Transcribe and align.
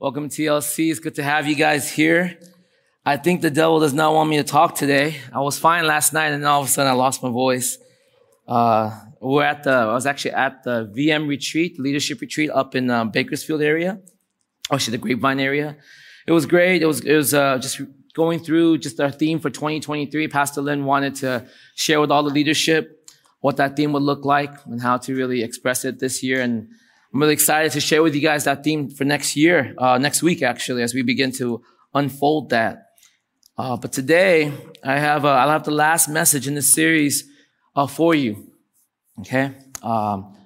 Welcome 0.00 0.30
to 0.30 0.42
TLC. 0.42 0.90
It's 0.90 0.98
good 0.98 1.16
to 1.16 1.22
have 1.22 1.46
you 1.46 1.54
guys 1.54 1.92
here. 1.92 2.38
I 3.04 3.18
think 3.18 3.42
the 3.42 3.50
devil 3.50 3.80
does 3.80 3.92
not 3.92 4.14
want 4.14 4.30
me 4.30 4.38
to 4.38 4.42
talk 4.42 4.74
today. 4.74 5.16
I 5.30 5.40
was 5.40 5.58
fine 5.58 5.86
last 5.86 6.14
night 6.14 6.28
and 6.28 6.42
all 6.46 6.62
of 6.62 6.68
a 6.68 6.70
sudden 6.70 6.90
I 6.90 6.94
lost 6.94 7.22
my 7.22 7.28
voice. 7.28 7.76
Uh, 8.48 8.98
we're 9.20 9.44
at 9.44 9.62
the, 9.64 9.72
I 9.72 9.92
was 9.92 10.06
actually 10.06 10.30
at 10.30 10.64
the 10.64 10.90
VM 10.96 11.28
retreat, 11.28 11.78
leadership 11.78 12.22
retreat 12.22 12.48
up 12.48 12.74
in 12.74 12.88
um, 12.88 13.10
Bakersfield 13.10 13.60
area. 13.60 14.00
Actually, 14.72 14.96
the 14.96 15.02
Grapevine 15.02 15.38
area. 15.38 15.76
It 16.26 16.32
was 16.32 16.46
great. 16.46 16.80
It 16.80 16.86
was, 16.86 17.00
it 17.00 17.14
was, 17.14 17.34
uh, 17.34 17.58
just 17.58 17.82
going 18.14 18.38
through 18.38 18.78
just 18.78 18.98
our 19.00 19.10
theme 19.10 19.38
for 19.38 19.50
2023. 19.50 20.28
Pastor 20.28 20.62
Lynn 20.62 20.86
wanted 20.86 21.14
to 21.16 21.46
share 21.74 22.00
with 22.00 22.10
all 22.10 22.22
the 22.22 22.30
leadership 22.30 23.06
what 23.40 23.58
that 23.58 23.76
theme 23.76 23.92
would 23.92 24.02
look 24.02 24.24
like 24.24 24.64
and 24.64 24.80
how 24.80 24.96
to 24.96 25.14
really 25.14 25.42
express 25.42 25.84
it 25.84 25.98
this 25.98 26.22
year. 26.22 26.40
And 26.40 26.70
I'm 27.12 27.20
really 27.20 27.32
excited 27.32 27.72
to 27.72 27.80
share 27.80 28.02
with 28.04 28.14
you 28.14 28.20
guys 28.20 28.44
that 28.44 28.62
theme 28.62 28.88
for 28.88 29.04
next 29.04 29.34
year, 29.36 29.74
uh, 29.78 29.98
next 29.98 30.22
week 30.22 30.42
actually, 30.42 30.82
as 30.82 30.94
we 30.94 31.02
begin 31.02 31.32
to 31.32 31.60
unfold 31.92 32.50
that. 32.50 32.86
Uh, 33.58 33.76
but 33.76 33.92
today, 33.92 34.52
I 34.84 34.98
have 34.98 35.24
uh, 35.24 35.30
I'll 35.30 35.50
have 35.50 35.64
the 35.64 35.72
last 35.72 36.08
message 36.08 36.46
in 36.46 36.54
this 36.54 36.72
series 36.72 37.28
uh, 37.74 37.88
for 37.88 38.14
you. 38.14 38.52
Okay, 39.20 39.52
um, 39.82 40.36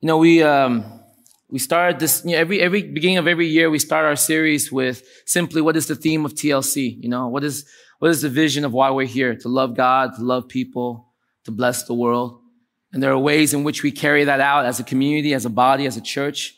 you 0.00 0.06
know 0.06 0.18
we 0.18 0.42
um, 0.42 1.00
we 1.48 1.58
started 1.58 1.98
this 1.98 2.22
you 2.26 2.32
know, 2.32 2.38
every 2.38 2.60
every 2.60 2.82
beginning 2.82 3.16
of 3.16 3.26
every 3.26 3.46
year 3.46 3.70
we 3.70 3.78
start 3.78 4.04
our 4.04 4.16
series 4.16 4.70
with 4.70 5.02
simply 5.24 5.62
what 5.62 5.76
is 5.78 5.86
the 5.86 5.96
theme 5.96 6.26
of 6.26 6.34
TLC? 6.34 7.02
You 7.02 7.08
know 7.08 7.28
what 7.28 7.42
is 7.42 7.64
what 8.00 8.10
is 8.10 8.20
the 8.20 8.28
vision 8.28 8.66
of 8.66 8.72
why 8.74 8.90
we're 8.90 9.06
here 9.06 9.34
to 9.34 9.48
love 9.48 9.74
God, 9.74 10.14
to 10.16 10.22
love 10.22 10.46
people, 10.46 11.08
to 11.44 11.50
bless 11.50 11.84
the 11.84 11.94
world. 11.94 12.42
And 12.92 13.02
there 13.02 13.12
are 13.12 13.18
ways 13.18 13.54
in 13.54 13.62
which 13.62 13.82
we 13.82 13.92
carry 13.92 14.24
that 14.24 14.40
out 14.40 14.66
as 14.66 14.80
a 14.80 14.84
community, 14.84 15.32
as 15.32 15.44
a 15.44 15.50
body, 15.50 15.86
as 15.86 15.96
a 15.96 16.00
church. 16.00 16.56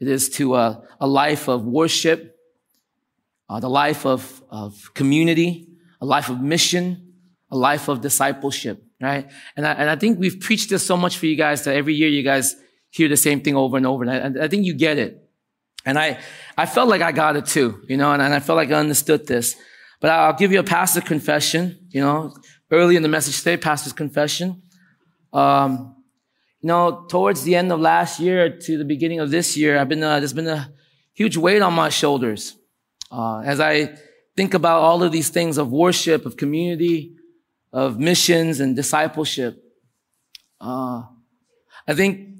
It 0.00 0.08
is 0.08 0.28
to 0.30 0.56
a, 0.56 0.82
a 1.00 1.06
life 1.06 1.48
of 1.48 1.64
worship, 1.64 2.36
uh, 3.48 3.60
the 3.60 3.68
life 3.68 4.06
of, 4.06 4.42
of 4.50 4.92
community, 4.94 5.68
a 6.00 6.06
life 6.06 6.28
of 6.30 6.40
mission, 6.40 7.14
a 7.50 7.56
life 7.56 7.88
of 7.88 8.00
discipleship, 8.00 8.82
right? 9.00 9.30
And 9.56 9.66
I, 9.66 9.72
and 9.72 9.90
I 9.90 9.96
think 9.96 10.18
we've 10.18 10.40
preached 10.40 10.70
this 10.70 10.84
so 10.84 10.96
much 10.96 11.18
for 11.18 11.26
you 11.26 11.36
guys 11.36 11.64
that 11.64 11.76
every 11.76 11.94
year 11.94 12.08
you 12.08 12.22
guys 12.22 12.56
hear 12.90 13.08
the 13.08 13.16
same 13.16 13.40
thing 13.40 13.56
over 13.56 13.76
and 13.76 13.86
over. 13.86 14.04
And 14.04 14.38
I, 14.38 14.44
I 14.44 14.48
think 14.48 14.64
you 14.64 14.74
get 14.74 14.98
it. 14.98 15.20
And 15.84 15.98
I, 15.98 16.18
I 16.56 16.66
felt 16.66 16.88
like 16.88 17.02
I 17.02 17.12
got 17.12 17.36
it 17.36 17.46
too, 17.46 17.82
you 17.88 17.96
know, 17.96 18.12
and, 18.12 18.22
and 18.22 18.32
I 18.32 18.40
felt 18.40 18.56
like 18.56 18.70
I 18.70 18.74
understood 18.74 19.26
this. 19.26 19.54
But 20.00 20.10
I'll 20.10 20.32
give 20.34 20.52
you 20.52 20.60
a 20.60 20.64
pastor 20.64 21.00
confession, 21.00 21.88
you 21.90 22.00
know, 22.00 22.34
early 22.70 22.96
in 22.96 23.02
the 23.02 23.08
message 23.08 23.38
today, 23.38 23.56
pastor's 23.56 23.92
confession. 23.92 24.62
Um, 25.34 25.96
you 26.60 26.68
know, 26.68 27.04
towards 27.10 27.42
the 27.42 27.56
end 27.56 27.72
of 27.72 27.80
last 27.80 28.20
year 28.20 28.56
to 28.56 28.78
the 28.78 28.84
beginning 28.84 29.20
of 29.20 29.30
this 29.30 29.56
year, 29.56 29.78
I've 29.78 29.88
been, 29.88 30.02
uh, 30.02 30.20
there's 30.20 30.32
been 30.32 30.48
a 30.48 30.72
huge 31.12 31.36
weight 31.36 31.60
on 31.60 31.74
my 31.74 31.90
shoulders. 31.90 32.56
Uh, 33.10 33.40
as 33.40 33.60
I 33.60 33.96
think 34.36 34.54
about 34.54 34.80
all 34.80 35.02
of 35.02 35.12
these 35.12 35.28
things 35.28 35.58
of 35.58 35.70
worship, 35.70 36.24
of 36.24 36.36
community, 36.36 37.16
of 37.72 37.98
missions 37.98 38.60
and 38.60 38.74
discipleship. 38.74 39.62
Uh, 40.60 41.02
I 41.86 41.94
think, 41.94 42.30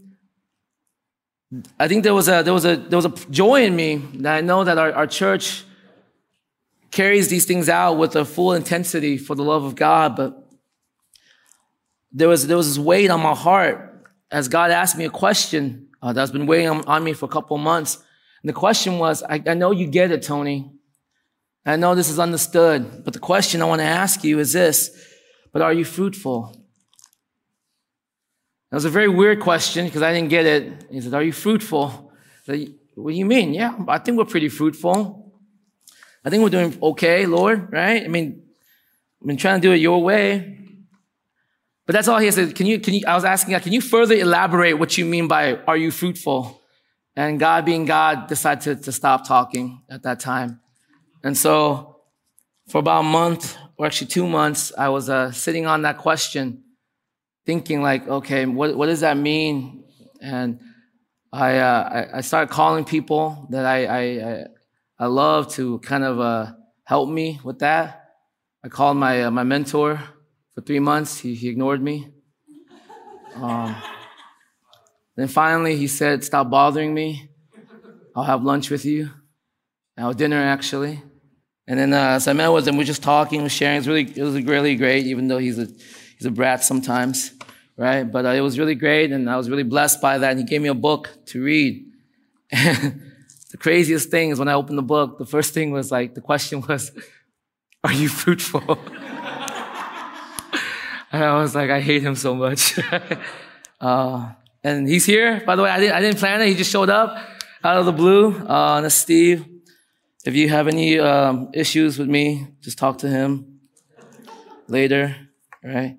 I 1.79 1.89
think 1.89 2.05
there 2.05 2.15
was 2.15 2.29
a, 2.29 2.43
there 2.43 2.55
was 2.55 2.65
a, 2.65 2.77
there 2.77 2.97
was 2.97 3.05
a 3.05 3.31
joy 3.31 3.65
in 3.65 3.77
me 3.77 3.97
that 3.97 4.37
I 4.37 4.41
know 4.41 4.65
that 4.65 4.79
our, 4.79 4.93
our 4.93 5.07
church 5.07 5.65
carries 6.91 7.29
these 7.29 7.45
things 7.45 7.69
out 7.69 7.95
with 7.95 8.17
a 8.17 8.25
full 8.25 8.53
intensity 8.53 9.19
for 9.19 9.35
the 9.35 9.43
love 9.43 9.65
of 9.65 9.75
God, 9.75 10.17
but 10.17 10.44
there 12.15 12.29
was, 12.29 12.47
there 12.47 12.57
was 12.57 12.69
this 12.69 12.79
weight 12.79 13.11
on 13.11 13.21
my 13.21 13.35
heart 13.35 13.91
as 14.31 14.49
God 14.49 14.71
asked 14.71 14.97
me 14.97 15.05
a 15.05 15.11
question 15.11 15.89
uh, 16.01 16.13
that's 16.13 16.31
been 16.31 16.47
weighing 16.47 16.69
on, 16.69 16.85
on, 16.87 17.03
me 17.03 17.13
for 17.13 17.27
a 17.27 17.29
couple 17.29 17.59
months. 17.59 17.97
And 18.43 18.49
the 18.49 18.53
question 18.53 18.99
was, 18.99 19.23
I, 19.23 19.43
I 19.47 19.55
know 19.55 19.73
you 19.73 19.89
get 19.89 20.13
it, 20.13 20.23
Tony. 20.23 20.71
I 21.67 21.77
know 21.77 21.95
this 21.95 22.09
is 22.09 22.19
understood, 22.19 23.05
but 23.05 23.15
the 23.15 23.19
question 23.19 23.63
I 23.63 23.65
want 23.65 23.81
to 23.81 23.87
ask 23.87 24.23
you 24.23 24.39
is 24.39 24.53
this, 24.53 24.91
but 25.53 25.63
are 25.63 25.73
you 25.73 25.85
fruitful? 25.85 26.55
That 28.71 28.77
was 28.77 28.85
a 28.85 28.91
very 28.91 29.09
weird 29.09 29.41
question 29.41 29.87
because 29.87 30.03
I 30.03 30.13
didn't 30.13 30.31
get 30.31 30.47
it. 30.47 30.87
He 30.91 31.01
said, 31.01 31.15
are 31.15 31.23
you 31.23 31.33
fruitful? 31.33 32.13
Said, 32.45 32.75
what 32.95 33.11
do 33.11 33.17
you 33.17 33.25
mean? 33.25 33.55
Yeah, 33.55 33.77
I 33.89 33.99
think 33.99 34.19
we're 34.19 34.25
pretty 34.25 34.51
fruitful. 34.51 35.33
I 36.25 36.31
think 36.31 36.43
we're 36.43 36.51
doing 36.51 36.79
okay, 36.83 37.27
Lord, 37.27 37.73
right? 37.73 38.05
I 38.05 38.09
mean, 38.09 38.43
I've 39.21 39.27
been 39.27 39.37
trying 39.37 39.61
to 39.61 39.67
do 39.67 39.73
it 39.73 39.79
your 39.79 40.03
way. 40.03 40.64
But 41.87 41.93
that's 41.93 42.09
all 42.09 42.19
he 42.19 42.31
said. 42.31 42.55
Can 42.55 42.67
you, 42.67 42.81
can 42.81 42.95
you, 42.95 43.03
I 43.07 43.15
was 43.15 43.25
asking 43.25 43.59
can 43.61 43.73
you 43.73 43.81
further 43.81 44.15
elaborate 44.15 44.79
what 44.79 44.97
you 44.97 45.05
mean 45.05 45.29
by 45.29 45.57
are 45.67 45.77
you 45.77 45.91
fruitful? 45.91 46.61
And 47.17 47.39
God 47.39 47.65
being 47.65 47.85
God 47.85 48.27
decided 48.27 48.63
to, 48.63 48.85
to 48.85 48.93
stop 48.93 49.27
talking 49.27 49.83
at 49.89 50.03
that 50.03 50.19
time. 50.19 50.61
And 51.23 51.37
so 51.37 52.01
for 52.69 52.79
about 52.79 53.01
a 53.01 53.05
month 53.05 53.57
or 53.77 53.87
actually 53.87 54.09
two 54.09 54.27
months, 54.27 54.73
I 54.77 54.89
was 54.89 55.09
uh, 55.09 55.31
sitting 55.31 55.67
on 55.67 55.83
that 55.83 55.99
question, 55.99 56.65
thinking 57.47 57.83
like, 57.83 58.09
okay, 58.09 58.47
what, 58.47 58.77
what 58.77 58.87
does 58.87 59.01
that 59.01 59.17
mean? 59.17 59.85
And 60.21 60.61
I, 61.33 61.59
uh, 61.59 61.89
I, 62.13 62.19
I 62.19 62.21
started 62.23 62.53
calling 62.53 62.85
people 62.85 63.47
that 63.51 63.65
I, 63.67 63.87
I, 63.87 64.45
I 64.99 65.07
love 65.07 65.53
to 65.55 65.79
kind 65.81 66.05
of 66.05 66.19
uh, 66.19 66.53
help 66.85 67.09
me 67.09 67.41
with 67.45 67.59
that. 67.61 68.13
I 68.65 68.69
called 68.69 68.97
my, 68.97 69.25
uh, 69.25 69.31
my 69.31 69.43
mentor, 69.45 70.01
for 70.55 70.61
three 70.61 70.81
months. 70.81 71.19
He, 71.19 71.35
he 71.35 71.49
ignored 71.49 71.83
me. 71.83 72.09
Um, 73.35 73.75
then 75.17 75.29
finally, 75.29 75.77
he 75.77 75.87
said, 75.87 76.25
Stop 76.25 76.51
bothering 76.51 76.95
me. 76.95 77.31
I'll 78.15 78.25
have 78.25 78.43
lunch 78.43 78.71
with 78.71 78.85
you. 78.85 79.11
Our 79.99 80.15
dinner, 80.15 80.41
actually. 80.41 81.03
And 81.67 81.79
then, 81.79 81.93
uh, 81.93 82.19
so 82.19 82.31
I 82.31 82.35
met 82.35 82.49
with 82.49 82.69
him. 82.69 82.77
We 82.77 82.83
were 82.83 82.85
just 82.85 83.03
talking, 83.03 83.43
we 83.43 83.49
sharing. 83.49 83.77
It 83.77 83.81
was 83.81 83.89
really, 83.89 84.13
it 84.15 84.23
was 84.23 84.35
really 84.45 84.77
great, 84.77 85.07
even 85.07 85.29
though 85.29 85.39
he's 85.39 85.59
a, 85.59 85.67
he's 86.19 86.27
a 86.27 86.31
brat 86.31 86.63
sometimes, 86.63 87.33
right? 87.77 88.05
But 88.05 88.27
uh, 88.27 88.31
it 88.31 88.41
was 88.41 88.59
really 88.59 88.75
great, 88.75 89.13
and 89.13 89.31
I 89.31 89.37
was 89.37 89.49
really 89.49 89.63
blessed 89.63 90.01
by 90.01 90.19
that. 90.19 90.31
And 90.31 90.41
he 90.41 90.45
gave 90.45 90.61
me 90.61 90.69
a 90.69 90.75
book 90.75 91.11
to 91.27 91.43
read. 91.43 91.91
The 93.55 93.59
craziest 93.59 94.11
thing 94.11 94.31
is 94.31 94.41
when 94.41 94.49
I 94.49 94.55
opened 94.55 94.79
the 94.79 94.83
book, 94.83 95.17
the 95.17 95.25
first 95.25 95.55
thing 95.55 95.71
was 95.71 95.93
like, 95.93 96.17
the 96.17 96.21
question 96.21 96.61
was, 96.63 96.91
Are 97.85 97.93
you 97.93 98.09
fruitful? 98.09 98.81
And 101.15 101.23
I 101.23 101.41
was 101.41 101.55
like, 101.55 101.71
I 101.71 101.81
hate 101.81 102.03
him 102.03 102.17
so 102.17 102.35
much. 102.35 102.77
uh, 103.81 104.33
and 104.65 104.89
he's 104.89 105.07
here, 105.07 105.41
by 105.47 105.55
the 105.55 105.63
way. 105.63 105.71
I 105.71 105.79
didn't, 105.79 105.95
I 105.95 106.01
didn't 106.01 106.19
plan 106.19 106.41
it. 106.41 106.49
He 106.49 106.57
just 106.57 106.73
showed 106.73 106.91
up 106.91 107.17
out 107.63 107.77
of 107.77 107.87
the 107.87 107.93
blue. 107.93 108.37
Uh, 108.37 108.89
Steve. 108.89 109.47
If 110.25 110.35
you 110.35 110.49
have 110.49 110.67
any 110.67 110.99
um, 110.99 111.51
issues 111.53 111.99
with 111.99 112.09
me, 112.09 112.49
just 112.63 112.79
talk 112.79 112.99
to 112.99 113.09
him 113.09 113.61
later, 114.67 115.15
right? 115.63 115.99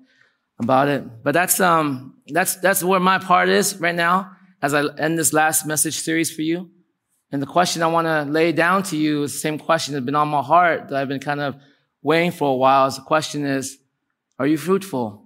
About 0.58 0.88
it. 0.88 1.22
But 1.22 1.32
that's 1.32 1.60
um 1.60 2.16
that's 2.26 2.56
that's 2.56 2.82
where 2.82 3.00
my 3.00 3.18
part 3.18 3.48
is 3.48 3.76
right 3.80 3.94
now 3.94 4.32
as 4.60 4.74
I 4.74 4.84
end 4.98 5.16
this 5.16 5.32
last 5.32 5.64
message 5.64 5.98
series 5.98 6.30
for 6.30 6.42
you. 6.42 6.70
And 7.30 7.40
the 7.40 7.46
question 7.46 7.82
I 7.82 7.86
want 7.86 8.06
to 8.06 8.30
lay 8.30 8.52
down 8.52 8.82
to 8.84 8.96
you 8.96 9.22
is 9.22 9.32
the 9.32 9.38
same 9.38 9.58
question 9.58 9.94
that's 9.94 10.04
been 10.04 10.14
on 10.14 10.28
my 10.28 10.42
heart 10.42 10.88
that 10.88 10.96
I've 11.00 11.08
been 11.08 11.20
kind 11.20 11.40
of 11.40 11.56
weighing 12.02 12.32
for 12.32 12.50
a 12.50 12.56
while. 12.56 12.90
the 12.90 13.00
question 13.00 13.46
is, 13.46 13.78
are 14.38 14.46
you 14.46 14.58
fruitful? 14.58 15.22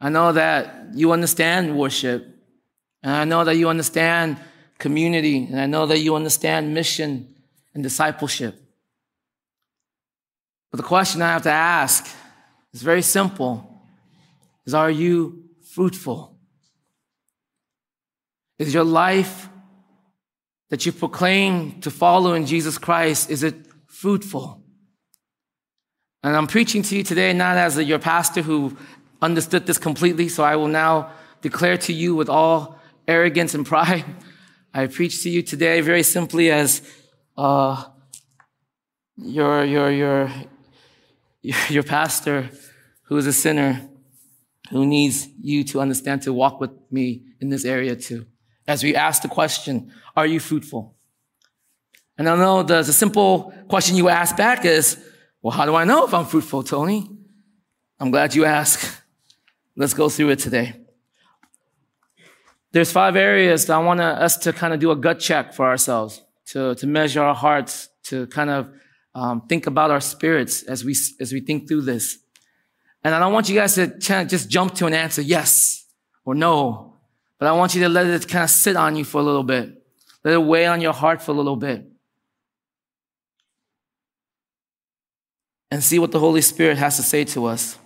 I 0.00 0.08
know 0.08 0.32
that 0.32 0.90
you 0.94 1.12
understand 1.12 1.76
worship, 1.76 2.26
and 3.02 3.12
I 3.12 3.24
know 3.24 3.44
that 3.44 3.56
you 3.56 3.68
understand 3.68 4.38
community, 4.78 5.46
and 5.46 5.60
I 5.60 5.66
know 5.66 5.86
that 5.86 5.98
you 5.98 6.14
understand 6.14 6.74
mission 6.74 7.34
and 7.74 7.82
discipleship. 7.82 8.60
But 10.70 10.78
the 10.78 10.82
question 10.82 11.22
I 11.22 11.32
have 11.32 11.42
to 11.42 11.50
ask 11.52 12.06
is 12.72 12.82
very 12.82 13.02
simple 13.02 13.70
is 14.66 14.74
are 14.74 14.90
you 14.90 15.44
fruitful? 15.62 16.36
Is 18.58 18.72
your 18.72 18.84
life 18.84 19.48
that 20.70 20.86
you 20.86 20.92
proclaim 20.92 21.80
to 21.82 21.90
follow 21.90 22.32
in 22.32 22.46
Jesus 22.46 22.78
Christ, 22.78 23.30
is 23.30 23.42
it 23.42 23.54
fruitful? 23.86 24.63
And 26.24 26.34
I'm 26.34 26.46
preaching 26.46 26.80
to 26.84 26.96
you 26.96 27.02
today 27.02 27.34
not 27.34 27.58
as 27.58 27.78
your 27.78 27.98
pastor 27.98 28.40
who 28.40 28.74
understood 29.20 29.66
this 29.66 29.76
completely, 29.76 30.30
so 30.30 30.42
I 30.42 30.56
will 30.56 30.68
now 30.68 31.10
declare 31.42 31.76
to 31.76 31.92
you 31.92 32.14
with 32.14 32.30
all 32.30 32.78
arrogance 33.06 33.52
and 33.52 33.66
pride. 33.66 34.06
I 34.74 34.86
preach 34.86 35.22
to 35.24 35.28
you 35.28 35.42
today 35.42 35.82
very 35.82 36.02
simply 36.02 36.50
as 36.50 36.80
uh, 37.36 37.84
your, 39.18 39.66
your, 39.66 39.90
your, 39.90 40.32
your 41.68 41.82
pastor 41.82 42.48
who 43.02 43.18
is 43.18 43.26
a 43.26 43.32
sinner 43.32 43.86
who 44.70 44.86
needs 44.86 45.28
you 45.42 45.62
to 45.64 45.80
understand 45.82 46.22
to 46.22 46.32
walk 46.32 46.58
with 46.58 46.70
me 46.90 47.20
in 47.38 47.50
this 47.50 47.66
area 47.66 47.94
too. 47.94 48.24
As 48.66 48.82
we 48.82 48.96
ask 48.96 49.20
the 49.20 49.28
question, 49.28 49.92
are 50.16 50.26
you 50.26 50.40
fruitful? 50.40 50.96
And 52.16 52.30
I 52.30 52.36
know 52.36 52.62
the, 52.62 52.80
the 52.80 52.94
simple 52.94 53.52
question 53.68 53.94
you 53.94 54.08
ask 54.08 54.38
back 54.38 54.64
is, 54.64 54.96
well, 55.44 55.50
how 55.50 55.66
do 55.66 55.74
I 55.74 55.84
know 55.84 56.06
if 56.06 56.14
I'm 56.14 56.24
fruitful, 56.24 56.62
Tony? 56.62 57.06
I'm 58.00 58.10
glad 58.10 58.34
you 58.34 58.46
asked. 58.46 59.02
Let's 59.76 59.92
go 59.92 60.08
through 60.08 60.30
it 60.30 60.38
today. 60.38 60.80
There's 62.72 62.90
five 62.90 63.14
areas 63.14 63.66
that 63.66 63.74
I 63.74 63.78
want 63.78 64.00
us 64.00 64.38
to 64.38 64.54
kind 64.54 64.72
of 64.72 64.80
do 64.80 64.90
a 64.90 64.96
gut 64.96 65.20
check 65.20 65.52
for 65.52 65.66
ourselves. 65.66 66.22
to, 66.46 66.74
to 66.76 66.86
measure 66.86 67.22
our 67.22 67.34
hearts, 67.34 67.90
to 68.04 68.26
kind 68.28 68.48
of 68.48 68.70
um, 69.14 69.42
think 69.46 69.66
about 69.66 69.90
our 69.90 70.00
spirits 70.00 70.62
as 70.62 70.82
we, 70.82 70.94
as 71.20 71.30
we 71.30 71.40
think 71.40 71.68
through 71.68 71.82
this. 71.82 72.18
And 73.02 73.14
I 73.14 73.18
don't 73.18 73.34
want 73.34 73.50
you 73.50 73.54
guys 73.54 73.74
to 73.74 73.98
just 74.24 74.48
jump 74.48 74.74
to 74.76 74.86
an 74.86 74.94
answer, 74.94 75.20
yes 75.20 75.84
or 76.24 76.34
no, 76.34 76.96
but 77.38 77.48
I 77.48 77.52
want 77.52 77.74
you 77.74 77.82
to 77.82 77.88
let 77.90 78.06
it 78.06 78.26
kind 78.26 78.44
of 78.44 78.50
sit 78.50 78.76
on 78.76 78.96
you 78.96 79.04
for 79.04 79.20
a 79.20 79.24
little 79.24 79.42
bit. 79.42 79.82
Let 80.24 80.32
it 80.32 80.38
weigh 80.38 80.66
on 80.66 80.80
your 80.80 80.94
heart 80.94 81.20
for 81.20 81.32
a 81.32 81.34
little 81.34 81.56
bit. 81.56 81.86
And 85.74 85.82
see 85.82 85.98
what 85.98 86.12
the 86.12 86.20
Holy 86.20 86.40
Spirit 86.40 86.78
has 86.78 86.94
to 86.98 87.02
say 87.02 87.24
to 87.24 87.46
us. 87.46 87.76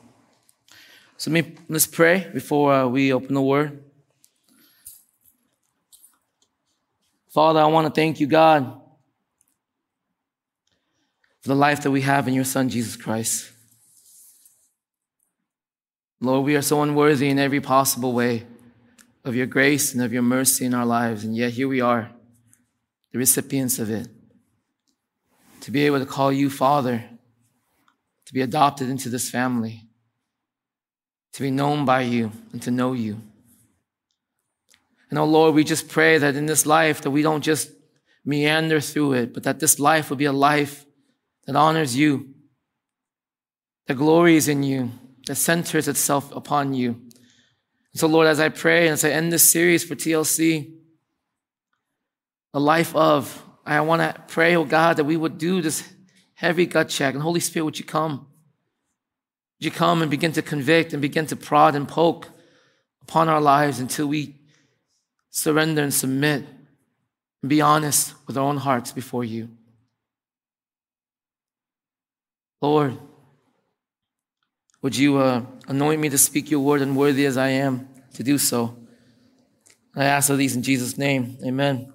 So 1.16 1.30
let's 1.70 1.86
pray 1.86 2.30
before 2.34 2.70
uh, 2.70 2.86
we 2.86 3.14
open 3.14 3.32
the 3.32 3.40
word. 3.40 3.82
Father, 7.30 7.60
I 7.60 7.64
want 7.64 7.86
to 7.86 7.98
thank 7.98 8.20
you, 8.20 8.26
God, 8.26 8.78
for 11.40 11.48
the 11.48 11.54
life 11.54 11.82
that 11.82 11.90
we 11.90 12.02
have 12.02 12.28
in 12.28 12.34
your 12.34 12.44
Son, 12.44 12.68
Jesus 12.68 12.94
Christ. 12.94 13.52
Lord, 16.20 16.44
we 16.44 16.56
are 16.56 16.62
so 16.62 16.82
unworthy 16.82 17.30
in 17.30 17.38
every 17.38 17.62
possible 17.62 18.12
way 18.12 18.44
of 19.24 19.34
your 19.34 19.46
grace 19.46 19.94
and 19.94 20.02
of 20.02 20.12
your 20.12 20.20
mercy 20.20 20.66
in 20.66 20.74
our 20.74 20.84
lives, 20.84 21.24
and 21.24 21.34
yet 21.34 21.52
here 21.52 21.68
we 21.68 21.80
are, 21.80 22.10
the 23.12 23.18
recipients 23.18 23.78
of 23.78 23.90
it. 23.90 24.08
To 25.62 25.70
be 25.70 25.86
able 25.86 26.00
to 26.00 26.04
call 26.04 26.30
you 26.30 26.50
Father, 26.50 27.02
to 28.28 28.34
be 28.34 28.42
adopted 28.42 28.90
into 28.90 29.08
this 29.08 29.30
family, 29.30 29.88
to 31.32 31.42
be 31.42 31.50
known 31.50 31.86
by 31.86 32.02
you 32.02 32.30
and 32.52 32.60
to 32.60 32.70
know 32.70 32.92
you. 32.92 33.18
And 35.08 35.18
oh 35.18 35.24
Lord, 35.24 35.54
we 35.54 35.64
just 35.64 35.88
pray 35.88 36.18
that 36.18 36.36
in 36.36 36.44
this 36.44 36.66
life 36.66 37.00
that 37.00 37.10
we 37.10 37.22
don't 37.22 37.40
just 37.40 37.70
meander 38.26 38.82
through 38.82 39.14
it, 39.14 39.32
but 39.32 39.44
that 39.44 39.60
this 39.60 39.78
life 39.78 40.10
will 40.10 40.18
be 40.18 40.26
a 40.26 40.32
life 40.32 40.84
that 41.46 41.56
honors 41.56 41.96
you, 41.96 42.34
that 43.86 43.94
glories 43.94 44.46
in 44.46 44.62
you, 44.62 44.90
that 45.26 45.36
centers 45.36 45.88
itself 45.88 46.30
upon 46.36 46.74
you. 46.74 46.90
And 46.90 48.00
so 48.00 48.08
Lord, 48.08 48.26
as 48.26 48.40
I 48.40 48.50
pray 48.50 48.88
and 48.88 48.92
as 48.92 49.06
I 49.06 49.08
end 49.08 49.32
this 49.32 49.50
series 49.50 49.84
for 49.84 49.94
TLC, 49.94 50.74
a 52.52 52.60
life 52.60 52.94
of, 52.94 53.42
I 53.64 53.80
want 53.80 54.02
to 54.02 54.22
pray, 54.28 54.54
oh 54.54 54.64
God, 54.64 54.98
that 54.98 55.04
we 55.04 55.16
would 55.16 55.38
do 55.38 55.62
this 55.62 55.82
heavy 56.38 56.66
gut 56.66 56.88
check. 56.88 57.14
And 57.14 57.22
Holy 57.22 57.40
Spirit, 57.40 57.64
would 57.64 57.78
you 57.80 57.84
come? 57.84 58.28
Would 59.58 59.64
you 59.64 59.70
come 59.72 60.02
and 60.02 60.10
begin 60.10 60.30
to 60.32 60.42
convict 60.42 60.92
and 60.92 61.02
begin 61.02 61.26
to 61.26 61.36
prod 61.36 61.74
and 61.74 61.88
poke 61.88 62.28
upon 63.02 63.28
our 63.28 63.40
lives 63.40 63.80
until 63.80 64.06
we 64.06 64.36
surrender 65.30 65.82
and 65.82 65.92
submit 65.92 66.44
and 67.42 67.48
be 67.48 67.60
honest 67.60 68.14
with 68.28 68.36
our 68.36 68.44
own 68.44 68.58
hearts 68.58 68.92
before 68.92 69.24
you. 69.24 69.48
Lord, 72.60 72.96
would 74.80 74.96
you 74.96 75.18
uh, 75.18 75.42
anoint 75.66 76.00
me 76.00 76.08
to 76.08 76.18
speak 76.18 76.52
your 76.52 76.60
word, 76.60 76.82
and 76.82 76.96
worthy 76.96 77.26
as 77.26 77.36
I 77.36 77.48
am 77.48 77.88
to 78.14 78.22
do 78.22 78.38
so? 78.38 78.76
I 79.96 80.04
ask 80.04 80.30
of 80.30 80.38
these 80.38 80.54
in 80.54 80.62
Jesus' 80.62 80.96
name. 80.96 81.36
Amen. 81.44 81.92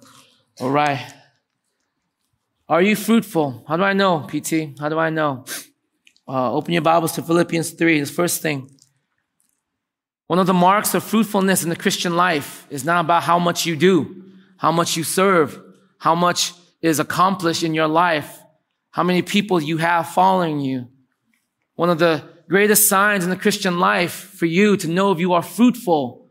All 0.60 0.69
right. 0.69 1.13
Are 2.74 2.81
you 2.81 2.96
fruitful? 2.96 3.64
How 3.68 3.78
do 3.78 3.84
I 3.84 3.94
know, 3.94 4.22
PT? 4.22 4.80
How 4.80 4.90
do 4.90 4.98
I 4.98 5.12
know? 5.12 5.46
Uh, 6.28 6.52
open 6.52 6.74
your 6.74 6.81
Bibles 6.81 7.12
to 7.12 7.22
Philippians 7.22 7.70
3. 7.70 8.00
The 8.00 8.06
first 8.08 8.42
thing. 8.42 8.68
One 10.25 10.40
of 10.40 10.48
the 10.48 10.56
marks 10.56 10.96
of 10.96 11.04
fruitfulness 11.04 11.62
in 11.62 11.70
the 11.70 11.75
Christian 11.75 12.16
life 12.16 12.66
is 12.72 12.84
not 12.84 13.06
about 13.06 13.22
how 13.22 13.38
much 13.38 13.68
you 13.68 13.75
do, 13.75 14.24
how 14.58 14.72
much 14.72 14.98
you 14.98 15.04
serve, 15.04 15.62
how 16.00 16.16
much 16.16 16.54
is 16.81 17.00
accomplished 17.00 17.62
in 17.62 17.75
your 17.75 17.88
life, 17.88 18.40
how 18.90 19.04
many 19.04 19.22
people 19.22 19.62
you 19.62 19.78
have 19.78 20.10
following 20.10 20.60
you. 20.60 20.88
One 21.75 21.92
of 21.92 22.00
the 22.00 22.24
greatest 22.50 22.90
signs 22.90 23.24
in 23.24 23.30
the 23.30 23.36
Christian 23.36 23.78
life 23.80 24.14
for 24.14 24.48
you 24.48 24.78
to 24.78 24.88
know 24.88 25.12
if 25.12 25.20
you 25.20 25.34
are 25.34 25.44
fruitful 25.44 26.28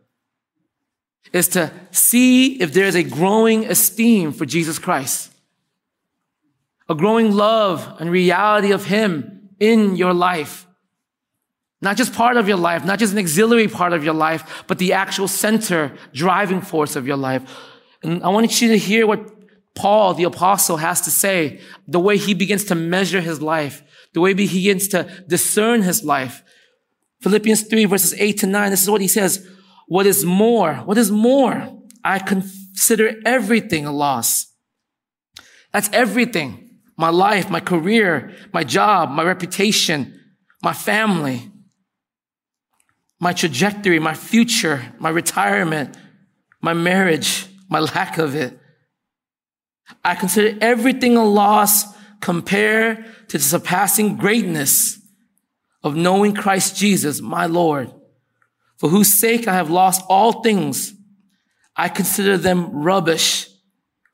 is 1.33 1.47
to 1.51 1.71
see 1.93 2.61
if 2.61 2.73
there 2.73 2.87
is 2.87 2.97
a 2.97 3.05
growing 3.05 3.65
esteem 3.67 4.33
for 4.33 4.45
Jesus 4.45 4.81
Christ, 4.81 5.32
a 6.89 6.95
growing 6.95 7.33
love 7.33 7.97
and 8.01 8.11
reality 8.11 8.73
of 8.73 8.85
Him 8.87 9.51
in 9.59 9.97
your 9.97 10.13
life. 10.13 10.67
Not 11.81 11.97
just 11.97 12.15
part 12.15 12.37
of 12.37 12.47
your 12.47 12.57
life, 12.57 12.85
not 12.85 13.01
just 13.01 13.13
an 13.13 13.19
auxiliary 13.19 13.69
part 13.69 13.93
of 13.93 14.05
your 14.05 14.15
life, 14.15 14.65
but 14.69 14.79
the 14.79 14.93
actual 14.93 15.27
center, 15.27 15.97
driving 16.13 16.61
force 16.61 16.95
of 16.95 17.07
your 17.07 17.17
life. 17.17 17.43
And 18.03 18.23
I 18.23 18.29
want 18.29 18.61
you 18.61 18.69
to 18.69 18.79
hear 18.79 19.07
what 19.07 19.29
Paul, 19.75 20.15
the 20.15 20.25
apostle, 20.25 20.77
has 20.77 21.01
to 21.03 21.11
say, 21.11 21.61
the 21.89 21.99
way 21.99 22.19
he 22.19 22.35
begins 22.35 22.65
to 22.67 22.75
measure 22.75 23.21
his 23.21 23.43
life, 23.43 23.83
the 24.13 24.21
way 24.21 24.31
he 24.31 24.35
begins 24.35 24.89
to 24.89 25.25
discern 25.27 25.83
his 25.83 26.05
life. 26.05 26.45
Philippians 27.21 27.63
3 27.63 27.85
verses 27.87 28.15
8 28.15 28.39
to 28.39 28.47
9, 28.47 28.71
this 28.71 28.83
is 28.83 28.91
what 28.91 29.01
he 29.01 29.09
says. 29.09 29.49
What 29.89 30.07
is 30.07 30.25
more? 30.25 30.75
What 30.75 30.99
is 30.99 31.11
more? 31.11 31.81
I 32.05 32.19
consider 32.19 33.15
everything 33.25 33.87
a 33.87 33.93
loss. 33.93 34.47
That's 35.73 35.89
everything. 35.93 36.62
My 37.03 37.09
life, 37.09 37.51
my 37.51 37.59
career, 37.59 38.33
my 38.53 38.63
job, 38.63 39.11
my 39.11 39.25
reputation, 39.25 40.21
my 40.63 40.73
family, 40.73 41.51
my 43.19 43.33
trajectory, 43.33 43.99
my 43.99 44.15
future, 44.15 44.81
my 45.01 45.11
retirement, 45.11 45.97
my 46.61 46.75
marriage, 46.75 47.47
my 47.69 47.81
lack 47.81 48.19
of 48.19 48.37
it. 48.37 48.57
I 50.05 50.15
consider 50.15 50.57
everything 50.61 51.17
a 51.17 51.25
loss 51.25 51.93
compared 52.21 53.05
to 53.31 53.37
the 53.37 53.43
surpassing 53.43 54.17
greatness 54.17 54.97
of 55.83 55.97
knowing 55.97 56.37
Christ 56.37 56.77
Jesus, 56.77 57.21
my 57.21 57.47
Lord, 57.47 57.93
for 58.77 58.89
whose 58.89 59.13
sake 59.13 59.49
I 59.49 59.55
have 59.55 59.71
lost 59.71 60.05
all 60.09 60.41
things. 60.41 60.95
I 61.75 61.89
consider 61.89 62.39
them 62.39 62.71
rubbish 62.71 63.49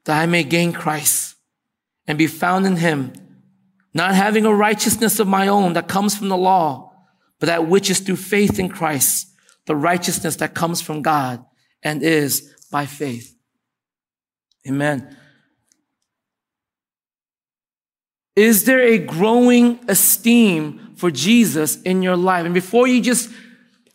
that 0.07 0.19
I 0.19 0.25
may 0.25 0.43
gain 0.43 0.73
Christ 0.73 1.35
and 2.09 2.19
be 2.19 2.27
found 2.27 2.67
in 2.67 2.77
him, 2.77 3.13
not 3.95 4.15
having 4.15 4.45
a 4.45 4.53
righteousness 4.55 5.21
of 5.21 5.29
my 5.29 5.47
own 5.47 5.75
that 5.75 5.87
comes 5.87 6.17
from 6.17 6.29
the 6.29 6.37
law 6.37 6.89
but 7.39 7.47
that 7.47 7.69
which 7.69 7.91
is 7.91 8.01
through 8.01 8.17
faith 8.17 8.59
in 8.59 8.69
Christ, 8.69 9.29
the 9.67 9.77
righteousness 9.77 10.37
that 10.37 10.55
comes 10.55 10.81
from 10.81 11.03
God 11.03 11.45
and 11.83 12.03
is 12.03 12.55
by 12.71 12.87
faith. 12.87 13.37
Amen. 14.67 15.17
Is 18.35 18.65
there 18.65 18.81
a 18.81 18.99
growing 18.99 19.81
esteem 19.89 20.95
for 20.97 21.11
Jesus 21.11 21.81
in 21.83 22.03
your 22.03 22.17
life? 22.17 22.45
And 22.45 22.55
before 22.55 22.87
you 22.87 23.01
just 23.01 23.31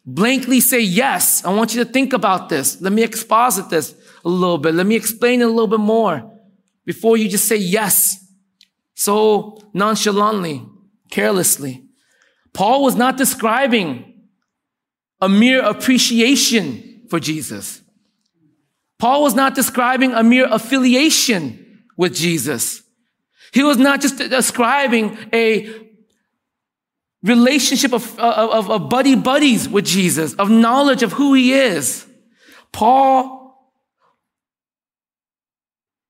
blankly 0.05 0.59
say 0.59 0.81
yes, 0.81 1.45
I 1.45 1.53
want 1.53 1.73
you 1.73 1.83
to 1.83 1.89
think 1.89 2.13
about 2.13 2.49
this. 2.49 2.81
Let 2.81 2.91
me 2.91 3.03
exposit 3.03 3.69
this 3.69 3.95
a 4.25 4.29
little 4.29 4.57
bit. 4.57 4.73
Let 4.73 4.85
me 4.85 4.95
explain 4.95 5.41
it 5.41 5.45
a 5.45 5.49
little 5.49 5.67
bit 5.67 5.79
more 5.79 6.29
before 6.85 7.17
you 7.17 7.29
just 7.29 7.47
say 7.47 7.55
yes 7.55 8.19
so 8.95 9.57
nonchalantly, 9.73 10.65
carelessly. 11.09 11.83
Paul 12.53 12.83
was 12.83 12.95
not 12.95 13.17
describing 13.17 14.13
a 15.19 15.27
mere 15.29 15.61
appreciation 15.61 17.01
for 17.09 17.19
Jesus. 17.19 17.81
Paul 18.99 19.23
was 19.23 19.35
not 19.35 19.55
describing 19.55 20.13
a 20.13 20.23
mere 20.23 20.47
affiliation 20.49 21.83
with 21.97 22.15
Jesus. 22.15 22.83
He 23.53 23.63
was 23.63 23.77
not 23.77 24.01
just 24.01 24.17
describing 24.17 25.17
a 25.33 25.69
relationship 27.21 27.93
of, 27.93 28.19
of, 28.19 28.69
of 28.69 28.89
buddy 28.89 29.15
buddies 29.15 29.67
with 29.67 29.85
Jesus, 29.85 30.33
of 30.35 30.49
knowledge 30.49 31.03
of 31.03 31.13
who 31.13 31.33
he 31.33 31.53
is. 31.53 32.05
Paul 32.71 33.42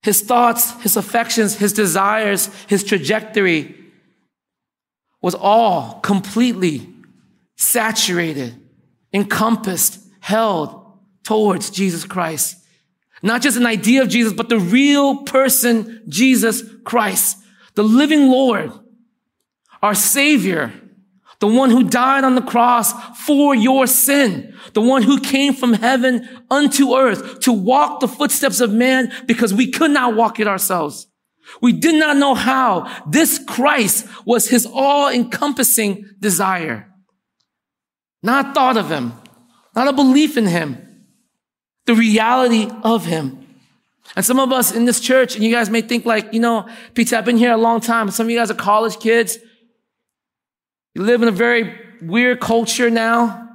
his 0.03 0.21
thoughts, 0.21 0.71
his 0.81 0.97
affections, 0.97 1.55
his 1.55 1.73
desires, 1.73 2.49
his 2.67 2.83
trajectory 2.83 3.75
was 5.21 5.33
all 5.33 5.99
completely 6.01 6.89
saturated, 7.55 8.53
encompassed, 9.13 9.99
held 10.19 10.81
towards 11.23 11.69
Jesus 11.69 12.03
Christ. 12.03 12.57
Not 13.21 13.41
just 13.41 13.55
an 13.55 13.65
idea 13.65 14.01
of 14.01 14.09
Jesus, 14.09 14.33
but 14.33 14.49
the 14.49 14.59
real 14.59 15.23
person, 15.23 16.03
Jesus 16.09 16.61
Christ, 16.83 17.37
the 17.75 17.83
living 17.83 18.29
Lord, 18.29 18.73
our 19.81 19.95
Savior, 19.95 20.73
the 21.43 21.47
one 21.47 21.71
who 21.71 21.83
died 21.83 22.23
on 22.23 22.35
the 22.35 22.41
cross 22.41 22.93
for 23.25 23.53
your 23.53 23.85
sin, 23.85 24.55
the 24.71 24.79
one 24.79 25.03
who 25.03 25.19
came 25.19 25.53
from 25.53 25.73
heaven 25.73 26.25
unto 26.49 26.95
earth 26.95 27.41
to 27.41 27.51
walk 27.51 27.99
the 27.99 28.07
footsteps 28.07 28.61
of 28.61 28.71
man 28.71 29.11
because 29.25 29.53
we 29.53 29.69
could 29.69 29.91
not 29.91 30.15
walk 30.15 30.39
it 30.39 30.47
ourselves. 30.47 31.05
We 31.61 31.73
did 31.73 31.95
not 31.95 32.15
know 32.15 32.33
how. 32.33 32.89
This 33.09 33.43
Christ 33.45 34.07
was 34.25 34.47
his 34.47 34.65
all 34.65 35.09
encompassing 35.09 36.05
desire. 36.17 36.89
Not 38.21 38.55
thought 38.55 38.77
of 38.77 38.89
him, 38.89 39.11
not 39.75 39.89
a 39.89 39.93
belief 39.93 40.37
in 40.37 40.47
him, 40.47 40.77
the 41.87 41.93
reality 41.93 42.71
of 42.85 43.05
him. 43.05 43.45
And 44.15 44.23
some 44.23 44.39
of 44.39 44.53
us 44.53 44.71
in 44.71 44.85
this 44.85 45.01
church, 45.01 45.35
and 45.35 45.43
you 45.43 45.51
guys 45.51 45.69
may 45.69 45.81
think 45.81 46.05
like, 46.05 46.33
you 46.33 46.39
know, 46.39 46.69
Peter, 46.93 47.17
I've 47.17 47.25
been 47.25 47.35
here 47.35 47.51
a 47.51 47.57
long 47.57 47.81
time. 47.81 48.09
Some 48.11 48.27
of 48.27 48.29
you 48.29 48.37
guys 48.37 48.49
are 48.49 48.53
college 48.53 48.97
kids. 49.01 49.39
You 50.95 51.03
live 51.03 51.21
in 51.21 51.27
a 51.27 51.31
very 51.31 51.79
weird 52.01 52.39
culture 52.39 52.89
now 52.89 53.49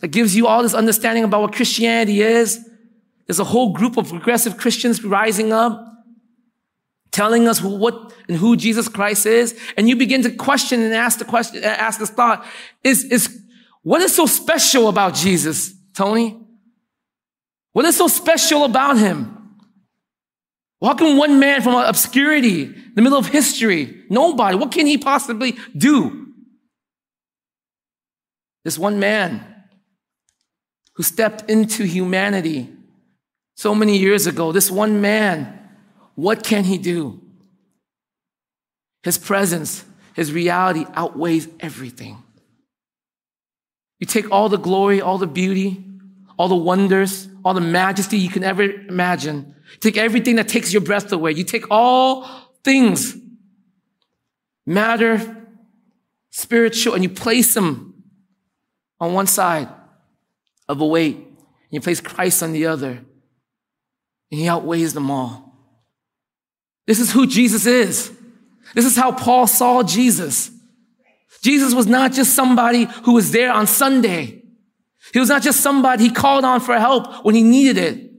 that 0.00 0.08
gives 0.08 0.34
you 0.34 0.46
all 0.46 0.62
this 0.62 0.74
understanding 0.74 1.24
about 1.24 1.42
what 1.42 1.52
Christianity 1.52 2.22
is. 2.22 2.68
There's 3.26 3.38
a 3.38 3.44
whole 3.44 3.72
group 3.72 3.96
of 3.96 4.08
progressive 4.08 4.56
Christians 4.56 5.04
rising 5.04 5.52
up, 5.52 5.86
telling 7.12 7.46
us 7.46 7.62
what 7.62 8.12
and 8.26 8.36
who 8.36 8.56
Jesus 8.56 8.88
Christ 8.88 9.26
is. 9.26 9.58
And 9.76 9.88
you 9.88 9.94
begin 9.94 10.22
to 10.22 10.30
question 10.30 10.80
and 10.82 10.92
ask 10.92 11.20
the 11.20 11.24
question, 11.24 11.62
ask 11.62 12.00
this 12.00 12.10
thought, 12.10 12.44
is, 12.82 13.04
is, 13.04 13.40
what 13.82 14.02
is 14.02 14.14
so 14.14 14.26
special 14.26 14.88
about 14.88 15.14
Jesus, 15.14 15.72
Tony? 15.94 16.36
What 17.72 17.84
is 17.84 17.96
so 17.96 18.08
special 18.08 18.64
about 18.64 18.98
him? 18.98 19.38
How 20.82 20.94
can 20.94 21.16
one 21.16 21.38
man 21.38 21.62
from 21.62 21.76
obscurity, 21.76 22.64
the 22.64 23.02
middle 23.02 23.18
of 23.18 23.26
history, 23.26 24.02
nobody, 24.10 24.56
what 24.56 24.72
can 24.72 24.86
he 24.86 24.98
possibly 24.98 25.56
do? 25.76 26.21
This 28.64 28.78
one 28.78 29.00
man 29.00 29.44
who 30.94 31.02
stepped 31.02 31.50
into 31.50 31.84
humanity 31.84 32.70
so 33.56 33.74
many 33.74 33.98
years 33.98 34.26
ago, 34.26 34.52
this 34.52 34.70
one 34.70 35.00
man, 35.00 35.58
what 36.14 36.44
can 36.44 36.64
he 36.64 36.78
do? 36.78 37.20
His 39.02 39.18
presence, 39.18 39.84
his 40.14 40.32
reality 40.32 40.86
outweighs 40.94 41.48
everything. 41.60 42.22
You 43.98 44.06
take 44.06 44.30
all 44.30 44.48
the 44.48 44.58
glory, 44.58 45.00
all 45.00 45.18
the 45.18 45.26
beauty, 45.26 45.84
all 46.36 46.48
the 46.48 46.56
wonders, 46.56 47.28
all 47.44 47.54
the 47.54 47.60
majesty 47.60 48.18
you 48.18 48.28
can 48.28 48.44
ever 48.44 48.62
imagine. 48.62 49.54
Take 49.80 49.96
everything 49.96 50.36
that 50.36 50.48
takes 50.48 50.72
your 50.72 50.82
breath 50.82 51.12
away. 51.12 51.32
You 51.32 51.44
take 51.44 51.70
all 51.70 52.28
things, 52.62 53.16
matter, 54.66 55.36
spiritual, 56.30 56.94
and 56.94 57.02
you 57.02 57.10
place 57.10 57.54
them 57.54 57.91
on 59.02 59.12
one 59.12 59.26
side 59.26 59.68
of 60.68 60.80
a 60.80 60.86
weight. 60.86 61.16
And 61.16 61.36
you 61.70 61.80
place 61.80 62.00
Christ 62.00 62.42
on 62.42 62.52
the 62.52 62.66
other. 62.66 62.90
And 64.30 64.40
he 64.40 64.48
outweighs 64.48 64.94
them 64.94 65.10
all. 65.10 65.58
This 66.86 67.00
is 67.00 67.10
who 67.10 67.26
Jesus 67.26 67.66
is. 67.66 68.12
This 68.74 68.84
is 68.84 68.96
how 68.96 69.10
Paul 69.10 69.48
saw 69.48 69.82
Jesus. 69.82 70.52
Jesus 71.42 71.74
was 71.74 71.88
not 71.88 72.12
just 72.12 72.34
somebody 72.34 72.84
who 73.02 73.14
was 73.14 73.32
there 73.32 73.52
on 73.52 73.66
Sunday. 73.66 74.44
He 75.12 75.18
was 75.18 75.28
not 75.28 75.42
just 75.42 75.60
somebody 75.60 76.04
he 76.04 76.10
called 76.10 76.44
on 76.44 76.60
for 76.60 76.78
help 76.78 77.24
when 77.24 77.34
he 77.34 77.42
needed 77.42 77.78
it. 77.78 78.10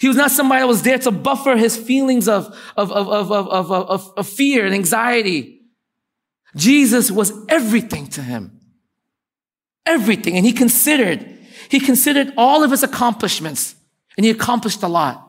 He 0.00 0.06
was 0.06 0.16
not 0.16 0.30
somebody 0.30 0.60
that 0.60 0.68
was 0.68 0.82
there 0.82 0.98
to 0.98 1.10
buffer 1.10 1.56
his 1.56 1.76
feelings 1.76 2.28
of, 2.28 2.46
of, 2.76 2.92
of, 2.92 3.08
of, 3.08 3.32
of, 3.32 3.72
of, 3.72 4.12
of 4.16 4.28
fear 4.28 4.64
and 4.64 4.74
anxiety. 4.74 5.62
Jesus 6.54 7.10
was 7.10 7.32
everything 7.48 8.06
to 8.10 8.22
him. 8.22 8.57
Everything. 9.88 10.36
And 10.36 10.44
he 10.44 10.52
considered, 10.52 11.26
he 11.70 11.80
considered 11.80 12.32
all 12.36 12.62
of 12.62 12.70
his 12.70 12.82
accomplishments 12.82 13.74
and 14.16 14.24
he 14.24 14.30
accomplished 14.30 14.82
a 14.82 14.88
lot. 14.88 15.24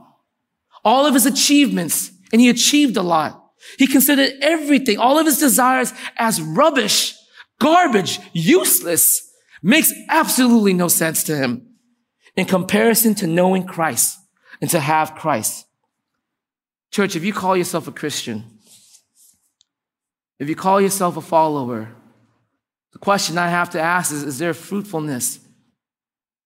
All 0.83 1.05
of 1.05 1.13
his 1.13 1.25
achievements 1.25 2.11
and 2.31 2.41
he 2.41 2.49
achieved 2.49 2.97
a 2.97 3.01
lot. 3.01 3.51
He 3.77 3.87
considered 3.87 4.33
everything, 4.41 4.97
all 4.97 5.17
of 5.17 5.25
his 5.25 5.37
desires 5.37 5.93
as 6.17 6.41
rubbish, 6.41 7.15
garbage, 7.59 8.19
useless, 8.33 9.31
makes 9.61 9.93
absolutely 10.09 10.73
no 10.73 10.87
sense 10.87 11.23
to 11.25 11.35
him 11.35 11.67
in 12.35 12.45
comparison 12.45 13.15
to 13.15 13.27
knowing 13.27 13.65
Christ 13.65 14.17
and 14.61 14.69
to 14.69 14.79
have 14.79 15.15
Christ. 15.15 15.65
Church, 16.91 17.15
if 17.15 17.23
you 17.23 17.33
call 17.33 17.55
yourself 17.55 17.87
a 17.87 17.91
Christian, 17.91 18.59
if 20.39 20.47
you 20.47 20.55
call 20.55 20.79
yourself 20.79 21.17
a 21.17 21.21
follower, 21.21 21.89
the 22.93 22.99
question 22.99 23.37
I 23.37 23.49
have 23.49 23.69
to 23.71 23.81
ask 23.81 24.11
is, 24.11 24.23
is 24.23 24.39
there 24.39 24.53
fruitfulness 24.53 25.39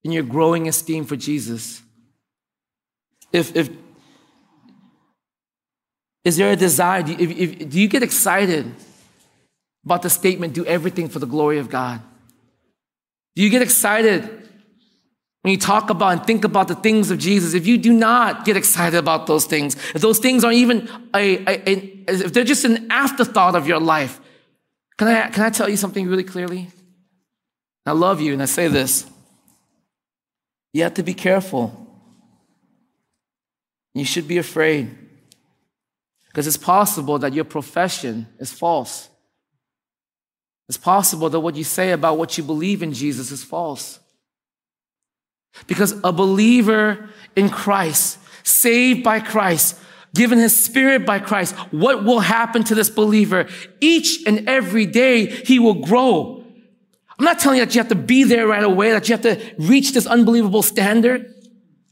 in 0.04 0.12
your 0.12 0.24
growing 0.24 0.68
esteem 0.68 1.06
for 1.06 1.16
Jesus? 1.16 1.82
If, 3.32 3.56
if, 3.56 3.70
is 6.24 6.38
there 6.38 6.52
a 6.52 6.56
desire? 6.56 7.04
Do 7.04 7.14
you, 7.14 7.18
if, 7.20 7.32
if, 7.32 7.70
do 7.70 7.80
you 7.80 7.88
get 7.88 8.04
excited 8.04 8.72
about 9.86 10.02
the 10.02 10.10
statement, 10.10 10.54
do 10.54 10.66
everything 10.66 11.10
for 11.10 11.20
the 11.20 11.26
glory 11.26 11.60
of 11.60 11.70
God? 11.70 12.02
Do 13.36 13.42
you 13.42 13.50
get 13.50 13.62
excited 13.62 14.44
when 15.44 15.52
you 15.52 15.58
talk 15.58 15.90
about 15.90 16.14
and 16.14 16.26
think 16.26 16.46
about 16.46 16.70
the 16.70 16.76
things 16.76 17.12
of 17.12 17.20
Jesus, 17.20 17.54
if 17.54 17.68
you 17.68 17.78
do 17.78 17.92
not 17.92 18.46
get 18.46 18.56
excited 18.56 18.98
about 18.98 19.28
those 19.28 19.44
things, 19.46 19.76
if 19.94 20.02
those 20.02 20.18
things 20.18 20.46
aren't 20.46 20.56
even 20.56 20.90
a, 21.14 21.38
a, 21.38 21.70
a, 21.70 22.04
if 22.08 22.32
they're 22.32 22.46
just 22.46 22.64
an 22.64 22.90
afterthought 22.90 23.54
of 23.54 23.68
your 23.68 23.80
life, 23.80 24.22
can 24.98 25.08
I, 25.08 25.30
can 25.30 25.44
I 25.44 25.50
tell 25.50 25.70
you 25.70 25.78
something 25.78 26.08
really 26.08 26.24
clearly? 26.24 26.70
I 27.86 27.92
love 27.92 28.22
you 28.22 28.34
and 28.34 28.42
I 28.42 28.46
say 28.46 28.68
this. 28.68 29.06
You 30.74 30.84
have 30.84 30.94
to 30.96 31.04
be 31.04 31.14
careful. 31.14 31.80
You 33.94 34.06
should 34.06 34.28
be 34.28 34.38
afraid. 34.38 34.96
Because 36.28 36.48
it's 36.48 36.58
possible 36.58 37.20
that 37.20 37.34
your 37.34 37.46
profession 37.46 38.28
is 38.40 38.52
false. 38.52 39.10
It's 40.68 40.78
possible 40.78 41.30
that 41.30 41.40
what 41.40 41.56
you 41.56 41.64
say 41.64 41.92
about 41.92 42.18
what 42.18 42.38
you 42.38 42.44
believe 42.44 42.82
in 42.82 42.94
Jesus 42.94 43.32
is 43.32 43.44
false. 43.44 44.00
Because 45.68 45.94
a 46.04 46.12
believer 46.12 47.10
in 47.36 47.50
Christ, 47.50 48.18
saved 48.44 49.04
by 49.04 49.20
Christ, 49.20 49.80
given 50.16 50.40
his 50.40 50.64
spirit 50.64 51.06
by 51.06 51.20
Christ, 51.20 51.56
what 51.72 52.04
will 52.04 52.20
happen 52.20 52.64
to 52.66 52.76
this 52.76 52.90
believer? 52.90 53.48
Each 53.82 54.26
and 54.26 54.48
every 54.48 54.86
day, 54.86 55.26
he 55.26 55.60
will 55.60 55.86
grow. 55.86 56.44
I'm 57.18 57.26
not 57.26 57.40
telling 57.40 57.60
you 57.60 57.66
that 57.66 57.74
you 57.74 57.80
have 57.80 57.90
to 57.90 57.96
be 57.96 58.24
there 58.24 58.48
right 58.48 58.64
away, 58.64 58.92
that 58.92 59.08
you 59.10 59.16
have 59.16 59.24
to 59.24 59.56
reach 59.58 59.94
this 59.94 60.06
unbelievable 60.06 60.64
standard 60.64 61.34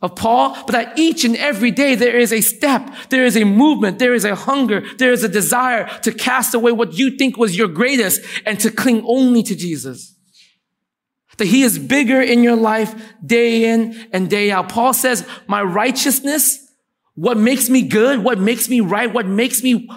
of 0.01 0.15
Paul, 0.15 0.55
but 0.65 0.71
that 0.71 0.97
each 0.97 1.23
and 1.23 1.37
every 1.37 1.69
day 1.69 1.93
there 1.95 2.17
is 2.17 2.33
a 2.33 2.41
step, 2.41 2.89
there 3.09 3.23
is 3.23 3.37
a 3.37 3.43
movement, 3.43 3.99
there 3.99 4.15
is 4.15 4.25
a 4.25 4.33
hunger, 4.33 4.83
there 4.97 5.11
is 5.11 5.23
a 5.23 5.29
desire 5.29 5.87
to 6.01 6.11
cast 6.11 6.55
away 6.55 6.71
what 6.71 6.93
you 6.93 7.17
think 7.17 7.37
was 7.37 7.55
your 7.55 7.67
greatest 7.67 8.21
and 8.45 8.59
to 8.59 8.71
cling 8.71 9.03
only 9.05 9.43
to 9.43 9.55
Jesus 9.55 10.15
that 11.41 11.47
he 11.47 11.63
is 11.63 11.79
bigger 11.79 12.21
in 12.21 12.43
your 12.43 12.55
life 12.55 12.93
day 13.25 13.73
in 13.73 14.07
and 14.13 14.29
day 14.29 14.51
out. 14.51 14.69
Paul 14.69 14.93
says, 14.93 15.27
my 15.47 15.63
righteousness, 15.63 16.60
what 17.15 17.37
makes 17.37 17.69
me 17.69 17.81
good, 17.83 18.23
what 18.23 18.39
makes 18.39 18.69
me 18.69 18.79
right, 18.81 19.11
what 19.11 19.25
makes 19.25 19.63
me 19.63 19.89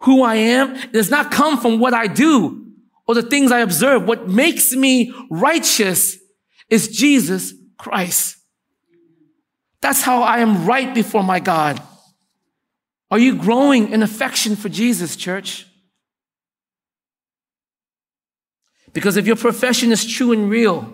who 0.00 0.22
I 0.22 0.36
am, 0.36 0.90
does 0.90 1.10
not 1.10 1.30
come 1.30 1.58
from 1.58 1.78
what 1.78 1.94
I 1.94 2.06
do 2.06 2.66
or 3.06 3.14
the 3.14 3.22
things 3.22 3.52
I 3.52 3.60
observe. 3.60 4.06
What 4.06 4.28
makes 4.28 4.72
me 4.74 5.12
righteous 5.30 6.18
is 6.68 6.88
Jesus 6.88 7.54
Christ. 7.78 8.36
That's 9.80 10.02
how 10.02 10.22
I 10.22 10.38
am 10.38 10.66
right 10.66 10.94
before 10.94 11.22
my 11.22 11.40
God. 11.40 11.80
Are 13.10 13.18
you 13.18 13.36
growing 13.36 13.92
in 13.92 14.02
affection 14.02 14.56
for 14.56 14.68
Jesus, 14.68 15.14
church? 15.14 15.66
Because 18.92 19.16
if 19.16 19.26
your 19.26 19.36
profession 19.36 19.92
is 19.92 20.04
true 20.04 20.32
and 20.32 20.50
real, 20.50 20.92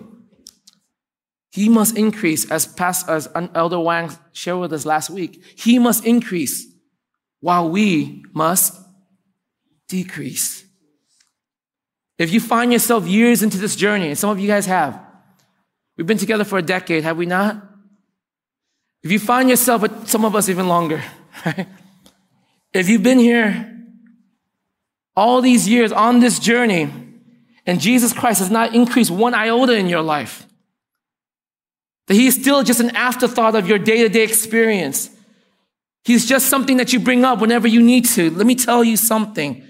he 1.53 1.69
must 1.69 1.95
increase, 1.95 2.49
as, 2.49 2.65
past, 2.65 3.07
as 3.07 3.29
Elder 3.53 3.79
Wang 3.79 4.11
shared 4.31 4.57
with 4.57 4.73
us 4.73 4.87
last 4.87 5.11
week. 5.11 5.43
He 5.55 5.77
must 5.77 6.03
increase 6.03 6.65
while 7.41 7.69
we 7.69 8.25
must 8.33 8.73
decrease. 9.87 10.65
If 12.17 12.33
you 12.33 12.39
find 12.39 12.73
yourself 12.73 13.05
years 13.05 13.43
into 13.43 13.59
this 13.59 13.75
journey, 13.75 14.07
and 14.07 14.17
some 14.17 14.31
of 14.31 14.39
you 14.39 14.47
guys 14.47 14.65
have, 14.65 14.99
we've 15.95 16.07
been 16.07 16.17
together 16.17 16.43
for 16.43 16.57
a 16.57 16.63
decade, 16.63 17.03
have 17.03 17.17
we 17.17 17.27
not? 17.27 17.63
If 19.03 19.11
you 19.11 19.19
find 19.19 19.47
yourself, 19.47 19.81
but 19.81 20.09
some 20.09 20.25
of 20.25 20.35
us 20.35 20.49
even 20.49 20.67
longer, 20.67 21.03
right? 21.45 21.67
If 22.73 22.89
you've 22.89 23.03
been 23.03 23.19
here 23.19 23.79
all 25.15 25.39
these 25.39 25.69
years 25.69 25.91
on 25.91 26.19
this 26.19 26.39
journey, 26.39 26.91
and 27.67 27.79
Jesus 27.79 28.11
Christ 28.11 28.39
has 28.39 28.49
not 28.49 28.73
increased 28.73 29.11
one 29.11 29.35
iota 29.35 29.75
in 29.75 29.87
your 29.87 30.01
life. 30.01 30.47
That 32.07 32.15
he 32.15 32.27
is 32.27 32.35
still 32.35 32.63
just 32.63 32.79
an 32.79 32.95
afterthought 32.95 33.55
of 33.55 33.67
your 33.67 33.79
day 33.79 34.03
to 34.03 34.09
day 34.09 34.23
experience. 34.23 35.09
He's 36.03 36.25
just 36.27 36.47
something 36.47 36.77
that 36.77 36.91
you 36.91 36.99
bring 36.99 37.23
up 37.23 37.39
whenever 37.39 37.67
you 37.67 37.81
need 37.81 38.05
to. 38.07 38.29
Let 38.31 38.45
me 38.45 38.55
tell 38.55 38.83
you 38.83 38.97
something. 38.97 39.65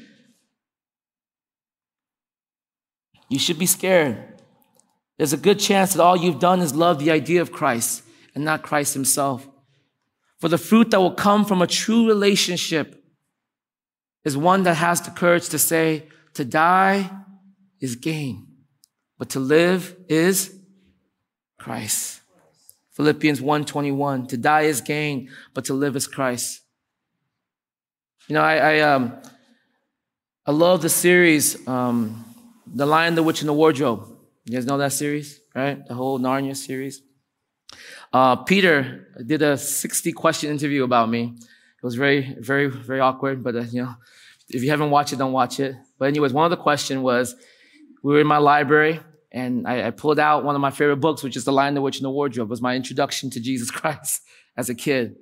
You 3.30 3.40
should 3.40 3.60
be 3.60 3.66
scared. 3.66 4.42
There's 5.18 5.34
a 5.34 5.38
good 5.38 5.60
chance 5.60 5.94
that 5.94 6.04
all 6.04 6.18
you've 6.18 6.40
done 6.40 6.60
is 6.60 6.76
love 6.76 7.00
the 7.00 7.12
idea 7.12 7.42
of 7.42 7.52
Christ 7.52 8.04
and 8.34 8.44
not 8.44 8.64
Christ 8.64 8.94
himself. 8.94 9.48
For 10.40 10.50
the 10.50 10.58
fruit 10.58 10.92
that 10.92 11.00
will 11.00 11.14
come 11.14 11.46
from 11.46 11.62
a 11.62 11.68
true 11.68 12.08
relationship 12.08 13.04
is 14.26 14.36
one 14.36 14.64
that 14.64 14.76
has 14.76 15.02
the 15.02 15.12
courage 15.12 15.50
to 15.50 15.60
say, 15.60 16.08
to 16.34 16.44
die 16.44 17.10
is 17.80 17.96
gain, 17.96 18.48
but 19.18 19.30
to 19.30 19.40
live 19.40 19.96
is 20.10 20.54
Christ. 21.60 22.22
Philippians 22.94 23.42
1:21. 23.42 24.28
To 24.28 24.38
die 24.38 24.64
is 24.64 24.82
gain, 24.82 25.30
but 25.54 25.66
to 25.66 25.74
live 25.74 25.96
is 25.96 26.08
Christ. 26.08 26.62
You 28.28 28.36
know, 28.36 28.42
I, 28.42 28.78
I 28.78 28.80
um 28.80 29.14
I 30.46 30.52
love 30.52 30.82
the 30.82 30.90
series, 30.90 31.66
um, 31.68 32.26
The 32.68 32.86
Lion, 32.86 33.16
the 33.16 33.24
Witch, 33.24 33.42
and 33.42 33.48
the 33.48 33.54
Wardrobe. 33.54 34.10
You 34.46 34.56
guys 34.56 34.66
know 34.66 34.78
that 34.78 34.92
series, 34.92 35.40
right? 35.56 35.86
The 35.88 35.94
whole 35.94 36.20
Narnia 36.20 36.56
series. 36.56 37.02
Uh, 38.12 38.36
Peter 38.36 39.08
did 39.26 39.42
a 39.42 39.58
60 39.58 40.12
question 40.12 40.52
interview 40.52 40.84
about 40.84 41.10
me. 41.10 41.34
It 41.38 41.84
was 41.84 41.96
very, 41.96 42.36
very, 42.40 42.68
very 42.68 43.00
awkward, 43.00 43.42
but 43.42 43.56
uh, 43.56 43.62
you 43.62 43.84
know, 43.84 43.96
if 44.50 44.64
you 44.64 44.70
haven't 44.70 44.90
watched 44.90 45.14
it, 45.14 45.16
don't 45.16 45.32
watch 45.32 45.62
it. 45.62 45.76
But 45.98 46.10
anyways, 46.10 46.34
one 46.34 46.44
of 46.44 46.52
the 46.52 46.62
questions 46.62 47.00
was, 47.00 47.36
we 48.04 48.14
were 48.14 48.20
in 48.20 48.28
my 48.28 48.38
library 48.38 49.00
and 49.34 49.68
I, 49.68 49.88
I, 49.88 49.90
pulled 49.90 50.20
out 50.20 50.44
one 50.44 50.54
of 50.54 50.62
my 50.62 50.70
favorite 50.70 50.98
books, 50.98 51.24
which 51.24 51.36
is 51.36 51.44
The 51.44 51.52
Lion, 51.52 51.74
the 51.74 51.82
Witch, 51.82 51.98
and 51.98 52.06
the 52.06 52.12
Wardrobe. 52.12 52.48
It 52.48 52.50
was 52.50 52.62
my 52.62 52.76
introduction 52.76 53.32
to 53.32 53.40
Jesus 53.40 53.72
Christ 53.80 54.22
as 54.56 54.70
a 54.70 54.76
kid. 54.76 55.16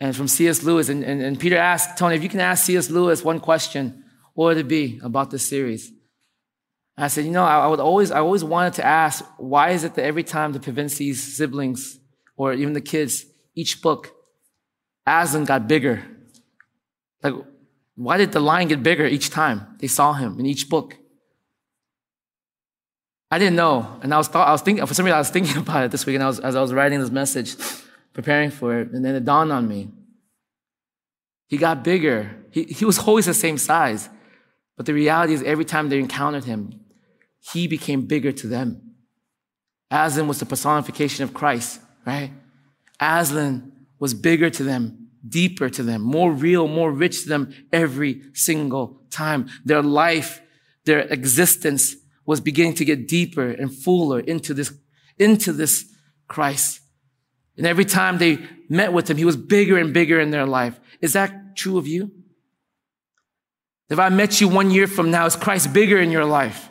And 0.00 0.16
from 0.16 0.26
C.S. 0.26 0.64
Lewis. 0.64 0.88
And, 0.88 1.04
and, 1.04 1.22
and 1.22 1.38
Peter 1.38 1.56
asked, 1.56 1.96
Tony, 1.96 2.16
if 2.16 2.24
you 2.24 2.28
can 2.28 2.40
ask 2.40 2.64
C.S. 2.64 2.90
Lewis 2.90 3.22
one 3.22 3.38
question, 3.38 4.02
what 4.34 4.46
would 4.46 4.56
it 4.56 4.66
be 4.66 4.98
about 5.04 5.30
this 5.30 5.46
series? 5.46 5.92
I 6.96 7.06
said, 7.06 7.24
you 7.24 7.30
know, 7.30 7.44
I, 7.44 7.68
would 7.68 7.78
always, 7.78 8.10
I 8.10 8.18
always 8.18 8.42
wanted 8.42 8.74
to 8.74 8.84
ask, 8.84 9.24
why 9.38 9.70
is 9.70 9.84
it 9.84 9.94
that 9.94 10.04
every 10.04 10.24
time 10.24 10.52
the 10.52 10.58
Pevensies 10.58 11.16
siblings 11.16 12.00
or 12.36 12.52
even 12.52 12.72
the 12.72 12.80
kids, 12.80 13.24
each 13.54 13.80
book, 13.80 14.12
Aslan 15.06 15.44
got 15.44 15.68
bigger? 15.68 16.02
Like, 17.22 17.34
why 17.94 18.16
did 18.16 18.32
the 18.32 18.40
lion 18.40 18.68
get 18.68 18.82
bigger 18.82 19.06
each 19.06 19.30
time 19.30 19.76
they 19.78 19.86
saw 19.86 20.12
him 20.12 20.40
in 20.40 20.46
each 20.46 20.68
book? 20.68 20.96
I 23.32 23.38
didn't 23.38 23.56
know. 23.56 23.98
And 24.02 24.12
I 24.12 24.18
was, 24.18 24.28
I 24.34 24.52
was 24.52 24.60
thinking, 24.60 24.84
for 24.84 24.92
some 24.92 25.06
reason, 25.06 25.16
I 25.16 25.20
was 25.20 25.30
thinking 25.30 25.56
about 25.66 25.84
it 25.84 25.90
this 25.90 26.04
week 26.04 26.16
and 26.16 26.22
I 26.22 26.26
was, 26.26 26.38
as 26.38 26.54
I 26.54 26.60
was 26.60 26.70
writing 26.70 27.00
this 27.00 27.10
message, 27.10 27.56
preparing 28.12 28.50
for 28.50 28.78
it. 28.78 28.90
And 28.90 29.02
then 29.02 29.14
it 29.14 29.24
dawned 29.24 29.50
on 29.50 29.66
me. 29.66 29.88
He 31.48 31.56
got 31.56 31.82
bigger. 31.82 32.36
He, 32.50 32.64
he 32.64 32.84
was 32.84 32.98
always 32.98 33.24
the 33.24 33.32
same 33.32 33.56
size. 33.56 34.10
But 34.76 34.84
the 34.84 34.92
reality 34.92 35.32
is, 35.32 35.42
every 35.44 35.64
time 35.64 35.88
they 35.88 35.98
encountered 35.98 36.44
him, 36.44 36.80
he 37.40 37.66
became 37.66 38.02
bigger 38.02 38.32
to 38.32 38.46
them. 38.46 38.96
Aslan 39.90 40.28
was 40.28 40.38
the 40.38 40.46
personification 40.46 41.24
of 41.24 41.32
Christ, 41.32 41.80
right? 42.06 42.32
Aslan 43.00 43.72
was 43.98 44.12
bigger 44.12 44.50
to 44.50 44.62
them, 44.62 45.08
deeper 45.26 45.70
to 45.70 45.82
them, 45.82 46.02
more 46.02 46.32
real, 46.32 46.68
more 46.68 46.92
rich 46.92 47.22
to 47.22 47.28
them 47.30 47.54
every 47.72 48.22
single 48.34 49.00
time. 49.10 49.48
Their 49.64 49.82
life, 49.82 50.42
their 50.84 51.00
existence 51.00 51.96
was 52.24 52.40
beginning 52.40 52.74
to 52.74 52.84
get 52.84 53.08
deeper 53.08 53.48
and 53.48 53.74
fuller 53.74 54.20
into 54.20 54.54
this, 54.54 54.72
into 55.18 55.52
this 55.52 55.92
Christ. 56.28 56.80
And 57.56 57.66
every 57.66 57.84
time 57.84 58.18
they 58.18 58.38
met 58.68 58.92
with 58.92 59.10
him, 59.10 59.16
he 59.16 59.24
was 59.24 59.36
bigger 59.36 59.76
and 59.76 59.92
bigger 59.92 60.20
in 60.20 60.30
their 60.30 60.46
life. 60.46 60.78
Is 61.00 61.12
that 61.12 61.56
true 61.56 61.78
of 61.78 61.86
you? 61.86 62.10
If 63.90 63.98
I 63.98 64.08
met 64.08 64.40
you 64.40 64.48
one 64.48 64.70
year 64.70 64.86
from 64.86 65.10
now, 65.10 65.26
is 65.26 65.36
Christ 65.36 65.72
bigger 65.72 65.98
in 65.98 66.10
your 66.10 66.24
life? 66.24 66.70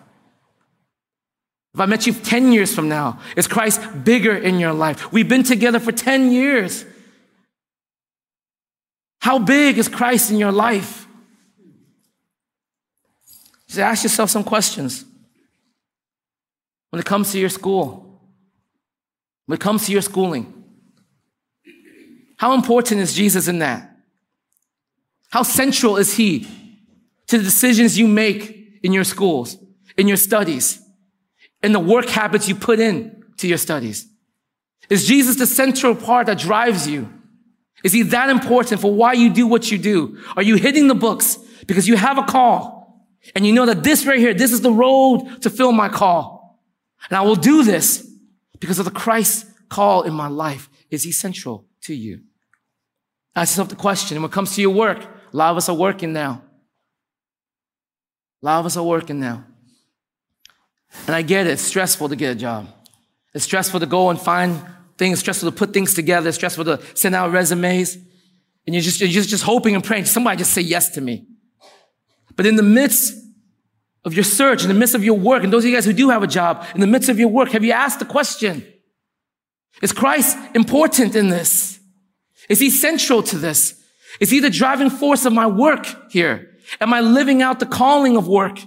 If 1.74 1.79
I 1.79 1.86
met 1.86 2.08
you 2.08 2.13
10 2.13 2.51
years 2.51 2.74
from 2.74 2.89
now, 2.89 3.20
is 3.38 3.48
Christ 3.48 4.03
bigger 4.03 4.36
in 4.36 4.60
your 4.60 4.74
life? 4.74 5.12
We've 5.12 5.29
been 5.29 5.43
together 5.43 5.79
for 5.79 5.91
10 5.91 6.31
years. 6.31 6.84
How 9.22 9.38
big 9.39 9.77
is 9.77 9.88
Christ 9.88 10.31
in 10.31 10.38
your 10.38 10.51
life? 10.51 11.08
Just 13.67 13.79
ask 13.79 14.03
yourself 14.03 14.29
some 14.29 14.43
questions. 14.43 15.05
When 16.91 17.00
it 17.00 17.05
comes 17.05 17.31
to 17.31 17.39
your 17.39 17.50
school, 17.50 18.21
when 19.45 19.55
it 19.55 19.62
comes 19.62 19.86
to 19.88 19.91
your 19.91 20.01
schooling, 20.01 20.53
how 22.38 22.53
important 22.53 23.01
is 23.01 23.13
Jesus 23.13 23.48
in 23.48 23.60
that? 23.60 23.95
How 25.29 25.43
central 25.43 25.98
is 25.98 26.13
he 26.13 26.48
to 27.27 27.38
the 27.38 27.43
decisions 27.43 27.98
you 27.98 28.07
make 28.07 28.79
in 28.83 28.91
your 28.91 29.05
schools, 29.05 29.57
in 29.97 30.08
your 30.08 30.17
studies, 30.17 30.82
in 31.63 31.71
the 31.71 31.80
work 31.80 32.10
habits 32.10 32.49
you 32.49 32.56
put 32.56 32.80
in 32.80 33.23
to 33.38 33.47
your 33.47 33.58
studies? 33.58 34.08
Is 34.89 35.08
Jesus 35.08 35.38
the 35.38 35.47
central 35.47 35.95
part 35.95 36.27
that 36.27 36.39
drives 36.39 36.88
you? 36.88 37.10
Is 37.84 37.93
he 37.93 38.01
that 38.04 38.30
important 38.30 38.82
for 38.82 38.93
why 38.93 39.13
you 39.13 39.30
do 39.30 39.47
what 39.47 39.71
you 39.71 39.77
do? 39.77 40.19
Are 40.36 40.43
you 40.43 40.56
hitting 40.56 40.88
the 40.88 40.95
books 40.95 41.38
because 41.67 41.88
you 41.88 41.95
have 41.95 42.17
a 42.17 42.23
call 42.23 43.08
and 43.34 43.45
you 43.45 43.54
know 43.54 43.65
that 43.65 43.84
this 43.84 44.06
right 44.06 44.19
here, 44.19 44.34
this 44.34 44.51
is 44.51 44.60
the 44.62 44.71
road 44.71 45.41
to 45.43 45.49
fill 45.49 45.71
my 45.71 45.88
call? 45.88 46.40
And 47.09 47.17
I 47.17 47.21
will 47.21 47.35
do 47.35 47.63
this 47.63 48.09
because 48.59 48.79
of 48.79 48.85
the 48.85 48.91
Christ 48.91 49.47
call 49.69 50.03
in 50.03 50.13
my 50.13 50.27
life. 50.27 50.69
Is 50.89 51.05
essential 51.05 51.65
to 51.83 51.95
you? 51.95 52.21
Ask 53.35 53.53
yourself 53.53 53.69
the 53.69 53.75
question. 53.75 54.21
When 54.21 54.29
it 54.29 54.33
comes 54.33 54.55
to 54.55 54.61
your 54.61 54.71
work, 54.71 54.99
a 55.01 55.37
lot 55.37 55.51
of 55.51 55.57
us 55.57 55.69
are 55.69 55.75
working 55.75 56.11
now. 56.13 56.41
A 58.41 58.45
lot 58.45 58.59
of 58.59 58.65
us 58.65 58.75
are 58.75 58.83
working 58.83 59.19
now. 59.19 59.45
And 61.07 61.15
I 61.15 61.21
get 61.21 61.47
it. 61.47 61.51
It's 61.51 61.61
stressful 61.61 62.09
to 62.09 62.15
get 62.15 62.31
a 62.31 62.35
job. 62.35 62.67
It's 63.33 63.45
stressful 63.45 63.79
to 63.79 63.85
go 63.85 64.09
and 64.09 64.19
find 64.19 64.61
things, 64.97 65.13
it's 65.13 65.21
stressful 65.21 65.49
to 65.49 65.55
put 65.55 65.73
things 65.73 65.93
together, 65.93 66.27
it's 66.27 66.37
stressful 66.37 66.65
to 66.65 66.79
send 66.95 67.15
out 67.15 67.31
resumes. 67.31 67.95
And 68.65 68.75
you're 68.75 68.81
just, 68.81 68.99
you're 68.99 69.09
just, 69.09 69.29
just 69.29 69.43
hoping 69.43 69.73
and 69.73 69.83
praying 69.83 70.05
somebody 70.05 70.37
just 70.37 70.53
say 70.53 70.61
yes 70.61 70.89
to 70.89 71.01
me. 71.01 71.25
But 72.35 72.45
in 72.45 72.55
the 72.55 72.63
midst 72.63 73.15
of 74.03 74.13
your 74.13 74.23
search, 74.23 74.63
in 74.63 74.67
the 74.67 74.73
midst 74.73 74.95
of 74.95 75.03
your 75.03 75.17
work, 75.17 75.43
and 75.43 75.53
those 75.53 75.63
of 75.63 75.69
you 75.69 75.75
guys 75.75 75.85
who 75.85 75.93
do 75.93 76.09
have 76.09 76.23
a 76.23 76.27
job, 76.27 76.65
in 76.73 76.81
the 76.81 76.87
midst 76.87 77.09
of 77.09 77.19
your 77.19 77.27
work, 77.27 77.49
have 77.49 77.63
you 77.63 77.71
asked 77.71 77.99
the 77.99 78.05
question, 78.05 78.65
is 79.81 79.91
Christ 79.91 80.37
important 80.55 81.15
in 81.15 81.29
this? 81.29 81.79
Is 82.49 82.59
he 82.59 82.69
central 82.69 83.23
to 83.23 83.37
this? 83.37 83.81
Is 84.19 84.29
he 84.29 84.39
the 84.39 84.49
driving 84.49 84.89
force 84.89 85.25
of 85.25 85.33
my 85.33 85.47
work 85.47 86.11
here? 86.11 86.57
Am 86.79 86.93
I 86.93 87.01
living 87.01 87.41
out 87.41 87.59
the 87.59 87.65
calling 87.65 88.17
of 88.17 88.27
work? 88.27 88.59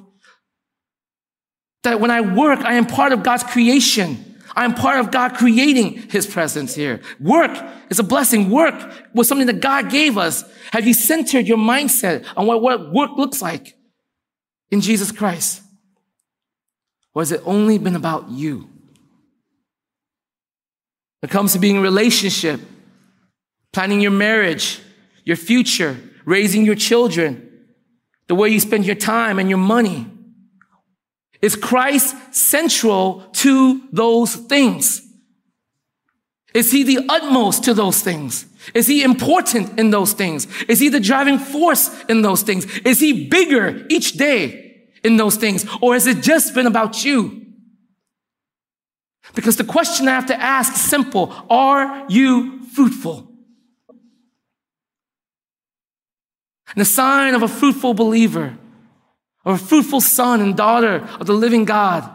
That 1.83 2.01
when 2.01 2.11
I 2.11 2.21
work, 2.21 2.61
I 2.61 2.75
am 2.75 2.87
part 2.87 3.13
of 3.13 3.23
God's 3.23 3.45
creation. 3.45 4.37
I 4.57 4.65
am 4.65 4.75
part 4.75 5.01
of 5.01 5.11
God 5.11 5.35
creating 5.35 5.95
his 6.11 6.27
presence 6.27 6.75
here. 6.75 7.01
Work 7.21 7.51
is 7.91 7.99
a 7.99 8.05
blessing. 8.05 8.51
Work 8.51 8.75
was 9.13 9.29
something 9.29 9.49
that 9.49 9.61
God 9.61 9.91
gave 9.91 10.17
us. 10.17 10.45
Have 10.73 10.87
you 10.87 10.95
centered 10.95 11.47
your 11.47 11.59
mindset 11.59 12.25
on 12.37 12.47
what, 12.47 12.93
work 12.93 13.11
looks 13.17 13.43
like? 13.43 13.77
In 14.71 14.81
Jesus 14.81 15.13
Christ? 15.13 15.63
Or 17.15 17.23
has 17.23 17.33
it 17.33 17.43
only 17.45 17.79
been 17.79 17.97
about 17.97 18.31
you? 18.31 18.69
When 21.21 21.29
it 21.29 21.31
comes 21.31 21.53
to 21.53 21.59
being 21.59 21.79
a 21.79 21.81
relationship, 21.81 22.61
planning 23.73 24.01
your 24.01 24.11
marriage, 24.11 24.81
your 25.25 25.37
future, 25.37 25.97
raising 26.25 26.65
your 26.65 26.75
children, 26.75 27.51
the 28.29 28.35
way 28.35 28.49
you 28.49 28.61
spend 28.61 28.87
your 28.87 28.97
time 28.97 29.39
and 29.39 29.49
your 29.49 29.59
money. 29.59 30.07
Is 31.43 31.57
Christ 31.57 32.35
central 32.35 33.21
to 33.33 33.83
those 33.93 34.35
things? 34.35 35.03
Is 36.55 36.73
he 36.73 36.85
the 36.85 37.05
utmost 37.09 37.65
to 37.65 37.75
those 37.75 38.01
things? 38.01 38.47
Is 38.73 38.87
he 38.87 39.03
important 39.03 39.79
in 39.79 39.91
those 39.91 40.13
things? 40.13 40.47
Is 40.69 40.81
he 40.81 40.89
the 40.89 41.01
driving 41.01 41.39
force 41.39 41.91
in 42.09 42.23
those 42.23 42.43
things? 42.43 42.65
Is 42.81 43.01
he 43.01 43.29
bigger 43.29 43.85
each 43.91 44.13
day 44.13 44.87
in 45.03 45.17
those 45.17 45.37
things? 45.37 45.67
Or 45.83 45.95
has 45.95 46.07
it 46.07 46.23
just 46.23 46.55
been 46.55 46.67
about 46.67 47.05
you? 47.05 47.45
Because 49.35 49.57
the 49.57 49.65
question 49.65 50.09
I 50.09 50.13
have 50.13 50.27
to 50.27 50.41
ask 50.41 50.75
is 50.75 50.81
simple. 50.81 51.35
Are 51.51 52.07
you 52.09 52.63
fruitful? 52.75 53.31
And 56.75 56.81
the 56.81 56.85
sign 56.85 57.35
of 57.35 57.43
a 57.43 57.49
fruitful 57.49 57.95
believer, 57.95 58.57
or 59.45 59.55
a 59.55 59.59
fruitful 59.59 60.01
son 60.01 60.41
and 60.41 60.57
daughter 60.57 61.07
of 61.21 61.27
the 61.27 61.35
living 61.35 61.65
God, 61.65 62.09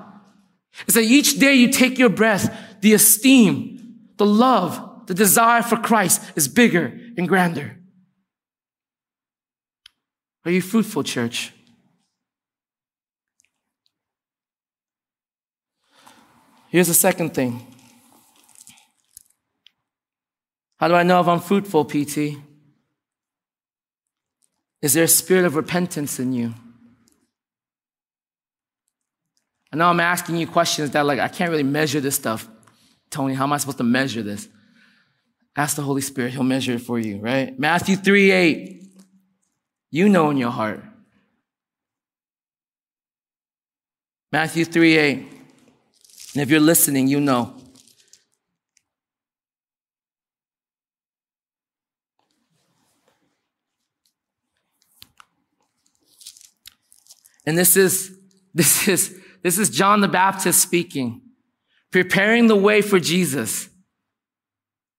is 0.88 0.96
that 0.96 1.04
each 1.04 1.40
day 1.40 1.54
you 1.54 1.72
take 1.72 1.98
your 1.98 2.10
breath, 2.10 2.56
the 2.82 2.94
esteem, 2.94 3.98
the 4.18 4.26
love, 4.26 4.89
the 5.10 5.16
desire 5.16 5.64
for 5.64 5.76
Christ 5.76 6.22
is 6.36 6.48
bigger 6.48 6.94
and 7.18 7.28
grander. 7.28 7.76
Are 10.46 10.52
you 10.52 10.62
fruitful, 10.62 11.02
church? 11.02 11.52
Here's 16.68 16.90
the 16.90 16.94
second 16.94 17.34
thing. 17.34 17.66
How 20.78 20.88
do 20.88 20.94
I 20.94 21.02
know 21.02 21.20
if 21.22 21.28
I'm 21.28 21.40
fruitful, 21.40 21.86
PT? 21.86 22.38
Is 24.84 24.94
there 24.94 25.06
a 25.06 25.08
spirit 25.08 25.46
of 25.46 25.56
repentance 25.56 26.20
in 26.20 26.34
you? 26.34 26.54
I 29.74 29.78
know 29.78 29.88
I'm 29.88 30.00
asking 30.00 30.36
you 30.36 30.46
questions 30.46 30.92
that, 30.92 31.08
like, 31.08 31.18
I 31.18 31.30
can't 31.30 31.50
really 31.50 31.64
measure 31.64 32.00
this 32.00 32.16
stuff. 32.16 32.48
Tony, 33.10 33.34
how 33.34 33.46
am 33.46 33.54
I 33.54 33.58
supposed 33.58 33.80
to 33.80 33.84
measure 33.84 34.22
this? 34.22 34.48
Ask 35.60 35.76
the 35.76 35.82
Holy 35.82 36.00
Spirit, 36.00 36.32
He'll 36.32 36.44
measure 36.44 36.76
it 36.76 36.84
for 36.84 36.98
you, 36.98 37.18
right? 37.18 37.60
Matthew 37.60 37.98
3 37.98 38.32
8. 38.32 38.84
You 39.92 40.08
know 40.08 40.30
in 40.30 40.38
your 40.38 40.52
heart. 40.52 40.82
Matthew 44.32 44.64
3 44.64 44.98
8. 44.98 45.18
And 46.34 46.42
if 46.42 46.50
you're 46.50 46.62
listening, 46.62 47.10
you 47.10 47.20
know. 47.20 47.58
And 57.46 57.58
this 57.58 57.76
is, 57.76 58.18
this 58.54 58.88
is, 58.88 59.20
this 59.44 59.58
is 59.58 59.70
John 59.70 60.00
the 60.00 60.08
Baptist 60.08 60.62
speaking, 60.62 61.22
preparing 61.92 62.48
the 62.48 62.56
way 62.56 62.82
for 62.82 63.02
Jesus. 63.02 63.69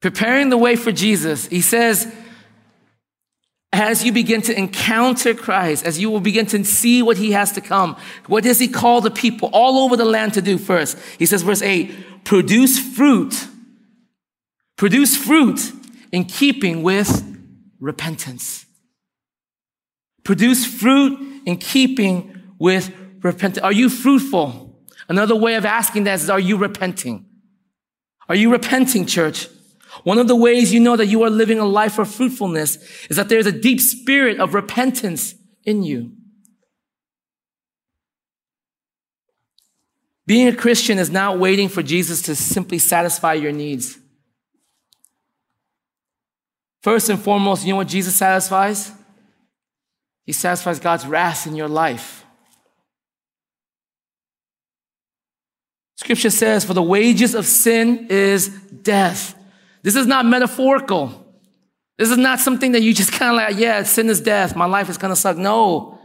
Preparing 0.01 0.49
the 0.49 0.57
way 0.57 0.77
for 0.77 0.93
Jesus. 0.93 1.47
He 1.47 1.61
says, 1.61 2.13
as 3.73 4.05
you 4.05 4.13
begin 4.13 4.43
to 4.43 4.59
encounter 4.59 5.33
Christ, 5.35 5.87
as 5.87 5.99
you 5.99 6.11
will 6.11 6.21
begin 6.21 6.47
to 6.47 6.65
see 6.65 7.03
what 7.03 7.19
he 7.19 7.33
has 7.33 7.53
to 7.53 7.61
come, 7.61 7.97
what 8.27 8.43
does 8.45 8.59
he 8.59 8.67
call 8.67 9.01
the 9.01 9.11
people 9.11 9.51
all 9.53 9.79
over 9.79 9.97
the 9.97 10.05
land 10.05 10.35
to 10.35 10.43
do 10.43 10.59
first? 10.59 10.99
He 11.19 11.27
says, 11.27 11.43
verse 11.43 11.63
8, 11.63 12.25
produce 12.25 12.79
fruit. 12.79 13.47
Produce 14.77 15.17
fruit 15.17 15.73
in 16.11 16.25
keeping 16.25 16.83
with 16.83 17.27
repentance. 17.79 18.67
Produce 20.25 20.67
fruit 20.67 21.43
in 21.47 21.59
keeping 21.59 22.43
with 22.59 22.93
repentance. 23.23 23.63
Are 23.63 23.73
you 23.73 23.89
fruitful? 23.89 24.79
Another 25.09 25.37
way 25.37 25.55
of 25.55 25.65
asking 25.65 26.05
that 26.05 26.21
is, 26.21 26.31
are 26.31 26.41
you 26.41 26.57
repenting? 26.57 27.27
Are 28.29 28.35
you 28.35 28.51
repenting, 28.51 29.07
church? 29.07 29.49
One 30.05 30.19
of 30.19 30.29
the 30.29 30.37
ways 30.37 30.73
you 30.73 30.81
know 30.81 30.97
that 30.97 31.07
you 31.07 31.23
are 31.23 31.31
living 31.31 31.59
a 31.59 31.65
life 31.65 31.99
of 31.99 32.13
fruitfulness 32.13 32.77
is 33.09 33.17
that 33.17 33.29
there's 33.29 33.47
a 33.47 33.53
deep 33.53 33.81
spirit 33.81 34.41
of 34.41 34.55
repentance 34.55 35.35
in 35.65 35.83
you. 35.83 36.13
Being 40.27 40.49
a 40.49 40.55
Christian 40.55 40.99
is 40.99 41.11
not 41.11 41.39
waiting 41.39 41.69
for 41.69 41.83
Jesus 41.83 42.23
to 42.23 42.37
simply 42.37 42.79
satisfy 42.79 43.35
your 43.35 43.53
needs. 43.53 43.99
First 46.83 47.09
and 47.11 47.21
foremost, 47.21 47.65
you 47.65 47.73
know 47.73 47.79
what 47.79 47.89
Jesus 47.89 48.15
satisfies? 48.15 48.93
He 50.25 50.33
satisfies 50.33 50.79
God's 50.79 51.07
wrath 51.07 51.47
in 51.47 51.57
your 51.57 51.69
life. 51.69 52.25
Scripture 55.97 56.31
says, 56.31 56.65
For 56.65 56.75
the 56.75 56.83
wages 56.83 57.35
of 57.35 57.45
sin 57.45 58.07
is 58.09 58.49
death. 58.49 59.35
This 59.83 59.97
is 59.97 60.07
not 60.07 60.27
metaphorical. 60.27 61.27
This 61.99 62.11
is 62.11 62.19
not 62.19 62.41
something 62.41 62.73
that 62.73 62.83
you 62.83 62.95
just 62.95 63.13
kind 63.13 63.31
of 63.31 63.37
like, 63.37 63.59
yeah, 63.59 63.83
sin 63.83 64.09
is 64.09 64.21
death. 64.21 64.57
My 64.57 64.65
life 64.65 64.89
is 64.89 64.97
going 64.97 65.13
to 65.13 65.17
suck. 65.17 65.37
No. 65.37 65.99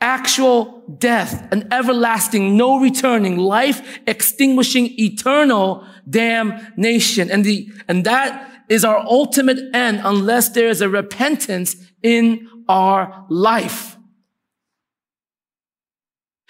Actual 0.00 0.82
death, 0.98 1.52
an 1.52 1.68
everlasting, 1.72 2.56
no 2.56 2.80
returning, 2.80 3.36
life 3.36 4.00
extinguishing, 4.06 4.88
eternal 4.98 5.86
damnation. 6.08 7.30
And 7.30 7.44
the, 7.44 7.70
and 7.88 8.04
that 8.04 8.64
is 8.68 8.84
our 8.84 8.98
ultimate 8.98 9.58
end 9.74 10.00
unless 10.02 10.48
there 10.48 10.68
is 10.68 10.80
a 10.80 10.88
repentance 10.88 11.76
in 12.02 12.48
our 12.68 13.26
life. 13.28 13.96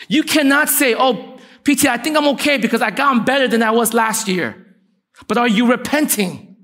You 0.08 0.22
cannot 0.22 0.68
say, 0.68 0.94
oh, 0.96 1.38
PT, 1.64 1.86
I 1.86 1.96
think 1.96 2.16
I'm 2.16 2.28
okay 2.28 2.58
because 2.58 2.80
I 2.80 2.90
got 2.90 3.26
better 3.26 3.48
than 3.48 3.62
I 3.62 3.70
was 3.70 3.92
last 3.92 4.28
year. 4.28 4.61
But 5.28 5.38
are 5.38 5.48
you 5.48 5.70
repenting? 5.70 6.56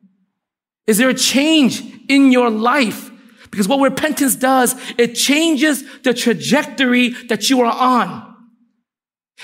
Is 0.87 0.99
there 0.99 1.09
a 1.09 1.14
change 1.14 1.83
in 2.09 2.33
your 2.33 2.51
life? 2.51 3.11
Because 3.51 3.68
what 3.68 3.81
repentance 3.81 4.37
does, 4.37 4.75
it 4.99 5.14
changes 5.14 5.83
the 6.03 6.12
trajectory 6.12 7.11
that 7.29 7.49
you 7.49 7.61
are 7.62 7.73
on. 7.73 8.37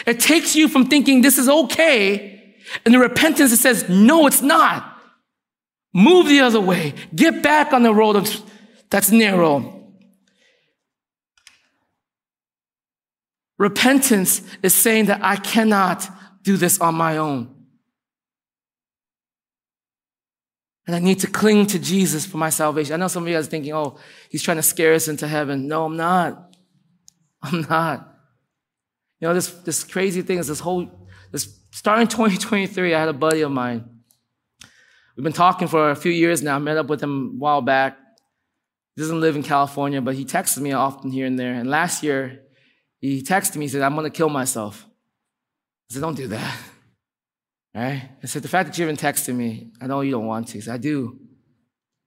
It 0.07 0.21
takes 0.21 0.57
you 0.57 0.69
from 0.69 0.87
thinking 0.87 1.23
this 1.23 1.39
is 1.39 1.49
okay, 1.49 2.57
and 2.85 2.93
the 2.93 2.99
repentance 2.99 3.51
that 3.51 3.59
says, 3.59 3.89
no, 3.89 4.27
it's 4.27 4.43
not. 4.43 4.99
Move 5.93 6.27
the 6.27 6.41
other 6.41 6.61
way. 6.61 6.95
Get 7.15 7.43
back 7.43 7.73
on 7.73 7.83
the 7.85 7.95
road 7.95 8.29
that's 8.91 9.13
narrow. 9.13 9.71
Repentance 13.59 14.43
is 14.63 14.75
saying 14.75 15.07
that 15.07 15.23
I 15.23 15.37
cannot 15.37 16.09
do 16.43 16.57
this 16.57 16.81
on 16.81 16.97
my 16.97 17.17
own. 17.17 17.54
And 20.87 20.95
I 20.95 20.99
need 20.99 21.21
to 21.21 21.27
cling 21.27 21.67
to 21.69 21.79
Jesus 21.79 22.27
for 22.27 22.37
my 22.37 22.51
salvation. 22.51 22.95
I 22.95 22.97
know 22.99 23.09
some 23.09 23.23
of 23.23 23.29
you 23.29 23.35
guys 23.35 23.47
are 23.47 23.51
thinking, 23.51 23.73
oh, 23.73 23.97
he's 24.29 24.43
trying 24.43 24.59
to 24.59 24.63
scare 24.63 24.93
us 24.95 25.09
into 25.09 25.27
heaven. 25.27 25.67
No, 25.67 25.87
I'm 25.87 25.97
not. 25.97 26.57
I'm 27.43 27.63
not. 27.63 28.17
You 29.21 29.29
know, 29.29 29.35
this, 29.35 29.49
this 29.49 29.85
crazy 29.85 30.21
thing 30.23 30.39
is 30.39 30.49
this 30.49 30.61
whole, 30.61 30.91
this, 31.33 31.59
starting 31.71 32.07
2023, 32.09 32.95
I 32.95 33.01
had 33.01 33.09
a 33.09 33.15
buddy 33.15 33.41
of 33.41 33.51
mine. 33.51 33.89
We've 35.17 35.25
been 35.25 35.33
talking 35.33 35.69
for 35.69 35.91
a 35.91 35.97
few 35.97 36.13
years 36.13 36.43
now. 36.43 36.57
I 36.57 36.59
met 36.59 36.77
up 36.77 36.89
with 36.89 37.03
him 37.03 37.37
a 37.37 37.39
while 37.39 37.63
back. 37.63 37.97
He 38.95 39.03
doesn't 39.03 39.21
live 39.21 39.37
in 39.37 39.43
California, 39.43 40.01
but 40.01 40.15
he 40.15 40.25
texts 40.25 40.59
me 40.59 40.73
often 40.73 41.11
here 41.11 41.27
and 41.27 41.39
there. 41.39 41.55
And 41.55 41.71
last 41.71 42.03
year, 42.03 42.43
he 43.01 43.23
texted 43.23 43.57
me, 43.57 43.65
he 43.65 43.69
said, 43.69 43.83
I'm 43.83 43.95
going 43.95 44.11
to 44.11 44.17
kill 44.17 44.29
myself. 44.29 44.87
I 45.91 45.95
said, 45.95 46.03
don't 46.03 46.17
do 46.17 46.29
that. 46.29 46.57
Right? 47.75 48.09
I 48.23 48.27
said, 48.27 48.43
the 48.43 48.49
fact 48.49 48.69
that 48.69 48.79
you 48.79 48.87
haven't 48.87 49.01
texted 49.01 49.35
me, 49.35 49.73
I 49.81 49.87
know 49.87 50.01
you 50.01 50.13
don't 50.13 50.27
want 50.27 50.49
to. 50.49 50.61
He 50.61 50.71
I 50.71 50.77
do. 50.77 51.19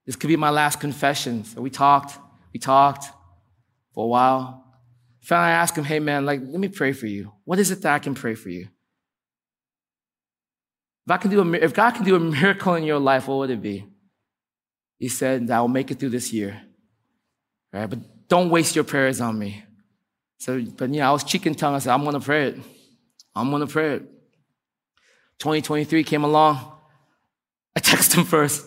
This 0.06 0.15
could 0.15 0.30
be 0.30 0.38
my 0.38 0.49
last 0.49 0.80
confession. 0.80 1.43
So 1.43 1.62
we 1.62 1.69
talked, 1.69 2.17
we 2.53 2.60
talked 2.60 3.06
for 3.93 4.06
a 4.06 4.08
while. 4.08 4.63
Finally, 5.21 5.49
I 5.49 5.56
asked 5.56 5.77
him, 5.77 5.84
hey 5.84 5.99
man, 5.99 6.25
like, 6.25 6.39
let 6.41 6.60
me 6.60 6.69
pray 6.69 6.93
for 6.93 7.08
you. 7.08 7.34
What 7.43 7.60
is 7.60 7.69
it 7.69 7.82
that 7.82 7.93
I 7.93 7.99
can 7.99 8.15
pray 8.15 8.34
for 8.34 8.49
you? 8.49 8.69
If 11.06 11.12
I 11.12 11.17
can 11.17 11.32
do 11.32 11.41
a, 11.41 11.53
if 11.53 11.73
God 11.73 11.91
can 11.95 12.06
do 12.06 12.15
a 12.15 12.19
miracle 12.19 12.75
in 12.75 12.84
your 12.84 12.99
life, 12.99 13.27
what 13.27 13.38
would 13.39 13.49
it 13.49 13.62
be? 13.62 13.86
He 14.99 15.10
said, 15.10 15.51
I 15.51 15.60
will 15.60 15.67
make 15.67 15.91
it 15.91 15.99
through 15.99 16.10
this 16.10 16.32
year. 16.32 16.62
Right? 17.73 17.89
But 17.89 18.27
don't 18.30 18.49
waste 18.49 18.75
your 18.75 18.86
prayers 18.86 19.19
on 19.19 19.38
me. 19.38 19.63
So, 20.39 20.62
but 20.62 20.89
know, 20.89 21.01
I 21.01 21.12
was 21.12 21.23
cheek 21.23 21.45
and 21.45 21.58
tongue. 21.58 21.75
I 21.75 21.80
said, 21.80 21.93
I'm 21.93 22.06
gonna 22.06 22.19
pray 22.19 22.49
it. 22.49 22.60
I'm 23.36 23.51
gonna 23.51 23.67
pray 23.67 23.95
it. 23.95 24.03
2023 25.39 26.04
came 26.04 26.23
along. 26.23 26.73
I 27.76 27.80
text 27.80 28.13
him 28.13 28.26
first. 28.26 28.65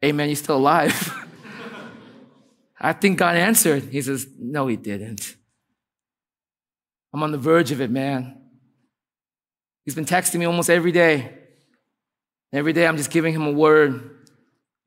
Hey 0.00 0.12
man, 0.12 0.28
you 0.28 0.34
still 0.34 0.56
alive? 0.56 1.12
I 2.80 2.92
think 2.92 3.18
God 3.18 3.36
answered. 3.36 3.84
He 3.84 4.02
says, 4.02 4.26
No, 4.38 4.66
he 4.66 4.76
didn't. 4.76 5.36
I'm 7.12 7.22
on 7.22 7.32
the 7.32 7.38
verge 7.38 7.70
of 7.70 7.80
it, 7.80 7.90
man. 7.90 8.40
He's 9.84 9.94
been 9.94 10.04
texting 10.04 10.38
me 10.38 10.46
almost 10.46 10.70
every 10.70 10.92
day. 10.92 11.38
Every 12.52 12.72
day 12.72 12.86
I'm 12.86 12.96
just 12.96 13.10
giving 13.10 13.34
him 13.34 13.46
a 13.46 13.52
word, 13.52 14.18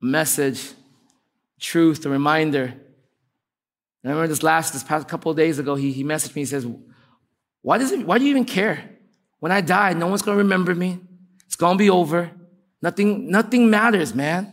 a 0.02 0.04
message, 0.04 0.72
truth, 1.60 2.04
a 2.06 2.08
reminder. 2.08 2.64
And 2.64 2.72
I 4.04 4.08
remember 4.10 4.28
this 4.28 4.42
last, 4.42 4.72
this 4.72 4.84
past 4.84 5.08
couple 5.08 5.30
of 5.30 5.36
days 5.36 5.58
ago, 5.58 5.74
he, 5.74 5.92
he 5.92 6.04
messaged 6.04 6.34
me, 6.36 6.42
he 6.42 6.46
says, 6.46 6.66
why, 7.62 7.78
does 7.78 7.90
it, 7.90 8.06
why 8.06 8.18
do 8.18 8.24
you 8.24 8.30
even 8.30 8.44
care? 8.44 8.95
When 9.40 9.52
I 9.52 9.60
die, 9.60 9.92
no 9.92 10.06
one's 10.06 10.22
to 10.22 10.34
remember 10.34 10.74
me. 10.74 11.00
It's 11.46 11.56
to 11.56 11.74
be 11.76 11.90
over. 11.90 12.30
Nothing, 12.82 13.30
nothing 13.30 13.70
matters, 13.70 14.14
man. 14.14 14.52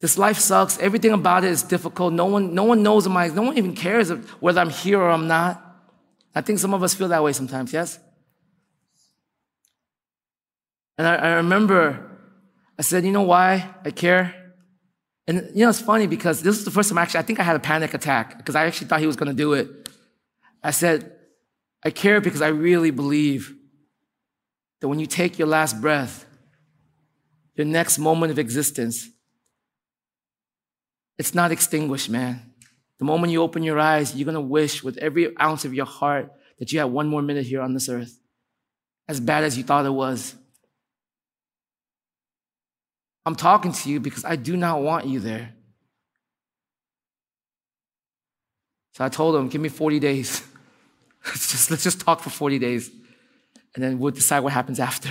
This 0.00 0.18
life 0.18 0.38
sucks. 0.38 0.78
Everything 0.78 1.12
about 1.12 1.44
it 1.44 1.50
is 1.50 1.62
difficult. 1.62 2.12
No 2.12 2.26
one, 2.26 2.54
no 2.54 2.64
one 2.64 2.82
knows 2.82 3.08
my, 3.08 3.28
no 3.28 3.42
one 3.42 3.58
even 3.58 3.74
cares 3.74 4.10
whether 4.40 4.60
I'm 4.60 4.70
here 4.70 5.00
or 5.00 5.10
I'm 5.10 5.26
not. 5.26 5.62
I 6.34 6.42
think 6.42 6.58
some 6.58 6.74
of 6.74 6.82
us 6.82 6.94
feel 6.94 7.08
that 7.08 7.22
way 7.22 7.32
sometimes, 7.32 7.72
yes? 7.72 7.98
And 10.98 11.06
I, 11.06 11.14
I 11.14 11.28
remember 11.34 12.06
I 12.78 12.82
said, 12.82 13.04
you 13.04 13.12
know 13.12 13.22
why 13.22 13.74
I 13.84 13.90
care? 13.90 14.34
And 15.26 15.50
you 15.54 15.64
know, 15.64 15.70
it's 15.70 15.80
funny 15.80 16.06
because 16.06 16.42
this 16.42 16.58
is 16.58 16.64
the 16.64 16.70
first 16.70 16.88
time 16.88 16.98
actually, 16.98 17.20
I 17.20 17.22
think 17.22 17.40
I 17.40 17.42
had 17.42 17.56
a 17.56 17.60
panic 17.60 17.94
attack 17.94 18.36
because 18.36 18.54
I 18.54 18.66
actually 18.66 18.88
thought 18.88 19.00
he 19.00 19.06
was 19.06 19.16
going 19.16 19.30
to 19.30 19.34
do 19.34 19.54
it. 19.54 19.88
I 20.62 20.70
said, 20.70 21.15
I 21.86 21.90
care 21.90 22.20
because 22.20 22.42
I 22.42 22.48
really 22.48 22.90
believe 22.90 23.54
that 24.80 24.88
when 24.88 24.98
you 24.98 25.06
take 25.06 25.38
your 25.38 25.46
last 25.46 25.80
breath, 25.80 26.26
your 27.54 27.64
next 27.64 28.00
moment 28.00 28.32
of 28.32 28.40
existence, 28.40 29.08
it's 31.16 31.32
not 31.32 31.52
extinguished, 31.52 32.10
man. 32.10 32.42
The 32.98 33.04
moment 33.04 33.32
you 33.32 33.40
open 33.40 33.62
your 33.62 33.78
eyes, 33.78 34.16
you're 34.16 34.32
to 34.32 34.40
wish 34.40 34.82
with 34.82 34.96
every 34.98 35.32
ounce 35.40 35.64
of 35.64 35.74
your 35.74 35.86
heart 35.86 36.32
that 36.58 36.72
you 36.72 36.80
had 36.80 36.86
one 36.86 37.06
more 37.06 37.22
minute 37.22 37.46
here 37.46 37.60
on 37.60 37.72
this 37.72 37.88
earth, 37.88 38.18
as 39.06 39.20
bad 39.20 39.44
as 39.44 39.56
you 39.56 39.62
thought 39.62 39.86
it 39.86 39.90
was. 39.90 40.34
I'm 43.24 43.36
talking 43.36 43.70
to 43.70 43.88
you 43.88 44.00
because 44.00 44.24
I 44.24 44.34
do 44.34 44.56
not 44.56 44.82
want 44.82 45.06
you 45.06 45.20
there. 45.20 45.54
So 48.94 49.04
I 49.04 49.08
told 49.08 49.36
him, 49.36 49.48
give 49.48 49.60
me 49.60 49.68
40 49.68 50.00
days. 50.00 50.42
Let's 51.26 51.50
just, 51.50 51.70
let's 51.70 51.82
just 51.82 52.00
talk 52.00 52.20
for 52.20 52.30
40 52.30 52.58
days 52.58 52.90
and 53.74 53.84
then 53.84 53.98
we'll 53.98 54.12
decide 54.12 54.40
what 54.40 54.52
happens 54.52 54.80
after. 54.80 55.10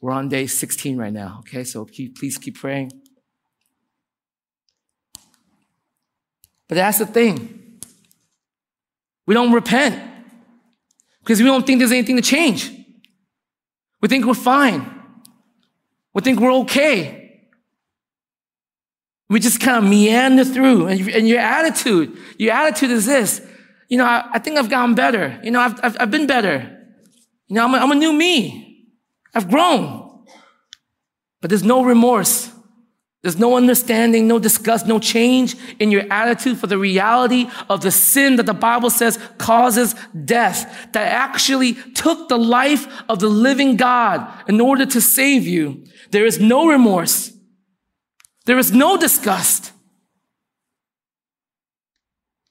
We're 0.00 0.12
on 0.12 0.28
day 0.28 0.46
16 0.46 0.96
right 0.96 1.12
now, 1.12 1.38
okay? 1.40 1.64
So 1.64 1.84
keep, 1.84 2.18
please 2.18 2.38
keep 2.38 2.58
praying. 2.58 2.92
But 6.68 6.76
that's 6.76 6.98
the 6.98 7.06
thing. 7.06 7.80
We 9.26 9.34
don't 9.34 9.52
repent 9.52 10.02
because 11.20 11.40
we 11.40 11.46
don't 11.46 11.66
think 11.66 11.78
there's 11.78 11.92
anything 11.92 12.16
to 12.16 12.22
change. 12.22 12.70
We 14.00 14.08
think 14.08 14.26
we're 14.26 14.34
fine. 14.34 14.90
We 16.14 16.22
think 16.22 16.40
we're 16.40 16.52
okay. 16.62 17.48
We 19.28 19.40
just 19.40 19.60
kind 19.60 19.84
of 19.84 19.88
meander 19.88 20.44
through. 20.44 20.88
And, 20.88 21.08
and 21.08 21.28
your 21.28 21.38
attitude, 21.38 22.16
your 22.38 22.52
attitude 22.52 22.90
is 22.90 23.06
this 23.06 23.40
you 23.88 23.98
know, 23.98 24.04
I, 24.04 24.28
I 24.32 24.38
think 24.38 24.58
I've 24.58 24.70
gotten 24.70 24.94
better. 24.94 25.38
You 25.42 25.50
know, 25.50 25.60
I've, 25.60 25.78
I've, 25.82 25.96
I've 26.00 26.10
been 26.10 26.26
better. 26.26 26.78
You 27.48 27.56
know, 27.56 27.64
I'm 27.64 27.74
a, 27.74 27.78
I'm 27.78 27.92
a 27.92 27.94
new 27.94 28.12
me. 28.12 28.88
I've 29.34 29.48
grown. 29.48 30.24
But 31.40 31.50
there's 31.50 31.64
no 31.64 31.84
remorse. 31.84 32.50
There's 33.22 33.38
no 33.38 33.56
understanding, 33.56 34.26
no 34.26 34.40
disgust, 34.40 34.86
no 34.86 34.98
change 34.98 35.54
in 35.78 35.92
your 35.92 36.04
attitude 36.10 36.58
for 36.58 36.66
the 36.66 36.78
reality 36.78 37.48
of 37.68 37.80
the 37.80 37.92
sin 37.92 38.36
that 38.36 38.46
the 38.46 38.54
Bible 38.54 38.90
says 38.90 39.18
causes 39.38 39.94
death, 40.24 40.90
that 40.92 41.06
actually 41.06 41.74
took 41.74 42.28
the 42.28 42.38
life 42.38 42.86
of 43.08 43.20
the 43.20 43.28
living 43.28 43.76
God 43.76 44.26
in 44.48 44.60
order 44.60 44.84
to 44.86 45.00
save 45.00 45.46
you. 45.46 45.84
There 46.10 46.26
is 46.26 46.40
no 46.40 46.66
remorse. 46.66 47.32
There 48.44 48.58
is 48.58 48.72
no 48.72 48.96
disgust. 48.96 49.70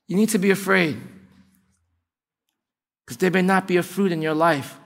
You 0.08 0.16
need 0.16 0.30
to 0.30 0.40
be 0.40 0.52
afraid 0.52 1.02
because 3.12 3.18
there 3.18 3.30
may 3.30 3.42
not 3.42 3.68
be 3.68 3.76
a 3.76 3.84
fruit 3.84 4.14
in 4.14 4.22
your 4.22 4.34
life 4.34 4.80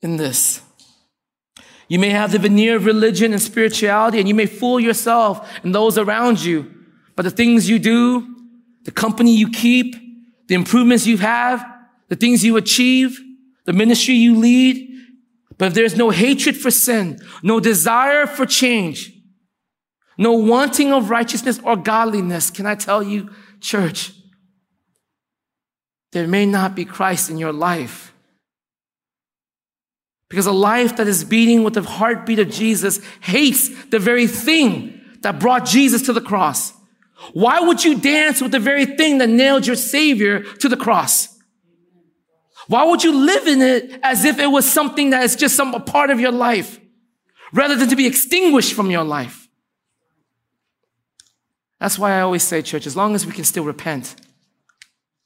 in 0.00 0.16
this. 0.16 0.60
You 1.86 2.00
may 2.00 2.10
have 2.10 2.32
the 2.32 2.40
veneer 2.40 2.74
of 2.74 2.84
religion 2.84 3.32
and 3.32 3.40
spirituality, 3.40 4.18
and 4.18 4.26
you 4.26 4.34
may 4.34 4.46
fool 4.46 4.80
yourself 4.80 5.48
and 5.62 5.72
those 5.72 5.96
around 5.96 6.42
you. 6.42 6.68
But 7.14 7.22
the 7.22 7.30
things 7.30 7.70
you 7.70 7.78
do, 7.78 8.26
the 8.82 8.90
company 8.90 9.36
you 9.36 9.50
keep, 9.50 9.94
the 10.48 10.56
improvements 10.56 11.06
you 11.06 11.18
have, 11.18 11.64
the 12.08 12.16
things 12.16 12.44
you 12.44 12.56
achieve, 12.56 13.20
the 13.64 13.72
ministry 13.72 14.14
you 14.14 14.36
lead, 14.36 14.88
but 15.58 15.66
if 15.66 15.74
there's 15.74 15.96
no 15.96 16.10
hatred 16.10 16.56
for 16.56 16.72
sin, 16.72 17.20
no 17.44 17.60
desire 17.60 18.26
for 18.26 18.46
change, 18.46 19.12
no 20.18 20.32
wanting 20.32 20.92
of 20.92 21.08
righteousness 21.08 21.60
or 21.62 21.76
godliness, 21.76 22.50
can 22.50 22.66
I 22.66 22.74
tell 22.74 23.00
you, 23.00 23.30
church, 23.60 24.12
there 26.12 26.28
may 26.28 26.46
not 26.46 26.74
be 26.74 26.84
Christ 26.84 27.30
in 27.30 27.38
your 27.38 27.52
life. 27.52 28.14
Because 30.28 30.46
a 30.46 30.52
life 30.52 30.96
that 30.96 31.08
is 31.08 31.24
beating 31.24 31.62
with 31.62 31.74
the 31.74 31.82
heartbeat 31.82 32.38
of 32.38 32.50
Jesus 32.50 33.00
hates 33.20 33.68
the 33.86 33.98
very 33.98 34.26
thing 34.26 35.00
that 35.20 35.38
brought 35.38 35.66
Jesus 35.66 36.02
to 36.02 36.12
the 36.12 36.20
cross. 36.20 36.72
Why 37.32 37.60
would 37.60 37.84
you 37.84 37.98
dance 37.98 38.40
with 38.40 38.52
the 38.52 38.58
very 38.58 38.84
thing 38.84 39.18
that 39.18 39.28
nailed 39.28 39.66
your 39.66 39.76
Savior 39.76 40.42
to 40.42 40.68
the 40.68 40.76
cross? 40.76 41.28
Why 42.66 42.84
would 42.84 43.04
you 43.04 43.14
live 43.14 43.46
in 43.46 43.60
it 43.60 44.00
as 44.02 44.24
if 44.24 44.38
it 44.38 44.46
was 44.46 44.70
something 44.70 45.10
that 45.10 45.22
is 45.24 45.36
just 45.36 45.56
some 45.56 45.72
part 45.84 46.10
of 46.10 46.20
your 46.20 46.32
life 46.32 46.80
rather 47.52 47.76
than 47.76 47.88
to 47.88 47.96
be 47.96 48.06
extinguished 48.06 48.72
from 48.72 48.90
your 48.90 49.04
life? 49.04 49.48
That's 51.78 51.98
why 51.98 52.12
I 52.12 52.20
always 52.20 52.42
say, 52.42 52.62
church, 52.62 52.86
as 52.86 52.96
long 52.96 53.14
as 53.14 53.26
we 53.26 53.32
can 53.32 53.44
still 53.44 53.64
repent, 53.64 54.14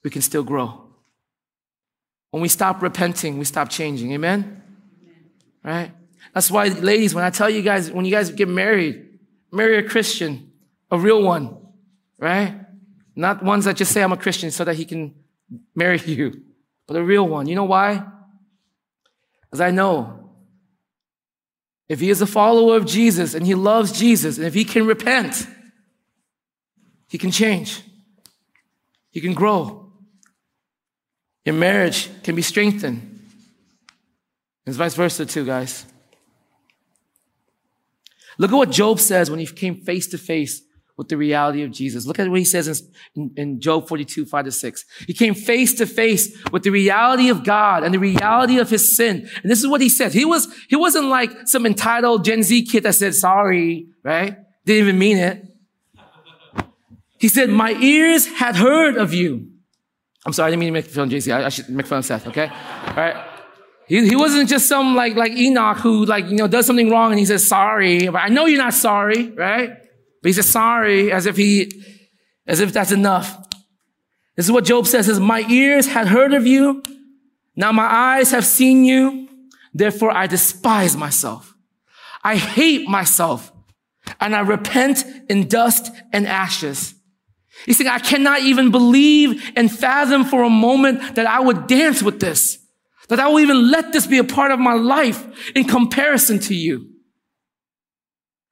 we 0.06 0.10
can 0.10 0.22
still 0.22 0.44
grow. 0.44 0.84
When 2.30 2.40
we 2.40 2.46
stop 2.48 2.80
repenting, 2.80 3.38
we 3.38 3.44
stop 3.44 3.68
changing. 3.68 4.12
Amen? 4.12 4.62
right? 5.64 5.90
That's 6.32 6.48
why, 6.48 6.68
ladies, 6.68 7.12
when 7.12 7.24
I 7.24 7.30
tell 7.30 7.50
you 7.50 7.60
guys, 7.60 7.90
when 7.90 8.04
you 8.04 8.12
guys 8.12 8.30
get 8.30 8.46
married, 8.46 9.18
marry 9.50 9.78
a 9.78 9.82
Christian, 9.82 10.52
a 10.92 10.96
real 10.96 11.24
one, 11.24 11.56
right? 12.18 12.54
Not 13.16 13.42
ones 13.42 13.64
that 13.64 13.74
just 13.74 13.90
say 13.90 14.00
I'm 14.00 14.12
a 14.12 14.16
Christian 14.16 14.52
so 14.52 14.62
that 14.62 14.76
he 14.76 14.84
can 14.84 15.12
marry 15.74 15.98
you, 16.06 16.40
but 16.86 16.96
a 16.96 17.02
real 17.02 17.26
one. 17.26 17.48
You 17.48 17.56
know 17.56 17.64
why? 17.64 18.06
Because 19.42 19.60
I 19.60 19.72
know 19.72 20.30
if 21.88 21.98
he 21.98 22.10
is 22.10 22.22
a 22.22 22.28
follower 22.28 22.76
of 22.76 22.86
Jesus 22.86 23.34
and 23.34 23.44
he 23.44 23.56
loves 23.56 23.90
Jesus, 23.90 24.38
and 24.38 24.46
if 24.46 24.54
he 24.54 24.64
can 24.64 24.86
repent, 24.86 25.48
he 27.08 27.18
can 27.18 27.32
change. 27.32 27.82
He 29.10 29.20
can 29.20 29.34
grow. 29.34 29.85
Your 31.46 31.54
marriage 31.54 32.10
can 32.24 32.34
be 32.34 32.42
strengthened. 32.42 33.20
It's 34.66 34.76
vice 34.76 34.94
versa 34.94 35.24
too, 35.24 35.46
guys. 35.46 35.86
Look 38.36 38.50
at 38.50 38.56
what 38.56 38.72
Job 38.72 38.98
says 38.98 39.30
when 39.30 39.38
he 39.38 39.46
came 39.46 39.76
face 39.76 40.08
to 40.08 40.18
face 40.18 40.60
with 40.96 41.08
the 41.08 41.16
reality 41.16 41.62
of 41.62 41.70
Jesus. 41.70 42.04
Look 42.04 42.18
at 42.18 42.28
what 42.28 42.40
he 42.40 42.44
says 42.44 42.82
in, 43.14 43.30
in, 43.36 43.60
Job 43.60 43.86
42, 43.86 44.26
5 44.26 44.44
to 44.46 44.50
6. 44.50 44.84
He 45.06 45.14
came 45.14 45.34
face 45.34 45.72
to 45.74 45.86
face 45.86 46.36
with 46.50 46.64
the 46.64 46.70
reality 46.70 47.28
of 47.28 47.44
God 47.44 47.84
and 47.84 47.94
the 47.94 47.98
reality 47.98 48.58
of 48.58 48.68
his 48.68 48.96
sin. 48.96 49.28
And 49.42 49.50
this 49.50 49.60
is 49.60 49.68
what 49.68 49.80
he 49.80 49.88
said. 49.88 50.12
He 50.12 50.24
was, 50.24 50.48
he 50.68 50.74
wasn't 50.74 51.06
like 51.06 51.30
some 51.46 51.64
entitled 51.64 52.24
Gen 52.24 52.42
Z 52.42 52.64
kid 52.64 52.82
that 52.82 52.94
said 52.96 53.14
sorry, 53.14 53.86
right? 54.02 54.36
Didn't 54.64 54.82
even 54.82 54.98
mean 54.98 55.18
it. 55.18 55.44
He 57.18 57.28
said, 57.28 57.50
my 57.50 57.72
ears 57.72 58.26
had 58.26 58.56
heard 58.56 58.96
of 58.96 59.14
you. 59.14 59.52
I'm 60.26 60.32
sorry, 60.32 60.48
I 60.48 60.50
didn't 60.50 60.60
mean 60.60 60.68
to 60.68 60.72
make 60.72 60.86
fun 60.86 61.04
of 61.04 61.10
Gen 61.10 61.20
Z. 61.20 61.30
I, 61.30 61.46
I 61.46 61.48
should 61.48 61.68
make 61.68 61.86
fun 61.86 61.98
of 61.98 62.04
Seth, 62.04 62.26
okay? 62.26 62.48
All 62.48 62.94
right. 62.94 63.16
He, 63.86 64.08
he 64.08 64.16
wasn't 64.16 64.48
just 64.48 64.66
some 64.66 64.96
like, 64.96 65.14
like 65.14 65.30
Enoch 65.30 65.78
who 65.78 66.04
like, 66.04 66.26
you 66.26 66.34
know, 66.34 66.48
does 66.48 66.66
something 66.66 66.90
wrong 66.90 67.12
and 67.12 67.18
he 67.20 67.24
says 67.24 67.46
sorry. 67.46 68.08
But 68.08 68.18
I 68.18 68.28
know 68.28 68.46
you're 68.46 68.58
not 68.58 68.74
sorry, 68.74 69.30
right? 69.30 69.70
But 69.70 70.28
he 70.28 70.32
says 70.32 70.48
sorry 70.48 71.12
as 71.12 71.26
if 71.26 71.36
he, 71.36 71.70
as 72.44 72.58
if 72.58 72.72
that's 72.72 72.90
enough. 72.90 73.40
This 74.34 74.46
is 74.46 74.52
what 74.52 74.64
Job 74.64 74.88
says, 74.88 75.06
says, 75.06 75.20
my 75.20 75.42
ears 75.48 75.86
had 75.86 76.08
heard 76.08 76.34
of 76.34 76.44
you. 76.44 76.82
Now 77.54 77.70
my 77.70 77.86
eyes 77.86 78.32
have 78.32 78.44
seen 78.44 78.84
you. 78.84 79.28
Therefore 79.72 80.10
I 80.10 80.26
despise 80.26 80.96
myself. 80.96 81.54
I 82.24 82.34
hate 82.34 82.88
myself 82.88 83.52
and 84.20 84.34
I 84.34 84.40
repent 84.40 85.04
in 85.28 85.46
dust 85.46 85.92
and 86.12 86.26
ashes. 86.26 86.95
He's 87.64 87.78
saying, 87.78 87.88
I 87.88 87.98
cannot 87.98 88.42
even 88.42 88.70
believe 88.70 89.52
and 89.56 89.70
fathom 89.70 90.24
for 90.24 90.42
a 90.44 90.50
moment 90.50 91.16
that 91.16 91.26
I 91.26 91.40
would 91.40 91.66
dance 91.66 92.02
with 92.02 92.20
this. 92.20 92.58
That 93.08 93.20
I 93.20 93.28
will 93.28 93.40
even 93.40 93.70
let 93.70 93.92
this 93.92 94.06
be 94.06 94.18
a 94.18 94.24
part 94.24 94.50
of 94.50 94.58
my 94.58 94.74
life 94.74 95.26
in 95.54 95.64
comparison 95.64 96.38
to 96.40 96.54
you. 96.54 96.90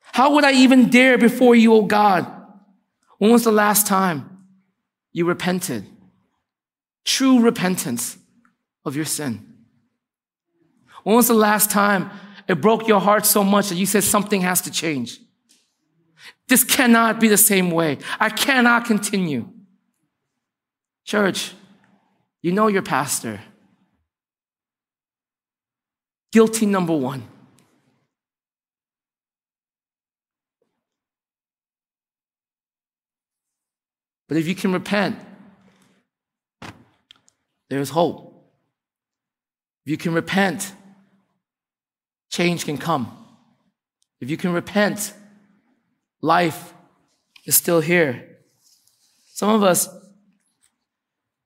How 0.00 0.34
would 0.34 0.44
I 0.44 0.52
even 0.52 0.90
dare 0.90 1.18
before 1.18 1.56
you, 1.56 1.74
oh 1.74 1.82
God? 1.82 2.30
When 3.18 3.32
was 3.32 3.44
the 3.44 3.52
last 3.52 3.86
time 3.86 4.46
you 5.12 5.26
repented? 5.26 5.86
True 7.04 7.40
repentance 7.40 8.16
of 8.84 8.96
your 8.96 9.04
sin. 9.04 9.54
When 11.02 11.16
was 11.16 11.28
the 11.28 11.34
last 11.34 11.70
time 11.70 12.10
it 12.48 12.60
broke 12.60 12.88
your 12.88 13.00
heart 13.00 13.26
so 13.26 13.44
much 13.44 13.68
that 13.68 13.76
you 13.76 13.86
said 13.86 14.04
something 14.04 14.40
has 14.40 14.60
to 14.62 14.70
change? 14.70 15.18
This 16.48 16.64
cannot 16.64 17.20
be 17.20 17.28
the 17.28 17.38
same 17.38 17.70
way. 17.70 17.98
I 18.20 18.28
cannot 18.28 18.84
continue. 18.84 19.48
Church, 21.04 21.52
you 22.42 22.52
know 22.52 22.66
your 22.66 22.82
pastor. 22.82 23.40
Guilty 26.32 26.66
number 26.66 26.94
one. 26.94 27.22
But 34.28 34.38
if 34.38 34.48
you 34.48 34.54
can 34.54 34.72
repent, 34.72 35.18
there 37.70 37.80
is 37.80 37.90
hope. 37.90 38.32
If 39.84 39.90
you 39.90 39.96
can 39.96 40.14
repent, 40.14 40.72
change 42.30 42.64
can 42.64 42.78
come. 42.78 43.16
If 44.20 44.30
you 44.30 44.36
can 44.36 44.52
repent, 44.52 45.12
life 46.24 46.72
is 47.44 47.54
still 47.54 47.80
here. 47.80 48.38
Some 49.34 49.50
of 49.50 49.62
us, 49.62 49.88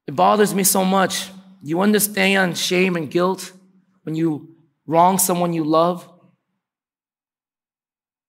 it 0.07 0.15
bothers 0.15 0.55
me 0.55 0.63
so 0.63 0.85
much. 0.85 1.31
You 1.63 1.81
understand 1.81 2.57
shame 2.57 2.95
and 2.95 3.11
guilt 3.11 3.53
when 4.05 4.15
you 4.15 4.55
wrong 4.87 5.19
someone 5.19 5.53
you 5.53 5.65
love. 5.65 6.09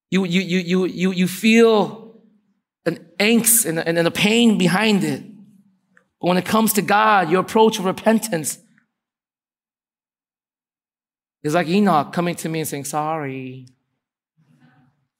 You, 0.09 0.25
you, 0.25 0.41
you, 0.41 0.59
you, 0.59 0.85
you, 0.85 1.11
you 1.11 1.27
feel 1.27 2.19
an 2.85 2.97
angst 3.19 3.67
and, 3.67 3.77
and, 3.77 3.99
and 3.99 4.07
a 4.07 4.11
pain 4.11 4.57
behind 4.57 5.03
it. 5.03 5.23
But 6.19 6.27
when 6.29 6.37
it 6.37 6.45
comes 6.45 6.73
to 6.73 6.81
God, 6.81 7.29
your 7.29 7.41
approach 7.41 7.77
of 7.77 7.85
repentance 7.85 8.57
is 11.43 11.53
like 11.53 11.67
Enoch 11.67 12.11
coming 12.11 12.33
to 12.35 12.49
me 12.49 12.61
and 12.61 12.67
saying, 12.67 12.85
Sorry. 12.85 13.67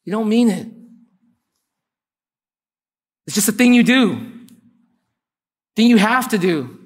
You 0.04 0.12
don't 0.12 0.28
mean 0.28 0.50
it. 0.50 0.79
It's 3.30 3.36
just 3.36 3.48
a 3.48 3.52
thing 3.52 3.76
you 3.76 3.84
do, 3.84 4.26
thing 5.76 5.86
you 5.86 5.98
have 5.98 6.30
to 6.30 6.40
do. 6.40 6.80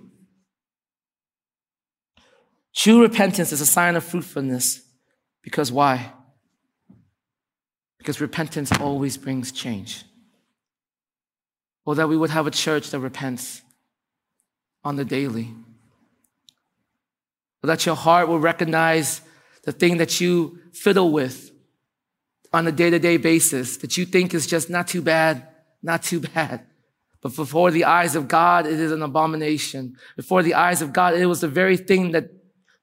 True 2.76 3.02
repentance 3.02 3.54
is 3.54 3.62
a 3.62 3.66
sign 3.66 3.96
of 3.96 4.04
fruitfulness. 4.04 4.82
Because 5.42 5.72
why? 5.72 6.12
Because 7.98 8.20
repentance 8.20 8.74
always 8.74 9.16
brings 9.16 9.54
change. 9.54 10.04
Or 11.86 11.96
that 11.96 12.10
we 12.10 12.18
would 12.18 12.32
have 12.32 12.46
a 12.46 12.52
church 12.52 12.90
that 12.90 13.00
repents 13.00 13.62
on 14.84 14.98
the 14.98 15.06
daily. 15.06 15.48
Or 17.64 17.68
that 17.68 17.86
your 17.86 17.96
heart 17.96 18.28
will 18.28 18.40
recognize 18.40 19.22
the 19.64 19.72
thing 19.72 19.96
that 19.96 20.20
you 20.20 20.60
fiddle 20.74 21.10
with 21.10 21.52
on 22.52 22.68
a 22.68 22.72
day 22.74 22.90
to 22.90 23.00
day 23.00 23.16
basis 23.16 23.78
that 23.78 23.96
you 23.96 24.06
think 24.06 24.34
is 24.34 24.46
just 24.46 24.70
not 24.70 24.90
too 24.90 25.02
bad, 25.02 25.48
not 25.84 26.02
too 26.02 26.22
bad. 26.22 26.66
But 27.22 27.36
before 27.36 27.72
the 27.72 27.86
eyes 27.86 28.16
of 28.16 28.28
God, 28.28 28.66
it 28.66 28.80
is 28.80 28.92
an 28.92 29.02
abomination. 29.02 29.96
Before 30.16 30.44
the 30.44 30.56
eyes 30.56 30.82
of 30.82 30.92
God, 30.92 31.14
it 31.14 31.26
was 31.26 31.42
the 31.42 31.48
very 31.48 31.78
thing 31.78 32.12
that 32.12 32.30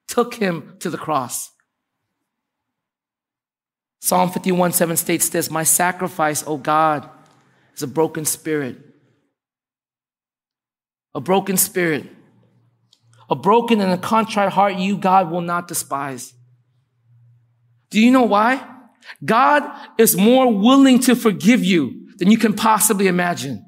took 0.06 0.34
him 0.34 0.76
to 0.80 0.88
the 0.88 0.96
cross. 0.96 1.50
Psalm 4.00 4.30
51 4.30 4.72
7 4.72 4.96
states 4.96 5.28
this 5.28 5.50
My 5.50 5.62
sacrifice, 5.62 6.42
O 6.46 6.56
God, 6.56 7.08
is 7.76 7.82
a 7.82 7.86
broken 7.86 8.24
spirit. 8.24 8.78
A 11.14 11.20
broken 11.20 11.56
spirit. 11.56 12.06
A 13.28 13.34
broken 13.36 13.80
and 13.80 13.92
a 13.92 13.98
contrite 13.98 14.52
heart, 14.52 14.76
you, 14.76 14.96
God, 14.96 15.30
will 15.30 15.42
not 15.42 15.68
despise. 15.68 16.32
Do 17.90 18.00
you 18.00 18.10
know 18.10 18.22
why? 18.22 18.66
God 19.24 19.70
is 19.98 20.16
more 20.16 20.52
willing 20.52 20.98
to 21.00 21.14
forgive 21.14 21.62
you 21.62 21.99
than 22.20 22.30
you 22.30 22.38
can 22.38 22.54
possibly 22.54 23.08
imagine. 23.08 23.66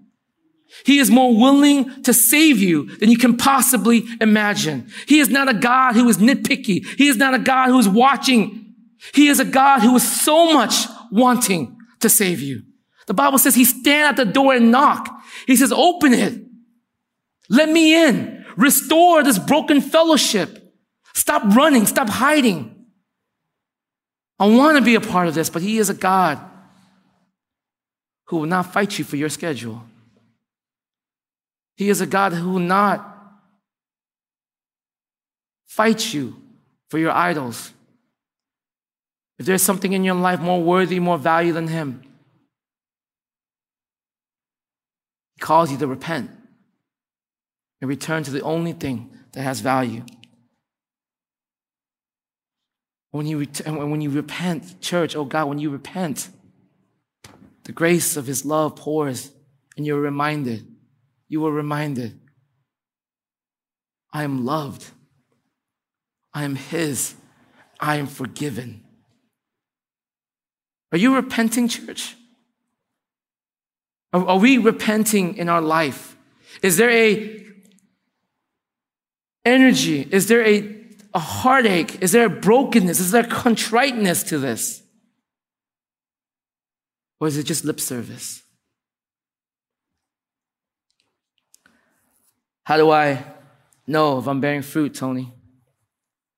He 0.85 0.99
is 0.99 1.11
more 1.11 1.37
willing 1.37 2.03
to 2.05 2.15
save 2.15 2.59
you 2.59 2.97
than 2.97 3.11
you 3.11 3.19
can 3.19 3.37
possibly 3.37 4.05
imagine. 4.21 4.91
He 5.07 5.19
is 5.19 5.29
not 5.29 5.49
a 5.49 5.55
God 5.55 5.95
who 5.95 6.09
is 6.09 6.19
nitpicky. 6.19 6.87
He 6.97 7.09
is 7.09 7.17
not 7.17 7.35
a 7.35 7.39
God 7.39 7.69
who 7.69 7.79
is 7.79 7.89
watching. 7.89 8.75
He 9.15 9.29
is 9.29 9.41
a 9.41 9.45
God 9.45 9.81
who 9.81 9.97
is 9.97 10.21
so 10.21 10.53
much 10.53 10.87
wanting 11.11 11.77
to 12.01 12.09
save 12.09 12.41
you. 12.41 12.63
The 13.07 13.15
Bible 13.15 13.39
says 13.39 13.55
he 13.55 13.65
stand 13.65 14.19
at 14.19 14.25
the 14.25 14.31
door 14.31 14.55
and 14.55 14.71
knock. 14.71 15.09
He 15.47 15.57
says, 15.57 15.73
open 15.73 16.15
it. 16.15 16.41
Let 17.49 17.69
me 17.69 17.95
in. 18.07 18.45
Restore 18.57 19.23
this 19.23 19.39
broken 19.39 19.81
fellowship. 19.81 20.59
Stop 21.15 21.43
running. 21.57 21.87
Stop 21.87 22.09
hiding. 22.09 22.87
I 24.39 24.47
want 24.47 24.79
to 24.79 24.85
be 24.85 24.95
a 24.95 25.01
part 25.01 25.29
of 25.29 25.35
this, 25.35 25.51
but 25.51 25.63
he 25.63 25.79
is 25.79 25.91
a 25.91 25.95
God 25.95 26.41
who 28.33 28.39
will 28.39 28.47
not 28.47 28.73
fight 28.73 28.99
you 28.99 29.05
for 29.05 29.17
your 29.17 29.29
schedule. 29.29 29.85
He 31.77 31.91
is 31.91 32.01
a 32.01 32.07
God 32.07 32.33
who 32.33 32.53
will 32.53 32.61
not 32.61 33.07
fight 35.67 36.15
you 36.15 36.41
for 36.89 36.99
your 36.99 37.11
idols. 37.11 37.75
If 39.39 39.45
there's 39.45 39.61
something 39.61 39.93
in 39.93 40.03
your 40.03 40.15
life 40.15 40.41
more 40.41 40.63
worthy, 40.63 40.99
more 40.99 41.19
value 41.19 41.53
than 41.53 41.69
Him, 41.69 42.01
He 45.35 45.41
calls 45.41 45.71
you 45.71 45.77
to 45.77 45.87
repent 45.87 46.31
and 47.83 47.91
return 47.91 48.23
to 48.23 48.31
the 48.31 48.41
only 48.41 48.73
thing 48.73 49.11
that 49.33 49.43
has 49.43 49.61
value. 49.61 50.07
When 53.11 53.27
you, 53.27 53.41
ret- 53.41 53.67
when 53.67 54.01
you 54.01 54.09
repent, 54.09 54.81
church, 54.81 55.15
oh 55.17 55.27
God, 55.27 55.51
when 55.51 55.59
you 55.59 55.69
repent, 55.69 56.31
the 57.65 57.73
grace 57.73 58.17
of 58.17 58.27
His 58.27 58.45
love 58.45 58.77
pours 58.77 59.31
and 59.77 59.87
you're 59.87 60.01
reminded 60.01 60.67
you 61.29 61.41
were 61.41 61.53
reminded 61.53 62.21
I 64.13 64.25
am 64.25 64.45
loved. 64.45 64.91
I 66.35 66.45
am 66.45 66.57
His. 66.57 67.15
I 67.81 67.97
am 67.97 68.07
forgiven. 68.07 68.85
Are 70.93 70.99
you 70.99 71.15
repenting, 71.15 71.69
church? 71.69 72.15
Are, 74.13 74.39
we 74.39 74.59
repenting 74.59 75.39
in 75.39 75.49
our 75.49 75.63
life? 75.63 76.17
Is 76.61 76.77
there 76.77 76.91
a 76.91 77.47
energy? 79.47 80.07
Is 80.11 80.29
there 80.29 80.47
a, 80.47 80.77
a 81.15 81.19
heartache? 81.19 82.03
Is 82.03 82.13
there 82.13 82.27
a 82.27 82.31
brokenness? 82.31 83.01
Is 83.01 83.11
there 83.11 83.25
a 83.25 83.27
contriteness 83.27 84.23
to 84.25 84.39
this? 84.39 84.82
Or 87.23 87.29
is 87.29 87.39
it 87.39 87.45
just 87.45 87.65
lip 87.65 87.79
service? 87.79 88.43
How 92.65 92.77
do 92.77 92.91
I 92.91 93.25
know 93.87 94.19
if 94.19 94.27
I'm 94.27 94.41
bearing 94.41 94.63
fruit, 94.63 94.93
Tony? 94.93 95.33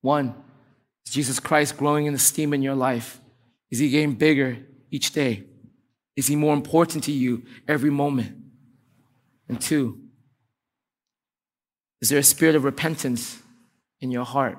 One, 0.03 0.35
is 1.07 1.15
Jesus 1.15 1.41
Christ 1.41 1.79
growing 1.79 2.05
in 2.05 2.13
esteem 2.13 2.53
in 2.53 2.61
your 2.61 2.75
life? 2.75 3.19
Is 3.71 3.79
he 3.79 3.89
getting 3.89 4.13
bigger 4.13 4.59
each 4.91 5.13
day? 5.13 5.45
Is 6.17 6.27
he 6.27 6.37
more 6.37 6.53
important 6.53 7.05
to 7.05 7.13
you 7.13 7.45
every 7.67 7.89
moment? 7.89 8.37
And 9.49 9.59
two, 9.59 9.99
is 12.03 12.11
there 12.11 12.19
a 12.19 12.23
spirit 12.23 12.57
of 12.57 12.65
repentance 12.65 13.39
in 14.03 14.11
your 14.11 14.27
heart? 14.27 14.59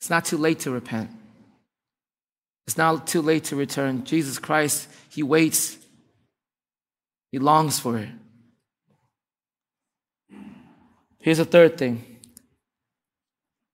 It's 0.00 0.08
not 0.08 0.24
too 0.24 0.38
late 0.38 0.60
to 0.60 0.70
repent. 0.70 1.10
It's 2.66 2.78
not 2.78 3.06
too 3.06 3.22
late 3.22 3.44
to 3.44 3.56
return. 3.56 4.04
Jesus 4.04 4.38
Christ, 4.38 4.88
He 5.10 5.22
waits. 5.22 5.78
He 7.30 7.38
longs 7.38 7.78
for 7.78 7.98
it. 7.98 8.08
Here's 11.18 11.38
a 11.38 11.44
third 11.44 11.78
thing 11.78 12.04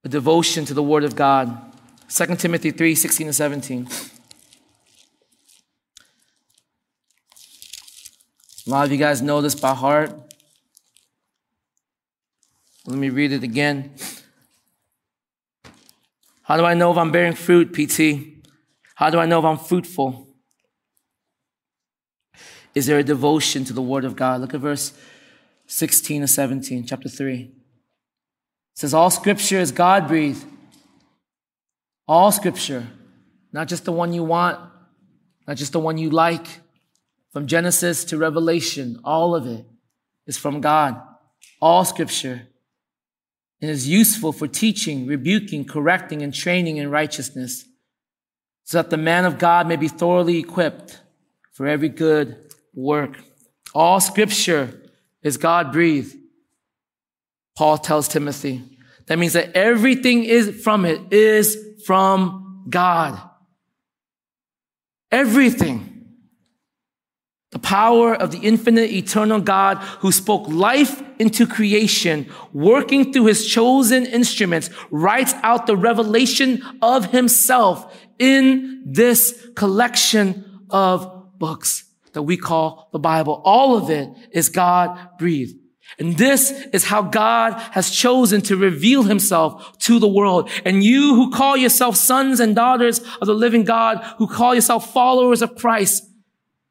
a 0.05 0.09
devotion 0.09 0.65
to 0.67 0.75
the 0.75 0.83
Word 0.83 1.05
of 1.05 1.17
God. 1.17 1.65
2 2.09 2.37
Timothy 2.37 2.71
3 2.71 2.95
16 2.95 3.27
and 3.27 3.37
17. 3.37 3.89
A 8.67 8.71
lot 8.71 8.87
of 8.87 8.93
you 8.93 8.99
guys 8.99 9.23
know 9.23 9.41
this 9.41 9.55
by 9.55 9.75
heart. 9.75 10.13
Let 12.87 12.99
me 12.99 13.09
read 13.11 13.33
it 13.33 13.43
again. 13.43 13.95
How 16.43 16.57
do 16.57 16.65
I 16.65 16.75
know 16.75 16.91
if 16.91 16.97
I'm 16.97 17.11
bearing 17.13 17.35
fruit, 17.35 17.73
PT? 17.73 18.38
How 18.99 19.11
do 19.11 19.21
I 19.21 19.27
know 19.27 19.39
if 19.39 19.45
I'm 19.45 19.59
fruitful? 19.59 20.27
Is 22.75 22.87
there 22.87 22.99
a 22.99 23.05
devotion 23.05 23.63
to 23.67 23.73
the 23.73 23.81
Word 23.81 24.05
of 24.05 24.17
God? 24.17 24.41
Look 24.41 24.55
at 24.55 24.61
verse 24.61 24.93
16 25.69 26.23
to 26.23 26.27
17, 26.27 26.85
chapter 26.85 27.09
3. 27.09 27.43
It 27.43 27.51
says, 28.75 28.95
All 28.95 29.11
scripture 29.11 29.61
is 29.61 29.71
God 29.71 30.09
breathed. 30.09 30.45
All 32.09 32.33
scripture, 32.33 32.89
not 33.53 33.69
just 33.69 33.85
the 33.85 33.93
one 33.93 34.13
you 34.13 34.25
want, 34.25 34.59
not 35.47 35.57
just 35.57 35.73
the 35.73 35.79
one 35.79 35.97
you 35.97 36.11
like. 36.11 36.49
From 37.33 37.47
Genesis 37.47 38.05
to 38.07 38.19
Revelation, 38.19 38.99
all 39.05 39.33
of 39.37 39.47
it 39.47 39.65
is 40.27 40.37
from 40.37 40.61
God. 40.61 41.01
All 41.63 41.85
scripture. 41.85 42.49
And 43.63 43.71
is 43.71 43.89
useful 43.89 44.33
for 44.33 44.49
teaching, 44.49 45.07
rebuking, 45.07 45.67
correcting, 45.67 46.21
and 46.21 46.35
training 46.35 46.79
in 46.79 46.91
righteousness, 46.91 47.65
so 48.69 48.77
that 48.77 48.91
the 48.91 48.99
man 48.99 49.25
of 49.25 49.39
God 49.39 49.67
may 49.67 49.77
be 49.77 49.89
thoroughly 49.89 50.37
equipped 50.37 51.01
for 51.53 51.67
every 51.67 51.89
good 51.89 52.37
work. 52.75 53.19
All 53.75 53.99
scripture 53.99 54.79
is 55.23 55.39
God 55.39 55.73
breathed. 55.73 56.15
Paul 57.57 57.79
tells 57.79 58.09
Timothy. 58.09 58.63
That 59.07 59.19
means 59.19 59.33
that 59.33 59.57
everything 59.57 60.25
is 60.25 60.63
from 60.63 60.85
it 60.85 61.01
is 61.11 61.57
from 61.87 62.67
God. 62.69 63.19
Everything. 65.11 66.05
The 67.53 67.59
power 67.59 68.15
of 68.15 68.33
the 68.33 68.41
infinite 68.41 68.91
eternal 68.91 69.41
God 69.41 69.79
who 70.01 70.13
spoke 70.13 70.47
life 70.47 71.03
into 71.19 71.47
creation, 71.47 72.31
working 72.53 73.15
through 73.15 73.25
his 73.25 73.47
chosen 73.47 74.05
instruments, 74.05 74.69
writes 74.91 75.33
out 75.43 75.67
the 75.67 75.77
revelation 75.77 76.63
of 76.83 77.07
himself 77.07 78.08
in 78.19 78.83
this 78.87 79.49
collection 79.55 80.63
of 80.71 81.39
books 81.39 81.85
that 82.13 82.23
we 82.23 82.37
call 82.37 82.89
the 82.93 82.99
Bible. 82.99 83.41
All 83.45 83.77
of 83.77 83.91
it 83.91 84.09
is 84.33 84.49
God 84.49 84.99
breathed. 85.19 85.57
And 85.99 86.19
this 86.19 86.51
is 86.73 86.85
how 86.85 87.03
God 87.03 87.55
has 87.73 87.91
chosen 87.91 88.43
to 88.43 88.57
reveal 88.57 89.05
himself 89.05 89.79
to 89.79 89.99
the 89.99 90.09
world. 90.09 90.51
And 90.65 90.85
you 90.85 91.15
who 91.15 91.31
call 91.31 91.57
yourself 91.57 91.97
sons 91.97 92.41
and 92.41 92.55
daughters 92.55 93.01
of 93.21 93.27
the 93.27 93.35
living 93.35 93.65
God, 93.65 94.05
who 94.19 94.27
call 94.27 94.55
yourself 94.55 94.93
followers 94.93 95.41
of 95.41 95.57
Christ, 95.57 96.05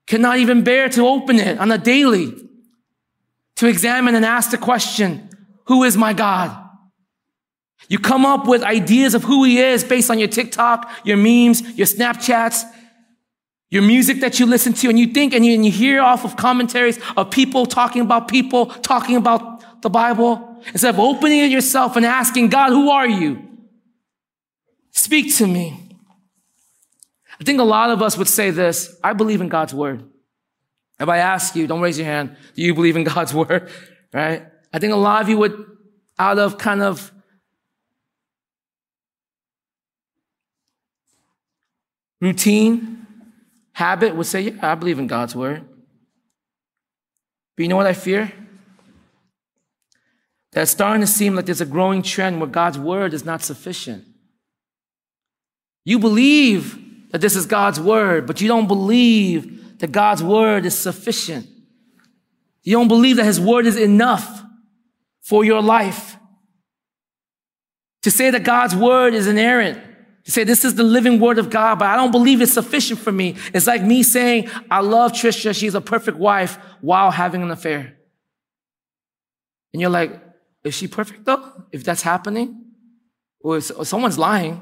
cannot 0.06 0.38
even 0.38 0.64
bear 0.64 0.88
to 0.90 1.08
open 1.08 1.40
it 1.40 1.58
on 1.60 1.72
a 1.72 1.78
daily 1.78 2.34
to 3.56 3.68
examine 3.68 4.16
and 4.16 4.24
ask 4.24 4.52
the 4.52 4.58
question, 4.58 5.30
who 5.66 5.84
is 5.84 5.98
my 5.98 6.14
God? 6.14 6.67
You 7.90 8.00
come 8.00 8.26
up 8.26 8.48
with 8.48 8.64
ideas 8.64 9.14
of 9.14 9.24
who 9.24 9.44
he 9.44 9.60
is 9.60 9.84
based 9.84 10.10
on 10.12 10.20
your 10.20 10.28
TikTok, 10.28 10.90
your 11.04 11.18
memes, 11.18 11.62
your 11.78 11.88
Snapchats, 11.88 12.64
your 13.70 13.82
music 13.82 14.22
that 14.22 14.40
you 14.40 14.46
listen 14.46 14.74
to 14.74 14.90
and 14.90 14.98
you 14.98 15.08
think 15.08 15.34
and 15.34 15.46
you, 15.46 15.54
and 15.54 15.66
you 15.66 15.72
hear 15.72 16.02
off 16.02 16.26
of 16.26 16.36
commentaries 16.38 17.00
of 17.16 17.32
people 17.32 17.66
talking 17.66 18.02
about 18.02 18.28
people, 18.28 18.68
talking 18.68 19.16
about 19.16 19.82
the 19.82 19.90
Bible, 19.90 20.62
instead 20.68 20.94
of 20.94 21.00
opening 21.00 21.40
it 21.40 21.52
yourself 21.52 21.96
and 21.96 22.06
asking 22.06 22.50
God, 22.50 22.70
who 22.70 22.90
are 22.90 23.08
you? 23.08 23.42
Speak 24.92 25.36
to 25.36 25.48
me. 25.48 25.84
I 27.40 27.44
think 27.44 27.60
a 27.60 27.64
lot 27.64 27.92
of 27.92 28.02
us 28.02 28.18
would 28.18 28.28
say 28.28 28.50
this, 28.50 28.98
I 29.04 29.14
believe 29.14 29.42
in 29.42 29.50
God's 29.50 29.74
word. 29.74 30.04
If 31.00 31.08
I 31.08 31.18
ask 31.18 31.56
you, 31.56 31.68
don't 31.68 31.82
raise 31.82 32.00
your 32.00 32.08
hand, 32.08 32.36
do 32.56 32.64
you 32.64 32.74
believe 32.74 32.98
in 32.98 33.04
God's 33.04 33.34
word? 33.34 33.70
Right? 34.12 34.48
I 34.74 34.80
think 34.80 34.94
a 34.94 34.98
lot 34.98 35.22
of 35.22 35.30
you 35.30 35.38
would, 35.38 35.66
out 36.18 36.40
of 36.40 36.58
kind 36.58 36.82
of 36.82 37.12
routine, 42.22 43.06
habit 43.74 44.16
would 44.16 44.26
say, 44.26 44.42
Yeah, 44.42 44.72
I 44.72 44.76
believe 44.76 45.00
in 45.00 45.08
God's 45.08 45.36
word. 45.36 45.64
But 47.56 47.64
you 47.64 47.70
know 47.70 47.76
what 47.76 47.88
I 47.88 47.94
fear? 47.94 48.32
That 50.52 50.62
it's 50.62 50.72
starting 50.72 51.02
to 51.02 51.08
seem 51.08 51.36
like 51.36 51.46
there's 51.46 51.62
a 51.62 51.66
growing 51.66 52.02
trend 52.02 52.40
where 52.40 52.50
God's 52.50 52.80
word 52.80 53.14
is 53.14 53.26
not 53.26 53.42
sufficient. 53.42 54.06
You 55.86 56.00
believe 56.00 57.12
that 57.12 57.22
this 57.22 57.36
is 57.36 57.46
God's 57.46 57.80
word, 57.80 58.28
but 58.28 58.42
you 58.42 58.48
don't 58.48 58.68
believe 58.68 59.80
that 59.80 59.92
God's 59.92 60.24
word 60.24 60.66
is 60.66 60.78
sufficient. 60.78 61.48
You 62.64 62.74
don't 62.74 62.88
believe 62.88 63.16
that 63.16 63.26
his 63.26 63.40
word 63.40 63.66
is 63.66 63.78
enough 63.78 64.44
for 65.22 65.44
your 65.46 65.62
life. 65.62 66.18
To 68.04 68.12
say 68.12 68.30
that 68.30 68.44
God's 68.44 68.76
word 68.76 69.14
is 69.14 69.28
inerrant, 69.28 69.80
to 70.28 70.32
say 70.34 70.44
this 70.44 70.66
is 70.66 70.76
the 70.76 70.84
living 70.84 71.22
word 71.22 71.40
of 71.40 71.50
God, 71.50 71.80
but 71.80 71.88
I 71.88 71.96
don't 71.96 72.12
believe 72.12 72.42
it's 72.42 72.52
sufficient 72.52 73.00
for 73.00 73.14
me. 73.14 73.38
It's 73.54 73.66
like 73.66 73.82
me 73.82 74.04
saying, 74.04 74.50
I 74.70 74.82
love 74.82 75.14
Trisha, 75.14 75.58
she's 75.58 75.74
a 75.74 75.80
perfect 75.80 76.18
wife 76.18 76.60
while 76.82 77.12
having 77.12 77.42
an 77.42 77.50
affair. 77.50 77.96
And 79.72 79.80
you're 79.80 79.90
like, 79.90 80.22
is 80.66 80.74
she 80.74 80.90
perfect 80.90 81.24
though? 81.24 81.50
If 81.72 81.86
that's 81.86 82.02
happening? 82.02 82.66
Or, 83.40 83.56
or 83.56 83.86
someone's 83.86 84.18
lying. 84.18 84.62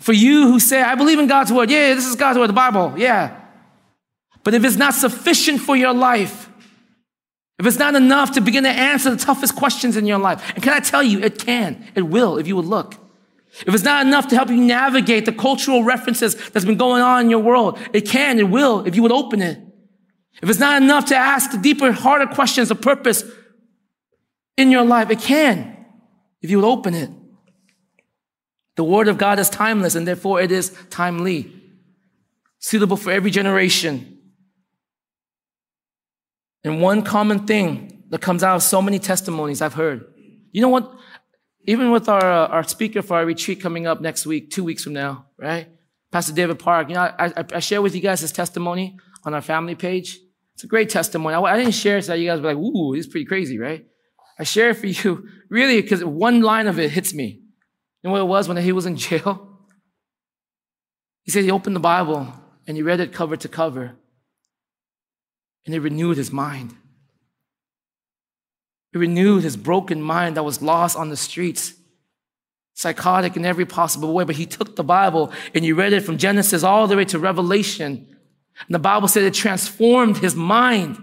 For 0.00 0.14
you 0.14 0.50
who 0.50 0.58
say, 0.58 0.80
I 0.80 0.94
believe 0.94 1.18
in 1.18 1.26
God's 1.26 1.52
word. 1.52 1.70
Yeah, 1.70 1.92
this 1.92 2.06
is 2.06 2.16
God's 2.16 2.38
word, 2.38 2.46
the 2.46 2.54
Bible. 2.54 2.94
Yeah. 2.96 3.38
But 4.42 4.54
if 4.54 4.64
it's 4.64 4.76
not 4.76 4.94
sufficient 4.94 5.60
for 5.60 5.76
your 5.76 5.92
life, 5.92 6.45
if 7.58 7.64
it's 7.64 7.78
not 7.78 7.94
enough 7.94 8.32
to 8.32 8.40
begin 8.40 8.64
to 8.64 8.70
answer 8.70 9.10
the 9.10 9.16
toughest 9.16 9.56
questions 9.56 9.96
in 9.96 10.06
your 10.06 10.18
life, 10.18 10.42
and 10.54 10.62
can 10.62 10.74
I 10.74 10.80
tell 10.80 11.02
you, 11.02 11.20
it 11.20 11.38
can, 11.38 11.86
it 11.94 12.02
will, 12.02 12.38
if 12.38 12.46
you 12.46 12.56
would 12.56 12.66
look. 12.66 12.96
If 13.66 13.74
it's 13.74 13.84
not 13.84 14.06
enough 14.06 14.28
to 14.28 14.36
help 14.36 14.50
you 14.50 14.56
navigate 14.56 15.24
the 15.24 15.32
cultural 15.32 15.82
references 15.82 16.34
that's 16.50 16.66
been 16.66 16.76
going 16.76 17.00
on 17.00 17.22
in 17.22 17.30
your 17.30 17.40
world, 17.40 17.78
it 17.94 18.02
can, 18.06 18.38
it 18.38 18.50
will, 18.50 18.86
if 18.86 18.94
you 18.94 19.02
would 19.02 19.12
open 19.12 19.40
it. 19.40 19.58
If 20.42 20.50
it's 20.50 20.58
not 20.58 20.82
enough 20.82 21.06
to 21.06 21.16
ask 21.16 21.50
the 21.50 21.56
deeper, 21.56 21.92
harder 21.92 22.26
questions 22.26 22.70
of 22.70 22.82
purpose 22.82 23.24
in 24.58 24.70
your 24.70 24.84
life, 24.84 25.08
it 25.08 25.20
can, 25.20 25.86
if 26.42 26.50
you 26.50 26.60
would 26.60 26.68
open 26.68 26.92
it. 26.92 27.10
The 28.74 28.84
word 28.84 29.08
of 29.08 29.16
God 29.16 29.38
is 29.38 29.48
timeless 29.48 29.94
and 29.94 30.06
therefore 30.06 30.42
it 30.42 30.52
is 30.52 30.76
timely, 30.90 31.50
suitable 32.58 32.98
for 32.98 33.10
every 33.10 33.30
generation. 33.30 34.15
And 36.66 36.82
one 36.82 37.02
common 37.02 37.46
thing 37.46 38.02
that 38.10 38.20
comes 38.20 38.42
out 38.42 38.56
of 38.56 38.62
so 38.62 38.82
many 38.82 38.98
testimonies 38.98 39.62
I've 39.62 39.74
heard. 39.74 40.04
You 40.50 40.62
know 40.62 40.68
what? 40.68 40.92
Even 41.64 41.92
with 41.92 42.08
our, 42.08 42.24
uh, 42.24 42.48
our 42.48 42.64
speaker 42.64 43.02
for 43.02 43.18
our 43.18 43.24
retreat 43.24 43.60
coming 43.60 43.86
up 43.86 44.00
next 44.00 44.26
week, 44.26 44.50
two 44.50 44.64
weeks 44.64 44.82
from 44.82 44.92
now, 44.92 45.26
right? 45.38 45.68
Pastor 46.10 46.32
David 46.32 46.58
Park, 46.58 46.88
you 46.88 46.96
know, 46.96 47.02
I, 47.02 47.26
I, 47.36 47.44
I 47.54 47.58
share 47.60 47.80
with 47.80 47.94
you 47.94 48.00
guys 48.00 48.18
his 48.20 48.32
testimony 48.32 48.98
on 49.24 49.32
our 49.32 49.42
family 49.42 49.76
page. 49.76 50.18
It's 50.54 50.64
a 50.64 50.66
great 50.66 50.90
testimony. 50.90 51.36
I, 51.36 51.40
I 51.40 51.56
didn't 51.56 51.72
share 51.74 51.98
it 51.98 52.02
so 52.02 52.12
that 52.12 52.18
you 52.18 52.28
guys 52.28 52.40
were 52.40 52.52
like, 52.52 52.56
ooh, 52.56 52.94
it's 52.94 53.06
pretty 53.06 53.26
crazy, 53.26 53.60
right? 53.60 53.86
I 54.36 54.42
share 54.42 54.70
it 54.70 54.74
for 54.74 54.88
you 54.88 55.28
really 55.48 55.80
because 55.80 56.04
one 56.04 56.40
line 56.40 56.66
of 56.66 56.80
it 56.80 56.90
hits 56.90 57.14
me. 57.14 57.42
You 58.02 58.08
know 58.08 58.10
what 58.10 58.22
it 58.22 58.24
was 58.24 58.48
when 58.48 58.56
he 58.56 58.72
was 58.72 58.86
in 58.86 58.96
jail? 58.96 59.60
He 61.22 61.30
said 61.30 61.44
he 61.44 61.52
opened 61.52 61.76
the 61.76 61.80
Bible 61.80 62.32
and 62.66 62.76
he 62.76 62.82
read 62.82 62.98
it 62.98 63.12
cover 63.12 63.36
to 63.36 63.48
cover. 63.48 63.98
And 65.66 65.74
it 65.74 65.80
renewed 65.80 66.16
his 66.16 66.32
mind. 66.32 66.74
It 68.94 68.98
renewed 68.98 69.42
his 69.42 69.56
broken 69.56 70.00
mind 70.00 70.36
that 70.36 70.44
was 70.44 70.62
lost 70.62 70.96
on 70.96 71.10
the 71.10 71.16
streets, 71.16 71.74
psychotic 72.74 73.36
in 73.36 73.44
every 73.44 73.66
possible 73.66 74.14
way. 74.14 74.24
But 74.24 74.36
he 74.36 74.46
took 74.46 74.76
the 74.76 74.84
Bible 74.84 75.32
and 75.54 75.64
he 75.64 75.72
read 75.72 75.92
it 75.92 76.00
from 76.04 76.18
Genesis 76.18 76.62
all 76.62 76.86
the 76.86 76.96
way 76.96 77.04
to 77.06 77.18
Revelation. 77.18 78.06
And 78.66 78.74
the 78.74 78.78
Bible 78.78 79.08
said 79.08 79.24
it 79.24 79.34
transformed 79.34 80.18
his 80.18 80.34
mind. 80.34 80.98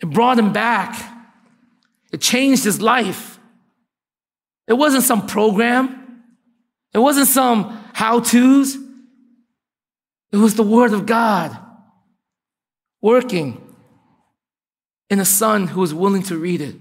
It 0.00 0.10
brought 0.10 0.38
him 0.38 0.52
back. 0.52 1.14
It 2.12 2.20
changed 2.20 2.62
his 2.62 2.80
life. 2.80 3.40
It 4.68 4.74
wasn't 4.74 5.02
some 5.02 5.26
program. 5.26 6.24
It 6.94 6.98
wasn't 6.98 7.26
some 7.26 7.84
how 7.94 8.20
to's. 8.20 8.76
It 10.30 10.36
was 10.36 10.54
the 10.54 10.62
Word 10.62 10.92
of 10.92 11.06
God 11.06 11.58
working 13.00 13.74
in 15.10 15.20
a 15.20 15.24
son 15.24 15.68
who 15.68 15.80
was 15.80 15.94
willing 15.94 16.22
to 16.24 16.36
read 16.36 16.60
it. 16.60 16.76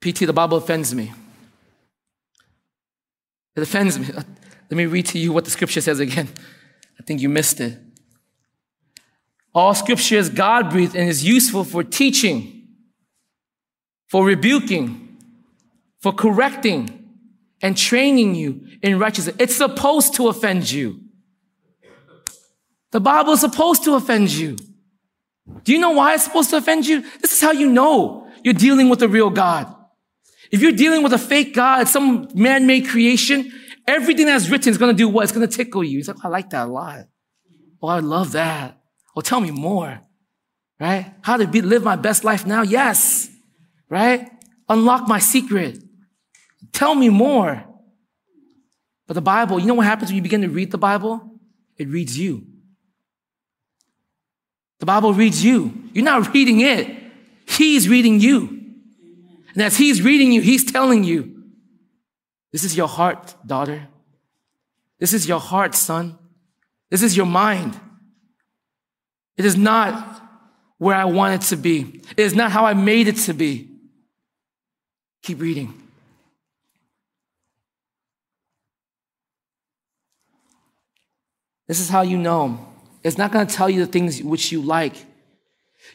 PT, 0.00 0.20
the 0.20 0.32
Bible 0.32 0.58
offends 0.58 0.94
me. 0.94 1.12
It 3.56 3.62
offends 3.62 3.98
me. 3.98 4.06
Uh, 4.06 4.22
let 4.70 4.76
me 4.76 4.86
read 4.86 5.06
to 5.06 5.18
you 5.18 5.32
what 5.32 5.44
the 5.44 5.50
scripture 5.50 5.80
says 5.80 5.98
again. 5.98 6.28
I 6.98 7.02
think 7.02 7.20
you 7.20 7.28
missed 7.28 7.60
it. 7.60 7.78
All 9.54 9.74
scripture 9.74 10.16
is 10.16 10.28
God 10.28 10.70
breathed 10.70 10.94
and 10.94 11.08
is 11.08 11.24
useful 11.24 11.64
for 11.64 11.82
teaching, 11.82 12.68
for 14.08 14.24
rebuking, 14.24 15.16
for 16.00 16.12
correcting, 16.12 17.08
and 17.60 17.76
training 17.76 18.34
you 18.36 18.66
in 18.82 18.98
righteousness. 18.98 19.34
It's 19.38 19.56
supposed 19.56 20.14
to 20.14 20.28
offend 20.28 20.70
you. 20.70 21.00
The 22.90 23.00
Bible 23.00 23.34
is 23.34 23.40
supposed 23.40 23.84
to 23.84 23.94
offend 23.94 24.30
you. 24.30 24.56
Do 25.64 25.72
you 25.72 25.78
know 25.78 25.90
why 25.90 26.14
it's 26.14 26.24
supposed 26.24 26.50
to 26.50 26.56
offend 26.56 26.86
you? 26.86 27.02
This 27.20 27.32
is 27.32 27.40
how 27.40 27.52
you 27.52 27.70
know 27.70 28.30
you're 28.42 28.54
dealing 28.54 28.88
with 28.88 29.02
a 29.02 29.08
real 29.08 29.30
God. 29.30 29.74
If 30.50 30.62
you're 30.62 30.72
dealing 30.72 31.02
with 31.02 31.12
a 31.12 31.18
fake 31.18 31.54
God, 31.54 31.88
some 31.88 32.28
man-made 32.34 32.88
creation, 32.88 33.52
everything 33.86 34.26
that's 34.26 34.48
written 34.48 34.70
is 34.70 34.78
going 34.78 34.94
to 34.94 34.96
do 34.96 35.08
what? 35.08 35.24
It's 35.24 35.32
going 35.32 35.46
to 35.46 35.56
tickle 35.56 35.84
you. 35.84 35.98
It's 35.98 36.08
like, 36.08 36.24
I 36.24 36.28
like 36.28 36.50
that 36.50 36.66
a 36.66 36.70
lot. 36.70 37.06
Oh, 37.82 37.88
I 37.88 38.00
love 38.00 38.32
that. 38.32 38.78
Oh, 39.14 39.20
tell 39.20 39.40
me 39.40 39.50
more. 39.50 40.00
Right? 40.80 41.12
How 41.22 41.36
to 41.36 41.46
be, 41.46 41.60
live 41.60 41.82
my 41.82 41.96
best 41.96 42.24
life 42.24 42.46
now? 42.46 42.62
Yes. 42.62 43.28
Right? 43.90 44.30
Unlock 44.68 45.08
my 45.08 45.18
secret. 45.18 45.78
Tell 46.72 46.94
me 46.94 47.08
more. 47.08 47.64
But 49.06 49.14
the 49.14 49.22
Bible, 49.22 49.58
you 49.58 49.66
know 49.66 49.74
what 49.74 49.86
happens 49.86 50.10
when 50.10 50.16
you 50.16 50.22
begin 50.22 50.42
to 50.42 50.48
read 50.48 50.70
the 50.70 50.78
Bible? 50.78 51.40
It 51.76 51.88
reads 51.88 52.18
you. 52.18 52.46
The 54.78 54.86
Bible 54.86 55.12
reads 55.12 55.44
you. 55.44 55.72
You're 55.92 56.04
not 56.04 56.32
reading 56.32 56.60
it. 56.60 56.96
He's 57.46 57.88
reading 57.88 58.20
you. 58.20 58.58
And 59.54 59.62
as 59.62 59.76
he's 59.76 60.02
reading 60.02 60.30
you, 60.32 60.40
he's 60.40 60.70
telling 60.70 61.02
you, 61.04 61.42
this 62.52 62.64
is 62.64 62.76
your 62.76 62.88
heart, 62.88 63.34
daughter. 63.46 63.88
This 64.98 65.12
is 65.12 65.28
your 65.28 65.40
heart, 65.40 65.74
son. 65.74 66.16
This 66.90 67.02
is 67.02 67.16
your 67.16 67.26
mind. 67.26 67.78
It 69.36 69.44
is 69.44 69.56
not 69.56 70.22
where 70.78 70.96
I 70.96 71.04
want 71.04 71.42
it 71.42 71.46
to 71.48 71.56
be. 71.56 72.02
It 72.16 72.20
is 72.20 72.34
not 72.34 72.52
how 72.52 72.64
I 72.64 72.74
made 72.74 73.08
it 73.08 73.16
to 73.16 73.32
be. 73.34 73.68
Keep 75.22 75.40
reading. 75.40 75.74
This 81.66 81.80
is 81.80 81.88
how 81.88 82.02
you 82.02 82.16
know 82.16 82.67
it's 83.02 83.18
not 83.18 83.32
going 83.32 83.46
to 83.46 83.54
tell 83.54 83.70
you 83.70 83.84
the 83.84 83.90
things 83.90 84.22
which 84.22 84.52
you 84.52 84.60
like. 84.60 84.94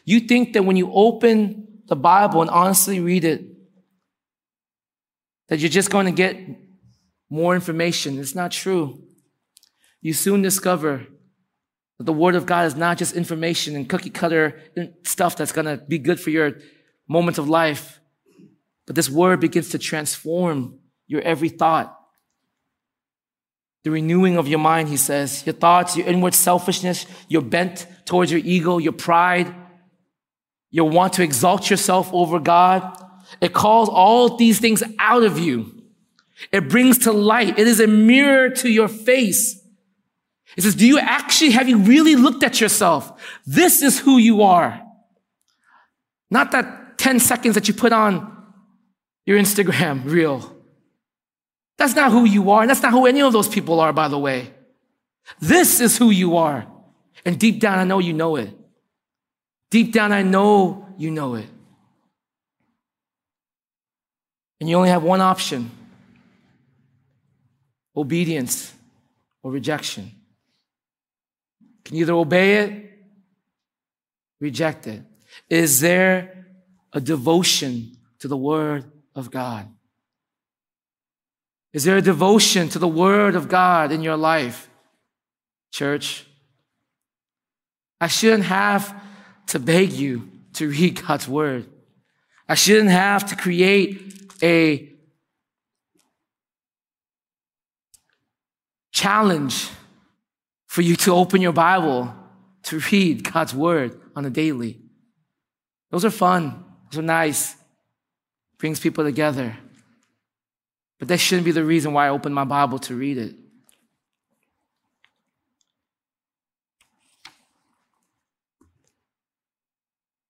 You 0.04 0.20
think 0.20 0.54
that 0.54 0.64
when 0.64 0.76
you 0.76 0.90
open 0.92 1.82
the 1.86 1.96
Bible 1.96 2.40
and 2.40 2.50
honestly 2.50 3.00
read 3.00 3.24
it, 3.24 3.44
that 5.48 5.58
you're 5.58 5.70
just 5.70 5.90
going 5.90 6.06
to 6.06 6.12
get 6.12 6.36
more 7.28 7.54
information. 7.54 8.18
It's 8.18 8.34
not 8.34 8.50
true. 8.50 9.02
You 10.00 10.12
soon 10.12 10.42
discover 10.42 11.06
that 11.98 12.04
the 12.04 12.12
Word 12.12 12.34
of 12.34 12.46
God 12.46 12.66
is 12.66 12.74
not 12.74 12.98
just 12.98 13.14
information 13.14 13.76
and 13.76 13.88
cookie 13.88 14.10
cutter 14.10 14.60
stuff 15.04 15.36
that's 15.36 15.52
going 15.52 15.66
to 15.66 15.76
be 15.76 15.98
good 15.98 16.18
for 16.18 16.30
your 16.30 16.58
moment 17.06 17.38
of 17.38 17.48
life, 17.48 18.00
but 18.86 18.96
this 18.96 19.10
Word 19.10 19.40
begins 19.40 19.70
to 19.70 19.78
transform 19.78 20.78
your 21.06 21.20
every 21.22 21.50
thought 21.50 21.98
the 23.84 23.90
renewing 23.90 24.38
of 24.38 24.48
your 24.48 24.58
mind, 24.58 24.88
he 24.88 24.96
says, 24.96 25.44
your 25.46 25.52
thoughts, 25.52 25.96
your 25.96 26.06
inward 26.06 26.34
selfishness, 26.34 27.06
your 27.28 27.42
bent 27.42 27.86
towards 28.06 28.32
your 28.32 28.40
ego, 28.42 28.78
your 28.78 28.94
pride, 28.94 29.54
your 30.70 30.88
want 30.88 31.12
to 31.12 31.22
exalt 31.22 31.70
yourself 31.70 32.12
over 32.12 32.40
God. 32.40 32.82
It 33.40 33.52
calls 33.52 33.90
all 33.90 34.36
these 34.36 34.58
things 34.58 34.82
out 34.98 35.22
of 35.22 35.38
you. 35.38 35.82
It 36.50 36.68
brings 36.68 36.98
to 36.98 37.12
light. 37.12 37.58
It 37.58 37.68
is 37.68 37.78
a 37.78 37.86
mirror 37.86 38.48
to 38.50 38.70
your 38.70 38.88
face. 38.88 39.60
It 40.56 40.62
says, 40.62 40.74
do 40.74 40.86
you 40.86 40.98
actually, 40.98 41.50
have 41.50 41.68
you 41.68 41.78
really 41.78 42.16
looked 42.16 42.42
at 42.42 42.60
yourself? 42.60 43.22
This 43.46 43.82
is 43.82 43.98
who 43.98 44.16
you 44.16 44.42
are. 44.42 44.80
Not 46.30 46.52
that 46.52 46.96
10 46.98 47.20
seconds 47.20 47.54
that 47.54 47.68
you 47.68 47.74
put 47.74 47.92
on 47.92 48.34
your 49.26 49.38
Instagram 49.38 50.04
reel. 50.10 50.53
That's 51.76 51.94
not 51.94 52.12
who 52.12 52.24
you 52.24 52.50
are. 52.50 52.62
And 52.62 52.70
that's 52.70 52.82
not 52.82 52.92
who 52.92 53.06
any 53.06 53.22
of 53.22 53.32
those 53.32 53.48
people 53.48 53.80
are, 53.80 53.92
by 53.92 54.08
the 54.08 54.18
way. 54.18 54.52
This 55.40 55.80
is 55.80 55.96
who 55.98 56.10
you 56.10 56.36
are. 56.36 56.66
And 57.24 57.38
deep 57.38 57.60
down, 57.60 57.78
I 57.78 57.84
know 57.84 57.98
you 57.98 58.12
know 58.12 58.36
it. 58.36 58.50
Deep 59.70 59.92
down, 59.92 60.12
I 60.12 60.22
know 60.22 60.86
you 60.96 61.10
know 61.10 61.34
it. 61.34 61.46
And 64.60 64.68
you 64.68 64.76
only 64.76 64.90
have 64.90 65.02
one 65.02 65.20
option 65.20 65.70
obedience 67.96 68.72
or 69.42 69.52
rejection. 69.52 70.10
Can 71.84 71.96
you 71.96 72.04
can 72.04 72.12
either 72.12 72.14
obey 72.14 72.56
it, 72.56 72.98
reject 74.40 74.86
it. 74.86 75.02
Is 75.48 75.80
there 75.80 76.46
a 76.92 77.00
devotion 77.00 77.96
to 78.20 78.28
the 78.28 78.36
Word 78.36 78.90
of 79.14 79.30
God? 79.30 79.68
Is 81.74 81.82
there 81.82 81.96
a 81.96 82.02
devotion 82.02 82.68
to 82.68 82.78
the 82.78 82.88
Word 82.88 83.34
of 83.34 83.48
God 83.48 83.90
in 83.90 84.00
your 84.00 84.16
life, 84.16 84.70
church? 85.72 86.24
I 88.00 88.06
shouldn't 88.06 88.44
have 88.44 88.94
to 89.48 89.58
beg 89.58 89.92
you 89.92 90.30
to 90.54 90.68
read 90.70 91.04
God's 91.04 91.28
Word. 91.28 91.66
I 92.48 92.54
shouldn't 92.54 92.90
have 92.90 93.26
to 93.30 93.36
create 93.36 94.30
a 94.40 94.88
challenge 98.92 99.68
for 100.66 100.82
you 100.82 100.94
to 100.94 101.12
open 101.12 101.40
your 101.40 101.52
Bible 101.52 102.14
to 102.64 102.78
read 102.92 103.32
God's 103.32 103.52
Word 103.52 104.00
on 104.14 104.24
a 104.24 104.30
daily. 104.30 104.80
Those 105.90 106.04
are 106.04 106.10
fun. 106.10 106.64
Those 106.90 107.00
are 107.00 107.02
nice. 107.02 107.56
Brings 108.58 108.78
people 108.78 109.02
together. 109.02 109.56
But 111.04 111.08
that 111.08 111.18
shouldn't 111.18 111.44
be 111.44 111.50
the 111.50 111.62
reason 111.62 111.92
why 111.92 112.06
I 112.06 112.08
open 112.08 112.32
my 112.32 112.44
Bible 112.44 112.78
to 112.78 112.94
read 112.94 113.18
it. 113.18 113.34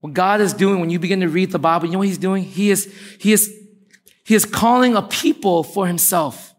What 0.00 0.14
God 0.14 0.40
is 0.40 0.52
doing 0.52 0.80
when 0.80 0.90
you 0.90 0.98
begin 0.98 1.20
to 1.20 1.28
read 1.28 1.52
the 1.52 1.60
Bible, 1.60 1.86
you 1.86 1.92
know 1.92 1.98
what 1.98 2.08
He's 2.08 2.18
doing? 2.18 2.42
He 2.42 2.72
is, 2.72 2.92
He 3.20 3.32
is, 3.32 3.56
He 4.24 4.34
is 4.34 4.44
calling 4.44 4.96
a 4.96 5.02
people 5.02 5.62
for 5.62 5.86
Himself. 5.86 6.52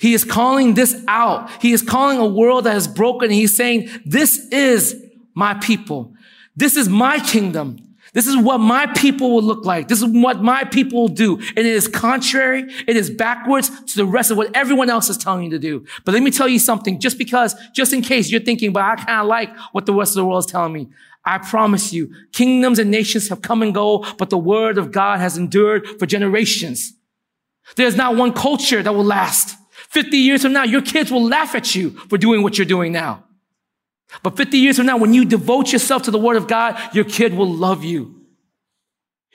He 0.00 0.12
is 0.12 0.24
calling 0.24 0.74
this 0.74 1.00
out. 1.06 1.48
He 1.62 1.70
is 1.70 1.82
calling 1.82 2.18
a 2.18 2.26
world 2.26 2.64
that 2.64 2.74
is 2.74 2.88
broken. 2.88 3.30
He's 3.30 3.56
saying, 3.56 3.88
this 4.04 4.44
is 4.50 5.00
my 5.34 5.54
people. 5.54 6.14
This 6.56 6.76
is 6.76 6.88
my 6.88 7.20
kingdom. 7.20 7.85
This 8.16 8.26
is 8.26 8.34
what 8.34 8.60
my 8.60 8.86
people 8.86 9.30
will 9.30 9.42
look 9.42 9.66
like. 9.66 9.88
This 9.88 10.00
is 10.00 10.06
what 10.08 10.42
my 10.42 10.64
people 10.64 11.02
will 11.02 11.08
do. 11.08 11.36
And 11.36 11.58
it 11.58 11.66
is 11.66 11.86
contrary. 11.86 12.64
It 12.88 12.96
is 12.96 13.10
backwards 13.10 13.68
to 13.68 13.96
the 13.96 14.06
rest 14.06 14.30
of 14.30 14.38
what 14.38 14.56
everyone 14.56 14.88
else 14.88 15.10
is 15.10 15.18
telling 15.18 15.44
you 15.44 15.50
to 15.50 15.58
do. 15.58 15.84
But 16.02 16.14
let 16.14 16.22
me 16.22 16.30
tell 16.30 16.48
you 16.48 16.58
something, 16.58 16.98
just 16.98 17.18
because, 17.18 17.54
just 17.74 17.92
in 17.92 18.00
case 18.00 18.30
you're 18.30 18.40
thinking, 18.40 18.72
but 18.72 18.82
I 18.82 18.96
kind 18.96 19.20
of 19.20 19.26
like 19.26 19.54
what 19.72 19.84
the 19.84 19.92
rest 19.92 20.12
of 20.12 20.14
the 20.14 20.24
world 20.24 20.46
is 20.46 20.50
telling 20.50 20.72
me. 20.72 20.88
I 21.26 21.36
promise 21.36 21.92
you, 21.92 22.10
kingdoms 22.32 22.78
and 22.78 22.90
nations 22.90 23.28
have 23.28 23.42
come 23.42 23.60
and 23.60 23.74
go, 23.74 24.06
but 24.16 24.30
the 24.30 24.38
word 24.38 24.78
of 24.78 24.92
God 24.92 25.20
has 25.20 25.36
endured 25.36 25.86
for 25.98 26.06
generations. 26.06 26.94
There's 27.76 27.96
not 27.96 28.16
one 28.16 28.32
culture 28.32 28.82
that 28.82 28.94
will 28.94 29.04
last. 29.04 29.58
50 29.90 30.16
years 30.16 30.40
from 30.40 30.54
now, 30.54 30.62
your 30.64 30.80
kids 30.80 31.10
will 31.12 31.24
laugh 31.24 31.54
at 31.54 31.74
you 31.74 31.90
for 31.90 32.16
doing 32.16 32.42
what 32.42 32.56
you're 32.56 32.64
doing 32.64 32.92
now. 32.92 33.25
But 34.22 34.36
50 34.36 34.58
years 34.58 34.76
from 34.76 34.86
now, 34.86 34.96
when 34.96 35.14
you 35.14 35.24
devote 35.24 35.72
yourself 35.72 36.02
to 36.04 36.10
the 36.10 36.18
word 36.18 36.36
of 36.36 36.48
God, 36.48 36.78
your 36.94 37.04
kid 37.04 37.34
will 37.34 37.52
love 37.52 37.84
you. 37.84 38.22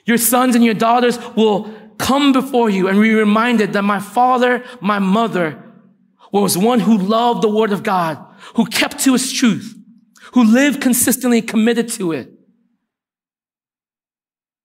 Your 0.04 0.18
sons 0.18 0.54
and 0.54 0.64
your 0.64 0.74
daughters 0.74 1.18
will 1.36 1.72
come 1.98 2.32
before 2.32 2.68
you 2.68 2.88
and 2.88 3.00
be 3.00 3.14
reminded 3.14 3.72
that 3.72 3.82
my 3.82 4.00
father, 4.00 4.64
my 4.80 4.98
mother 4.98 5.62
was 6.32 6.56
one 6.56 6.80
who 6.80 6.96
loved 6.96 7.42
the 7.42 7.48
word 7.48 7.72
of 7.72 7.82
God, 7.82 8.18
who 8.56 8.66
kept 8.66 8.98
to 9.00 9.12
his 9.12 9.30
truth, 9.30 9.76
who 10.32 10.42
lived 10.42 10.80
consistently 10.80 11.42
committed 11.42 11.88
to 11.90 12.12
it. 12.12 12.32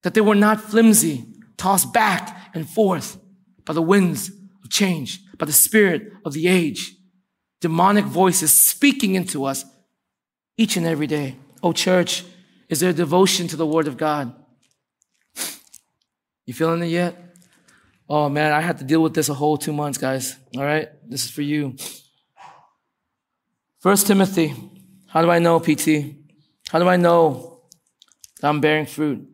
That 0.04 0.14
they 0.14 0.22
were 0.22 0.36
not 0.36 0.62
flimsy, 0.62 1.26
tossed 1.58 1.94
back 1.94 2.52
and 2.54 2.68
forth 2.68 3.20
by 3.66 3.74
the 3.74 3.82
winds 3.82 4.30
of 4.64 4.70
change, 4.70 5.20
by 5.38 5.46
the 5.46 5.52
spirit 5.52 6.14
of 6.26 6.34
the 6.34 6.48
age. 6.48 6.96
Demonic 7.60 8.06
voices 8.06 8.54
speaking 8.54 9.16
into 9.16 9.44
us 9.44 9.66
each 10.58 10.76
and 10.76 10.86
every 10.86 11.08
day. 11.08 11.36
Oh, 11.62 11.72
church, 11.72 12.26
is 12.70 12.80
there 12.80 12.92
devotion 12.92 13.48
to 13.48 13.56
the 13.56 13.66
Word 13.66 13.88
of 13.88 13.98
God? 13.98 14.34
You 16.46 16.54
feeling 16.54 16.82
it 16.82 16.88
yet? 16.88 17.16
Oh 18.10 18.30
man, 18.30 18.54
I 18.54 18.62
had 18.62 18.78
to 18.78 18.86
deal 18.86 19.04
with 19.04 19.14
this 19.14 19.28
a 19.28 19.34
whole 19.34 19.58
two 19.58 19.74
months, 19.74 19.98
guys. 19.98 20.38
All 20.56 20.64
right, 20.64 20.88
this 21.06 21.26
is 21.26 21.32
for 21.32 21.42
you. 21.42 21.76
First 23.80 24.08
Timothy, 24.08 24.54
how 25.08 25.22
do 25.22 25.30
I 25.30 25.40
know, 25.40 25.60
PT? 25.60 26.16
How 26.70 26.80
do 26.80 26.88
I 26.88 26.96
know 26.96 27.64
that 28.40 28.48
I'm 28.48 28.62
bearing 28.62 28.86
fruit? 28.86 29.28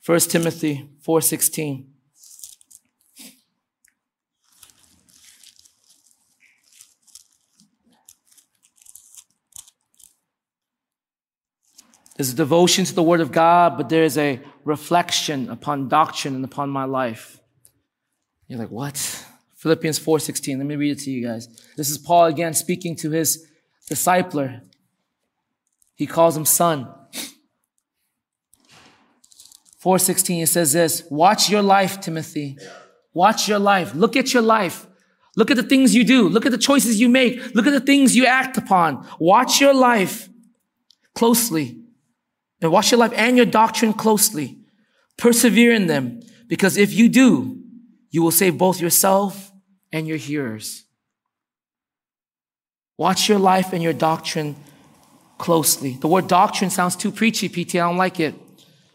First 0.00 0.30
Timothy 0.32 0.88
4:16. 1.06 1.89
There's 12.20 12.34
a 12.34 12.36
devotion 12.36 12.84
to 12.84 12.94
the 12.94 13.02
Word 13.02 13.22
of 13.22 13.32
God, 13.32 13.78
but 13.78 13.88
there 13.88 14.04
is 14.04 14.18
a 14.18 14.40
reflection 14.66 15.48
upon 15.48 15.88
doctrine 15.88 16.34
and 16.34 16.44
upon 16.44 16.68
my 16.68 16.84
life. 16.84 17.40
You're 18.46 18.58
like, 18.58 18.70
what? 18.70 18.98
Philippians 19.56 19.98
4.16. 19.98 20.58
Let 20.58 20.66
me 20.66 20.76
read 20.76 20.98
it 20.98 21.04
to 21.04 21.10
you 21.10 21.26
guys. 21.26 21.48
This 21.78 21.88
is 21.88 21.96
Paul 21.96 22.26
again 22.26 22.52
speaking 22.52 22.94
to 22.96 23.10
his 23.10 23.48
discipler. 23.90 24.60
He 25.94 26.06
calls 26.06 26.36
him 26.36 26.44
son. 26.44 26.92
4.16, 29.82 30.42
it 30.42 30.48
says 30.48 30.74
this, 30.74 31.04
watch 31.08 31.48
your 31.48 31.62
life, 31.62 32.02
Timothy. 32.02 32.58
Watch 33.14 33.48
your 33.48 33.58
life. 33.58 33.94
Look 33.94 34.14
at 34.14 34.34
your 34.34 34.42
life. 34.42 34.86
Look 35.36 35.50
at 35.50 35.56
the 35.56 35.62
things 35.62 35.94
you 35.94 36.04
do. 36.04 36.28
Look 36.28 36.44
at 36.44 36.52
the 36.52 36.58
choices 36.58 37.00
you 37.00 37.08
make. 37.08 37.54
Look 37.54 37.66
at 37.66 37.72
the 37.72 37.80
things 37.80 38.14
you 38.14 38.26
act 38.26 38.58
upon. 38.58 39.08
Watch 39.18 39.58
your 39.58 39.72
life 39.72 40.28
closely 41.14 41.78
and 42.60 42.70
watch 42.70 42.90
your 42.90 42.98
life 42.98 43.12
and 43.14 43.36
your 43.36 43.46
doctrine 43.46 43.92
closely. 43.92 44.58
Persevere 45.16 45.72
in 45.72 45.86
them, 45.86 46.20
because 46.48 46.76
if 46.76 46.92
you 46.92 47.08
do, 47.08 47.62
you 48.10 48.22
will 48.22 48.30
save 48.30 48.58
both 48.58 48.80
yourself 48.80 49.52
and 49.92 50.06
your 50.06 50.16
hearers. 50.16 50.84
Watch 52.96 53.28
your 53.28 53.38
life 53.38 53.72
and 53.72 53.82
your 53.82 53.92
doctrine 53.92 54.56
closely. 55.38 55.96
The 56.00 56.08
word 56.08 56.28
doctrine 56.28 56.70
sounds 56.70 56.96
too 56.96 57.10
preachy, 57.10 57.48
PT. 57.48 57.76
I 57.76 57.78
don't 57.78 57.96
like 57.96 58.20
it. 58.20 58.34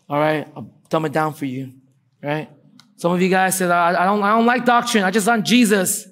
All 0.07 0.19
right, 0.19 0.47
I'll 0.55 0.71
dumb 0.89 1.05
it 1.05 1.11
down 1.11 1.33
for 1.33 1.45
you. 1.45 1.73
Right? 2.21 2.49
Some 2.97 3.11
of 3.11 3.21
you 3.21 3.29
guys 3.29 3.57
said, 3.57 3.71
I, 3.71 3.89
I 3.89 4.05
don't, 4.05 4.21
I 4.23 4.29
don't 4.29 4.45
like 4.45 4.65
doctrine. 4.65 5.03
I 5.03 5.11
just 5.11 5.27
want 5.27 5.45
Jesus. 5.45 6.07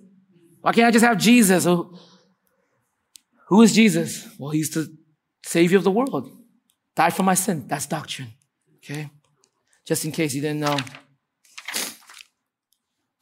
Why 0.62 0.72
can't 0.74 0.88
I 0.88 0.91
just 0.91 1.06
have 1.06 1.18
Jesus? 1.18 1.66
Who 1.66 3.62
is 3.62 3.74
Jesus? 3.74 4.28
Well, 4.38 4.51
he's 4.51 4.72
the 4.72 4.95
savior 5.45 5.78
of 5.78 5.84
the 5.84 5.91
world. 5.91 6.32
Died 6.96 7.14
for 7.14 7.24
my 7.24 7.34
sin. 7.34 7.66
That's 7.68 7.86
doctrine. 7.86 8.34
Okay? 8.78 9.10
Just 9.86 10.06
in 10.06 10.12
case 10.12 10.34
you 10.34 10.41
didn't 10.41 10.60
know. 10.60 10.78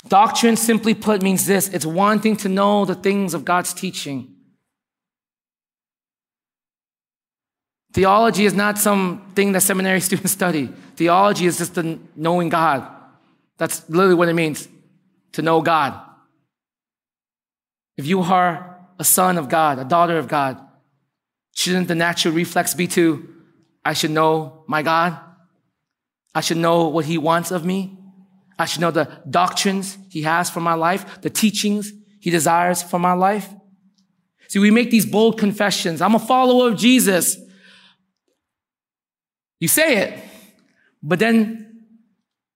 Doctrine, 0.07 0.57
simply 0.57 0.93
put, 0.93 1.21
means 1.21 1.45
this 1.45 1.67
it's 1.69 1.85
wanting 1.85 2.35
to 2.37 2.49
know 2.49 2.85
the 2.85 2.95
things 2.95 3.33
of 3.33 3.45
God's 3.45 3.73
teaching. 3.73 4.35
Theology 7.93 8.45
is 8.45 8.53
not 8.53 8.77
something 8.77 9.51
that 9.51 9.61
seminary 9.61 9.99
students 10.09 10.31
study. 10.31 10.67
Theology 10.95 11.45
is 11.45 11.57
just 11.57 11.75
the 11.75 11.99
knowing 12.15 12.49
God. 12.49 12.87
That's 13.57 13.87
literally 13.89 14.15
what 14.15 14.29
it 14.29 14.33
means 14.33 14.67
to 15.33 15.41
know 15.41 15.61
God. 15.61 15.99
If 17.97 18.07
you 18.07 18.21
are 18.21 18.79
a 18.97 19.03
son 19.03 19.37
of 19.37 19.49
God, 19.49 19.77
a 19.79 19.83
daughter 19.83 20.17
of 20.17 20.27
God, 20.27 20.59
shouldn't 21.53 21.87
the 21.87 21.95
natural 21.95 22.33
reflex 22.33 22.73
be 22.73 22.87
to 22.87 23.27
I 23.83 23.93
should 23.93 24.11
know 24.11 24.63
my 24.67 24.81
God. 24.83 25.19
I 26.33 26.41
should 26.41 26.57
know 26.57 26.87
what 26.87 27.05
he 27.05 27.17
wants 27.17 27.51
of 27.51 27.65
me. 27.65 27.97
I 28.57 28.65
should 28.65 28.81
know 28.81 28.91
the 28.91 29.21
doctrines 29.29 29.97
he 30.09 30.21
has 30.21 30.49
for 30.49 30.59
my 30.59 30.75
life, 30.75 31.21
the 31.21 31.29
teachings 31.29 31.91
he 32.19 32.29
desires 32.29 32.83
for 32.83 32.99
my 32.99 33.13
life. 33.13 33.49
See, 34.47 34.59
we 34.59 34.69
make 34.69 34.91
these 34.91 35.05
bold 35.05 35.39
confessions. 35.39 36.01
I'm 36.01 36.13
a 36.13 36.19
follower 36.19 36.69
of 36.69 36.77
Jesus. 36.77 37.37
You 39.59 39.67
say 39.67 39.97
it, 39.97 40.19
but 41.01 41.19
then 41.19 41.85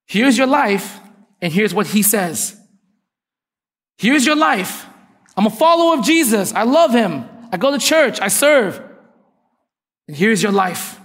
here's 0.05 0.37
your 0.37 0.47
life, 0.47 0.99
and 1.41 1.51
here's 1.51 1.73
what 1.73 1.87
he 1.87 2.01
says. 2.01 2.59
Here's 3.97 4.25
your 4.25 4.35
life. 4.35 4.85
I'm 5.37 5.45
a 5.45 5.51
follower 5.51 5.97
of 5.97 6.05
Jesus. 6.05 6.53
I 6.53 6.63
love 6.63 6.91
him. 6.91 7.25
I 7.51 7.57
go 7.57 7.71
to 7.71 7.77
church. 7.77 8.19
I 8.21 8.27
serve. 8.27 8.81
And 10.07 10.15
here's 10.15 10.43
your 10.43 10.51
life. 10.51 10.99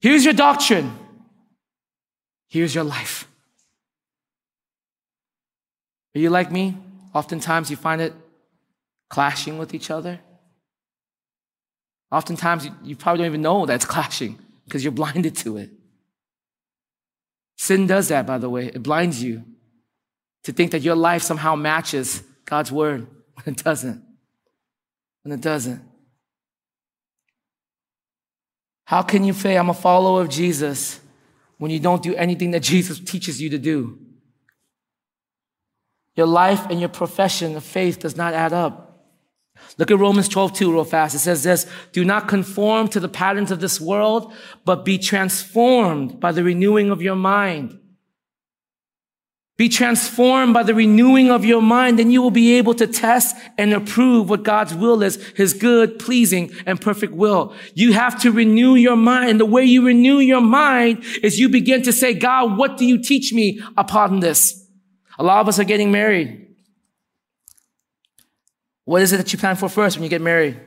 Here's 0.00 0.24
your 0.24 0.34
doctrine. 0.34 0.96
Here's 2.48 2.74
your 2.74 2.84
life. 2.84 3.28
Are 6.14 6.18
you 6.20 6.30
like 6.30 6.50
me? 6.50 6.76
Oftentimes 7.14 7.70
you 7.70 7.76
find 7.76 8.00
it 8.00 8.12
clashing 9.10 9.58
with 9.58 9.74
each 9.74 9.90
other. 9.90 10.20
Oftentimes 12.10 12.68
you, 12.82 12.96
probably 12.96 13.18
don't 13.18 13.26
even 13.26 13.42
know 13.42 13.66
that's 13.66 13.84
clashing 13.84 14.38
because 14.64 14.82
you're 14.82 14.92
blinded 14.92 15.36
to 15.36 15.58
it. 15.58 15.70
Sin 17.56 17.86
does 17.86 18.08
that, 18.08 18.26
by 18.26 18.38
the 18.38 18.48
way. 18.48 18.66
It 18.66 18.82
blinds 18.82 19.22
you 19.22 19.44
to 20.44 20.52
think 20.52 20.70
that 20.70 20.82
your 20.82 20.94
life 20.94 21.22
somehow 21.22 21.54
matches 21.56 22.22
God's 22.44 22.72
word 22.72 23.06
when 23.34 23.44
it 23.54 23.62
doesn't. 23.62 24.02
when 25.22 25.32
it 25.32 25.42
doesn't? 25.42 25.82
How 28.88 29.02
can 29.02 29.22
you 29.22 29.34
say, 29.34 29.58
I'm 29.58 29.68
a 29.68 29.74
follower 29.74 30.22
of 30.22 30.30
Jesus, 30.30 30.98
when 31.58 31.70
you 31.70 31.78
don't 31.78 32.02
do 32.02 32.14
anything 32.14 32.52
that 32.52 32.60
Jesus 32.60 32.98
teaches 32.98 33.38
you 33.38 33.50
to 33.50 33.58
do? 33.58 33.98
Your 36.14 36.26
life 36.26 36.64
and 36.70 36.80
your 36.80 36.88
profession 36.88 37.54
of 37.54 37.64
faith 37.64 37.98
does 37.98 38.16
not 38.16 38.32
add 38.32 38.54
up. 38.54 39.04
Look 39.76 39.90
at 39.90 39.98
Romans 39.98 40.26
12, 40.26 40.54
2 40.54 40.72
real 40.72 40.84
fast. 40.84 41.14
It 41.14 41.18
says 41.18 41.42
this, 41.42 41.66
do 41.92 42.02
not 42.02 42.28
conform 42.28 42.88
to 42.88 42.98
the 42.98 43.10
patterns 43.10 43.50
of 43.50 43.60
this 43.60 43.78
world, 43.78 44.32
but 44.64 44.86
be 44.86 44.96
transformed 44.96 46.18
by 46.18 46.32
the 46.32 46.42
renewing 46.42 46.90
of 46.90 47.02
your 47.02 47.14
mind. 47.14 47.78
Be 49.58 49.68
transformed 49.68 50.54
by 50.54 50.62
the 50.62 50.72
renewing 50.72 51.32
of 51.32 51.44
your 51.44 51.60
mind, 51.60 51.98
and 51.98 52.12
you 52.12 52.22
will 52.22 52.30
be 52.30 52.54
able 52.58 52.74
to 52.74 52.86
test 52.86 53.36
and 53.58 53.74
approve 53.74 54.30
what 54.30 54.44
God's 54.44 54.72
will 54.72 55.02
is, 55.02 55.16
His 55.36 55.52
good, 55.52 55.98
pleasing, 55.98 56.52
and 56.64 56.80
perfect 56.80 57.12
will. 57.12 57.52
You 57.74 57.92
have 57.92 58.20
to 58.22 58.30
renew 58.30 58.76
your 58.76 58.94
mind. 58.94 59.30
And 59.30 59.40
the 59.40 59.44
way 59.44 59.64
you 59.64 59.84
renew 59.84 60.20
your 60.20 60.40
mind 60.40 61.04
is 61.24 61.40
you 61.40 61.48
begin 61.48 61.82
to 61.82 61.92
say, 61.92 62.14
God, 62.14 62.56
what 62.56 62.76
do 62.76 62.86
you 62.86 63.02
teach 63.02 63.32
me 63.32 63.60
upon 63.76 64.20
this? 64.20 64.64
A 65.18 65.24
lot 65.24 65.40
of 65.40 65.48
us 65.48 65.58
are 65.58 65.64
getting 65.64 65.90
married. 65.90 66.54
What 68.84 69.02
is 69.02 69.12
it 69.12 69.16
that 69.16 69.32
you 69.32 69.40
plan 69.40 69.56
for 69.56 69.68
first 69.68 69.96
when 69.96 70.04
you 70.04 70.08
get 70.08 70.22
married? 70.22 70.60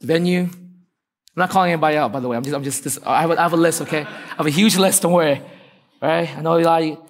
Venue. 0.00 0.48
I'm 1.36 1.40
not 1.40 1.50
calling 1.50 1.72
anybody 1.72 1.96
out, 1.96 2.12
by 2.12 2.20
the 2.20 2.28
way. 2.28 2.36
I'm 2.36 2.44
just, 2.44 2.54
I'm 2.54 2.62
just, 2.62 2.84
this, 2.84 2.98
I, 3.04 3.22
have 3.22 3.30
a, 3.32 3.38
I 3.38 3.42
have 3.42 3.52
a 3.52 3.56
list, 3.56 3.82
okay? 3.82 4.02
I 4.02 4.36
have 4.36 4.46
a 4.46 4.50
huge 4.50 4.76
list, 4.76 5.02
don't 5.02 5.12
worry. 5.12 5.42
Right? 6.00 6.36
I 6.36 6.40
know 6.40 6.56
a 6.56 6.62
lot 6.62 6.82
of 6.82 6.88
you. 6.88 7.02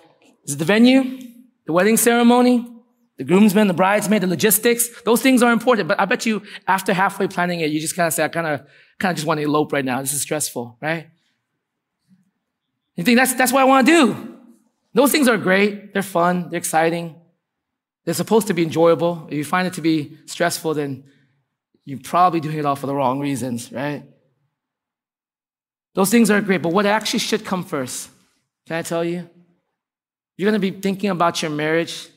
Is 0.45 0.55
it 0.55 0.59
the 0.59 0.65
venue? 0.65 1.21
The 1.67 1.73
wedding 1.73 1.99
ceremony? 1.99 2.67
The 3.19 3.25
groomsmen, 3.25 3.69
the 3.69 3.75
bridesmaid, 3.75 4.23
the 4.23 4.27
logistics? 4.27 5.03
Those 5.03 5.21
things 5.21 5.43
are 5.43 5.53
important, 5.53 5.89
but 5.89 6.01
I 6.01 6.07
bet 6.07 6.25
you 6.25 6.43
after 6.67 6.95
halfway 6.95 7.29
planning 7.29 7.61
it, 7.61 7.71
you 7.71 7.81
just 7.81 7.95
kind 7.95 8.07
of 8.07 8.15
say, 8.15 8.25
I 8.25 8.29
kind 8.29 8.47
of, 8.47 8.61
kind 8.99 9.11
of 9.11 9.17
just 9.17 9.27
want 9.27 9.39
to 9.39 9.45
elope 9.45 9.73
right 9.73 9.85
now. 9.85 10.01
This 10.01 10.15
is 10.15 10.23
stressful, 10.23 10.79
right? 10.81 11.09
You 12.97 13.05
think 13.05 13.19
that's, 13.19 13.35
that's 13.35 13.53
what 13.53 13.61
I 13.61 13.65
want 13.65 13.87
to 13.87 13.93
do. 13.93 14.39
Those 14.95 15.13
things 15.13 15.29
are 15.29 15.37
great. 15.37 15.93
They're 15.93 16.03
fun. 16.03 16.49
They're 16.49 16.59
exciting. 16.59 17.17
They're 18.05 18.15
supposed 18.15 18.47
to 18.47 18.55
be 18.55 18.63
enjoyable. 18.63 19.27
If 19.29 19.35
you 19.35 19.45
find 19.45 19.67
it 19.67 19.75
to 19.75 19.81
be 19.81 20.17
stressful, 20.27 20.75
then 20.75 21.05
you're 21.85 22.01
probably 22.01 22.41
doing 22.41 22.59
it 22.59 22.65
all 22.65 22.77
for 22.77 22.87
the 22.87 22.95
wrong 22.95 23.21
reasons, 23.21 23.71
right? 23.71 24.05
Those 25.95 26.11
things 26.11 26.31
are 26.31 26.41
great, 26.41 26.63
but 26.63 26.73
what 26.73 26.87
actually 26.87 27.21
should 27.21 27.45
come 27.45 27.65
first? 27.65 28.11
Can 28.67 28.77
I 28.77 28.83
tell 28.83 29.05
you? 29.05 29.29
You're 30.37 30.51
gonna 30.51 30.59
be 30.59 30.71
thinking 30.71 31.11
about 31.11 31.41
your 31.43 31.51
marriage. 31.51 32.09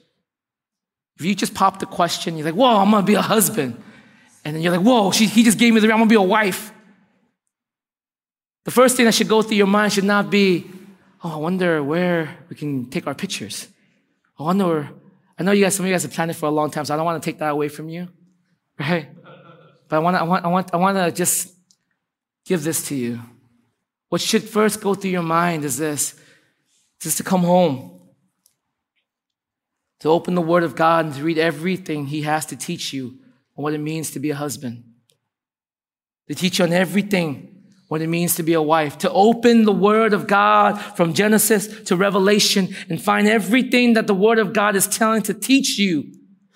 If 1.19 1.25
you 1.25 1.36
just 1.36 1.53
pop 1.53 1.80
the 1.80 1.86
question, 1.86 2.38
you're 2.38 2.45
like, 2.45 2.55
whoa, 2.55 2.78
I'm 2.78 2.91
gonna 2.91 3.05
be 3.05 3.15
a 3.15 3.21
husband. 3.21 3.82
And 4.43 4.55
then 4.55 4.63
you're 4.63 4.75
like, 4.75 4.86
whoa, 4.86 5.11
she, 5.11 5.28
he 5.28 5.43
just 5.43 5.57
gave 5.57 5.73
me 5.73 5.80
the, 5.80 5.88
ring, 5.88 5.93
I'm 5.93 5.99
gonna 5.99 6.09
be 6.09 6.15
a 6.15 6.21
wife. 6.21 6.71
The 8.65 8.71
first 8.71 8.97
thing 8.97 9.05
that 9.05 9.13
should 9.13 9.30
go 9.30 9.41
through 9.41 9.57
your 9.57 9.67
mind 9.67 9.93
should 9.93 10.03
not 10.03 10.30
be, 10.30 10.69
oh, 11.23 11.34
I 11.34 11.38
wonder 11.38 11.84
where 11.84 12.38
we 12.49 12.55
can 12.55 12.89
take 12.89 13.07
our 13.07 13.15
pictures. 13.15 13.67
I 14.39 14.43
wonder 14.43 14.89
I 15.39 15.43
know 15.43 15.51
you 15.51 15.63
guys, 15.63 15.75
some 15.75 15.86
of 15.86 15.89
you 15.89 15.93
guys 15.93 16.03
have 16.03 16.13
planned 16.13 16.32
it 16.32 16.34
for 16.34 16.47
a 16.47 16.51
long 16.51 16.71
time, 16.71 16.86
so 16.86 16.93
I 16.93 16.97
don't 16.97 17.05
want 17.05 17.21
to 17.21 17.30
take 17.30 17.38
that 17.39 17.49
away 17.49 17.67
from 17.69 17.89
you, 17.89 18.07
right? 18.80 19.07
But 19.88 19.97
I 19.97 19.99
want 19.99 20.15
to, 20.15 20.21
I 20.21 20.23
want, 20.23 20.45
I 20.45 20.47
want, 20.47 20.73
I 20.73 20.78
want 20.78 20.97
to 20.97 21.11
just 21.11 21.53
give 22.45 22.63
this 22.63 22.88
to 22.88 22.95
you. 22.95 23.19
What 24.09 24.21
should 24.21 24.43
first 24.43 24.81
go 24.81 24.95
through 24.95 25.11
your 25.11 25.23
mind 25.23 25.65
is 25.65 25.77
this, 25.77 26.15
just 27.01 27.17
to 27.17 27.23
come 27.23 27.43
home, 27.43 27.99
to 29.99 30.09
open 30.09 30.35
the 30.35 30.41
Word 30.41 30.63
of 30.63 30.75
God 30.75 31.05
and 31.05 31.15
to 31.15 31.23
read 31.23 31.37
everything 31.37 32.05
He 32.05 32.21
has 32.21 32.45
to 32.47 32.55
teach 32.55 32.93
you 32.93 33.17
on 33.57 33.63
what 33.63 33.73
it 33.73 33.79
means 33.79 34.11
to 34.11 34.19
be 34.19 34.29
a 34.29 34.35
husband, 34.35 34.83
to 36.27 36.35
teach 36.35 36.59
you 36.59 36.65
on 36.65 36.73
everything 36.73 37.57
what 37.87 38.01
it 38.01 38.07
means 38.07 38.35
to 38.35 38.43
be 38.43 38.53
a 38.53 38.61
wife, 38.61 38.97
to 38.97 39.11
open 39.11 39.63
the 39.63 39.71
word 39.71 40.13
of 40.13 40.27
God 40.27 40.77
from 40.97 41.13
Genesis 41.13 41.67
to 41.83 41.95
Revelation 41.95 42.75
and 42.89 43.01
find 43.01 43.27
everything 43.27 43.93
that 43.93 44.07
the 44.07 44.13
word 44.13 44.39
of 44.39 44.51
God 44.51 44.75
is 44.75 44.87
telling 44.87 45.21
to 45.23 45.33
teach 45.33 45.77
you, 45.79 46.13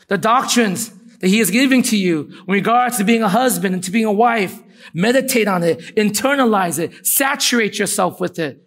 the 0.07 0.17
doctrines 0.17 0.91
that 1.19 1.29
he 1.29 1.39
is 1.39 1.49
giving 1.49 1.83
to 1.83 1.97
you 1.97 2.33
in 2.47 2.53
regards 2.53 2.97
to 2.97 3.05
being 3.05 3.23
a 3.23 3.29
husband 3.29 3.73
and 3.73 3.83
to 3.85 3.91
being 3.91 4.05
a 4.05 4.11
wife. 4.11 4.61
Meditate 4.93 5.47
on 5.47 5.63
it, 5.63 5.79
internalize 5.95 6.79
it, 6.79 7.05
saturate 7.05 7.77
yourself 7.79 8.19
with 8.19 8.39
it. 8.39 8.61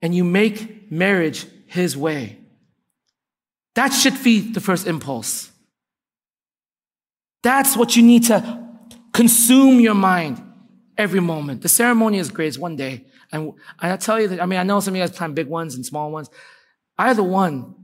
And 0.00 0.14
you 0.14 0.24
make 0.24 0.90
marriage 0.90 1.46
his 1.66 1.96
way. 1.96 2.38
That 3.74 3.88
should 3.88 4.22
be 4.22 4.40
the 4.40 4.60
first 4.60 4.86
impulse. 4.86 5.50
That's 7.42 7.76
what 7.76 7.96
you 7.96 8.02
need 8.02 8.24
to 8.24 8.68
consume 9.12 9.80
your 9.80 9.94
mind 9.94 10.42
every 10.96 11.20
moment. 11.20 11.62
The 11.62 11.68
ceremony 11.68 12.18
is 12.18 12.30
great. 12.30 12.48
It's 12.48 12.58
one 12.58 12.76
day. 12.76 13.06
And 13.30 13.52
I 13.78 13.96
tell 13.96 14.20
you 14.20 14.28
that, 14.28 14.42
I 14.42 14.46
mean, 14.46 14.58
I 14.58 14.62
know 14.62 14.80
some 14.80 14.94
of 14.94 14.98
you 14.98 15.02
guys 15.02 15.16
plan 15.16 15.34
big 15.34 15.46
ones 15.46 15.74
and 15.74 15.84
small 15.84 16.10
ones. 16.10 16.30
Either 16.98 17.22
one, 17.22 17.74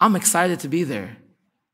I'm 0.00 0.16
excited 0.16 0.60
to 0.60 0.68
be 0.68 0.82
there. 0.82 1.16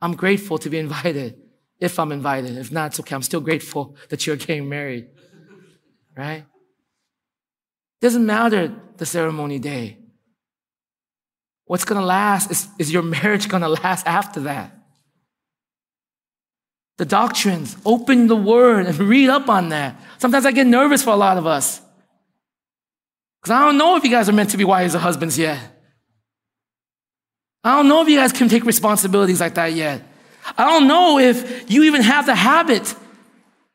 I'm 0.03 0.15
grateful 0.15 0.59
to 0.59 0.69
be 0.69 0.79
invited 0.79 1.41
if 1.81 1.99
I'm 1.99 2.13
invited. 2.13 2.59
If 2.59 2.71
not, 2.71 2.91
it's 2.91 3.01
okay. 3.01 3.15
I'm 3.15 3.23
still 3.23 3.41
grateful 3.41 3.97
that 4.11 4.27
you're 4.27 4.37
getting 4.37 4.69
married. 4.69 5.09
Right? 6.15 6.45
Doesn't 8.03 8.27
matter 8.27 8.75
the 8.99 9.07
ceremony 9.07 9.59
day. 9.59 9.97
What's 11.65 11.87
gonna 11.87 12.05
last 12.05 12.51
is, 12.51 12.69
is 12.79 12.93
your 12.93 13.03
marriage 13.03 13.49
gonna 13.49 13.71
last 13.71 14.07
after 14.07 14.41
that 14.41 14.83
the 17.03 17.07
doctrines, 17.07 17.77
open 17.85 18.29
the 18.29 18.37
word 18.37 18.87
and 18.87 18.97
read 18.97 19.29
up 19.29 19.49
on 19.49 19.71
that. 19.71 20.01
Sometimes 20.19 20.47
I 20.47 20.53
get 20.53 20.69
nervous 20.69 21.03
for 21.03 21.11
a 21.11 21.17
lot 21.17 21.37
of 21.37 21.49
us. 21.49 21.81
Because 23.41 23.57
I 23.57 23.65
don't 23.65 23.77
know 23.77 23.97
if 23.97 24.05
you 24.05 24.11
guys 24.11 24.29
are 24.29 24.33
meant 24.33 24.51
to 24.51 24.57
be 24.57 24.65
wives 24.65 24.95
or 24.95 24.99
husbands 24.99 25.37
yet. 25.37 25.59
I 27.65 27.77
don't 27.77 27.89
know 27.89 28.03
if 28.03 28.09
you 28.09 28.17
guys 28.17 28.33
can 28.33 28.49
take 28.49 28.65
responsibilities 28.65 29.41
like 29.41 29.55
that 29.55 29.73
yet. 29.73 30.03
I 30.59 30.65
don't 30.65 30.89
know 30.89 31.19
if 31.19 31.71
you 31.71 31.85
even 31.85 32.03
have 32.03 32.27
the 32.27 32.35
habit 32.35 32.95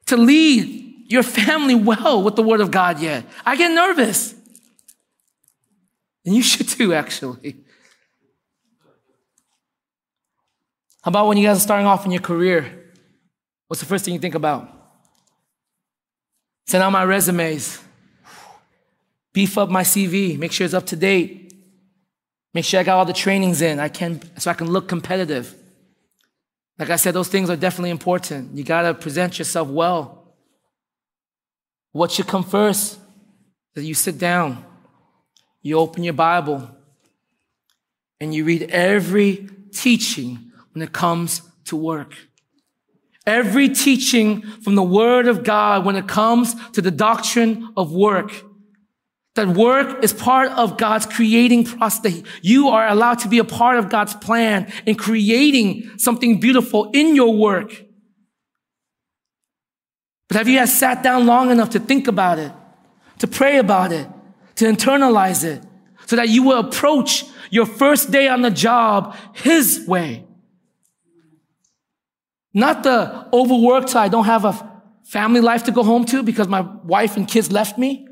to 0.08 0.18
lead 0.18 1.12
your 1.12 1.24
family 1.24 1.76
well 1.76 2.22
with 2.22 2.36
the 2.36 2.44
word 2.44 2.60
of 2.60 2.72
God 2.72 3.00
yet. 3.00 3.26
I 3.46 3.56
get 3.56 3.72
nervous. 3.72 4.36
And 6.26 6.36
you 6.36 6.42
should 6.42 6.68
too, 6.68 6.94
actually. 6.94 7.56
How 11.02 11.10
about 11.10 11.28
when 11.28 11.38
you 11.38 11.48
guys 11.48 11.58
are 11.58 11.62
starting 11.62 11.88
off 11.88 12.06
in 12.06 12.12
your 12.12 12.22
career? 12.22 12.84
What's 13.68 13.80
the 13.80 13.86
first 13.86 14.04
thing 14.04 14.14
you 14.14 14.20
think 14.20 14.36
about? 14.36 14.70
Send 16.68 16.84
out 16.84 16.92
my 16.92 17.06
resumes. 17.06 17.82
Beef 19.32 19.58
up 19.58 19.70
my 19.70 19.84
CV. 19.84 20.38
Make 20.38 20.52
sure 20.52 20.66
it's 20.66 20.74
up 20.74 20.86
to 20.88 20.98
date. 20.98 21.47
Make 22.58 22.66
sure 22.66 22.80
I 22.80 22.84
got 22.84 22.98
all 22.98 23.06
the 23.06 23.14
trainings 23.14 23.62
in. 23.62 23.80
I 23.80 23.88
can 23.88 24.20
so 24.40 24.50
I 24.50 24.56
can 24.56 24.72
look 24.72 24.88
competitive. 24.88 25.54
Like 26.80 26.90
I 26.90 26.96
said, 26.96 27.14
those 27.14 27.28
things 27.28 27.52
are 27.52 27.56
definitely 27.56 27.92
important. 27.92 28.58
You 28.58 28.64
gotta 28.64 28.96
present 28.96 29.38
yourself 29.38 29.68
well. 29.68 30.34
What 31.92 32.10
should 32.10 32.26
come 32.26 32.44
first? 32.44 32.98
That 33.76 33.84
you 33.84 33.94
sit 33.94 34.18
down, 34.18 34.66
you 35.62 35.78
open 35.78 36.04
your 36.04 36.16
Bible, 36.16 36.68
and 38.20 38.34
you 38.34 38.44
read 38.44 38.64
every 38.72 39.48
teaching 39.72 40.52
when 40.74 40.82
it 40.82 40.92
comes 40.92 41.44
to 41.66 41.76
work. 41.76 42.16
Every 43.28 43.70
teaching 43.70 44.42
from 44.64 44.74
the 44.74 44.82
Word 44.82 45.28
of 45.28 45.44
God 45.44 45.86
when 45.86 45.96
it 45.96 46.08
comes 46.08 46.56
to 46.72 46.82
the 46.82 46.90
doctrine 46.90 47.72
of 47.78 47.92
work. 47.92 48.32
That 49.38 49.50
work 49.50 50.04
is 50.04 50.14
part 50.14 50.52
of 50.54 50.80
God's 50.80 51.06
creating 51.06 51.66
process. 51.66 52.24
You 52.42 52.70
are 52.70 52.88
allowed 52.88 53.20
to 53.20 53.28
be 53.28 53.38
a 53.38 53.44
part 53.44 53.78
of 53.78 53.88
God's 53.88 54.16
plan 54.16 54.74
in 54.88 54.96
creating 54.96 56.00
something 56.00 56.40
beautiful 56.40 56.90
in 56.92 57.16
your 57.16 57.36
work. 57.36 57.86
But 60.28 60.38
have 60.38 60.48
you 60.48 60.58
guys 60.58 60.76
sat 60.76 61.04
down 61.04 61.28
long 61.28 61.52
enough 61.52 61.70
to 61.70 61.80
think 61.80 62.08
about 62.08 62.40
it, 62.40 62.52
to 63.20 63.28
pray 63.28 63.60
about 63.60 63.92
it, 63.92 64.08
to 64.56 64.66
internalize 64.66 65.44
it, 65.44 65.62
so 66.08 66.16
that 66.16 66.30
you 66.30 66.42
will 66.42 66.58
approach 66.58 67.24
your 67.52 67.68
first 67.68 68.10
day 68.10 68.28
on 68.28 68.42
the 68.42 68.50
job 68.50 69.16
His 69.34 69.86
way? 69.88 70.26
Not 72.56 72.82
the 72.82 73.28
overworked, 73.32 73.90
so 73.90 74.00
I 74.00 74.08
don't 74.08 74.26
have 74.26 74.46
a 74.46 74.82
family 75.04 75.42
life 75.42 75.66
to 75.66 75.72
go 75.72 75.84
home 75.84 76.06
to 76.06 76.24
because 76.24 76.48
my 76.48 76.62
wife 76.62 77.18
and 77.18 77.28
kids 77.28 77.52
left 77.52 77.78
me. 77.78 78.07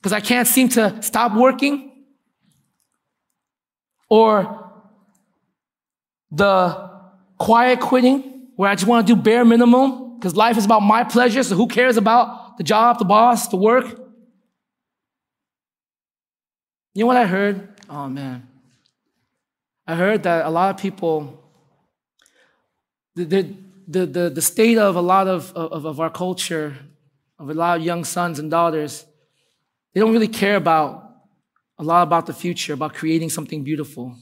Because 0.00 0.12
I 0.12 0.20
can't 0.20 0.46
seem 0.46 0.68
to 0.70 1.02
stop 1.02 1.34
working. 1.34 1.92
Or 4.08 4.70
the 6.30 6.90
quiet 7.38 7.80
quitting, 7.80 8.48
where 8.56 8.70
I 8.70 8.74
just 8.74 8.86
want 8.86 9.06
to 9.06 9.14
do 9.14 9.20
bare 9.20 9.44
minimum 9.44 10.06
because 10.16 10.34
life 10.34 10.56
is 10.56 10.64
about 10.64 10.80
my 10.80 11.04
pleasure, 11.04 11.42
so 11.42 11.54
who 11.54 11.66
cares 11.66 11.96
about 11.96 12.56
the 12.56 12.64
job, 12.64 12.98
the 12.98 13.04
boss, 13.04 13.48
the 13.48 13.56
work? 13.56 14.00
You 16.94 17.02
know 17.02 17.06
what 17.06 17.16
I 17.16 17.26
heard? 17.26 17.68
Oh 17.90 18.08
man. 18.08 18.48
I 19.86 19.94
heard 19.94 20.22
that 20.24 20.46
a 20.46 20.50
lot 20.50 20.74
of 20.74 20.80
people, 20.80 21.44
the, 23.14 23.24
the, 23.86 24.06
the, 24.06 24.30
the 24.30 24.42
state 24.42 24.78
of 24.78 24.96
a 24.96 25.00
lot 25.00 25.28
of, 25.28 25.52
of, 25.52 25.84
of 25.84 26.00
our 26.00 26.10
culture, 26.10 26.76
of 27.38 27.50
a 27.50 27.54
lot 27.54 27.78
of 27.78 27.84
young 27.84 28.02
sons 28.02 28.38
and 28.38 28.50
daughters, 28.50 29.04
they 29.96 30.00
don't 30.00 30.12
really 30.12 30.28
care 30.28 30.56
about 30.56 31.10
a 31.78 31.82
lot 31.82 32.02
about 32.02 32.26
the 32.26 32.34
future, 32.34 32.74
about 32.74 32.92
creating 32.92 33.30
something 33.30 33.64
beautiful, 33.64 34.14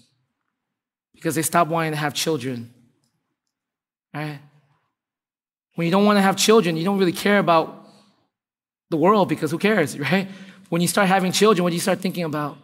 because 1.12 1.34
they 1.34 1.42
stop 1.42 1.66
wanting 1.66 1.90
to 1.90 1.96
have 1.96 2.14
children. 2.14 2.72
Right? 4.14 4.38
When 5.74 5.84
you 5.84 5.90
don't 5.90 6.04
want 6.04 6.16
to 6.16 6.22
have 6.22 6.36
children, 6.36 6.76
you 6.76 6.84
don't 6.84 7.00
really 7.00 7.10
care 7.10 7.40
about 7.40 7.88
the 8.88 8.96
world 8.96 9.28
because 9.28 9.50
who 9.50 9.58
cares, 9.58 9.98
right? 10.12 10.28
When 10.68 10.80
you 10.80 10.86
start 10.86 11.08
having 11.08 11.32
children, 11.32 11.64
what 11.64 11.70
do 11.70 11.74
you 11.74 11.80
start 11.80 11.98
thinking 11.98 12.22
about? 12.22 12.56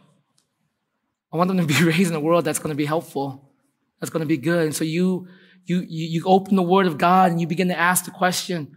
I 1.33 1.37
want 1.37 1.49
them 1.49 1.59
to 1.59 1.67
be 1.67 1.83
raised 1.85 2.11
in 2.11 2.15
a 2.15 2.21
world 2.21 2.45
that's 2.45 2.61
going 2.61 2.71
to 2.71 2.77
be 2.77 2.87
helpful, 2.87 3.51
that's 3.99 4.11
going 4.11 4.21
to 4.21 4.27
be 4.27 4.37
good. 4.37 4.67
And 4.67 4.75
so 4.77 4.85
you, 4.85 5.27
you, 5.65 5.81
you, 5.81 6.23
open 6.27 6.55
the 6.55 6.63
Word 6.63 6.87
of 6.87 6.97
God 6.97 7.33
and 7.33 7.41
you 7.41 7.49
begin 7.49 7.67
to 7.71 7.77
ask 7.77 8.05
the 8.05 8.13
question, 8.13 8.77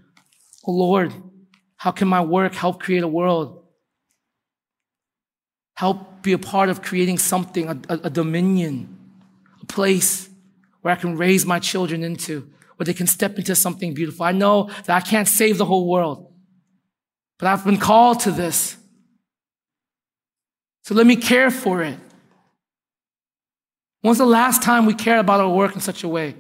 Oh 0.66 0.72
Lord, 0.72 1.14
how 1.78 1.92
can 1.92 2.08
my 2.08 2.22
work 2.22 2.56
help 2.56 2.82
create 2.82 3.04
a 3.04 3.08
world? 3.08 3.63
Help 5.76 6.22
be 6.22 6.34
a 6.34 6.38
part 6.38 6.70
of 6.70 6.82
creating 6.82 7.18
something, 7.18 7.68
a, 7.68 7.80
a, 7.90 8.00
a 8.04 8.10
dominion, 8.10 8.98
a 9.62 9.66
place 9.66 10.30
where 10.82 10.94
I 10.94 10.98
can 10.98 11.18
raise 11.18 11.46
my 11.46 11.60
children 11.60 12.04
into, 12.04 12.50
where 12.76 12.86
they 12.86 12.94
can 12.94 13.08
step 13.08 13.38
into 13.38 13.56
something 13.56 13.94
beautiful. 13.94 14.26
I 14.26 14.32
know 14.32 14.70
that 14.86 14.90
I 14.90 15.02
can't 15.02 15.28
save 15.28 15.58
the 15.58 15.66
whole 15.66 15.90
world, 15.90 16.32
but 17.40 17.48
I've 17.48 17.66
been 17.66 17.78
called 17.78 18.20
to 18.22 18.32
this. 18.32 18.78
So 20.84 20.94
let 20.94 21.08
me 21.08 21.16
care 21.16 21.50
for 21.50 21.82
it. 21.82 21.98
When's 24.02 24.18
the 24.18 24.26
last 24.26 24.62
time 24.62 24.86
we 24.86 24.94
cared 24.94 25.20
about 25.20 25.40
our 25.40 25.50
work 25.50 25.76
in 25.76 25.82
such 25.82 26.04
a 26.04 26.08
way? 26.10 26.36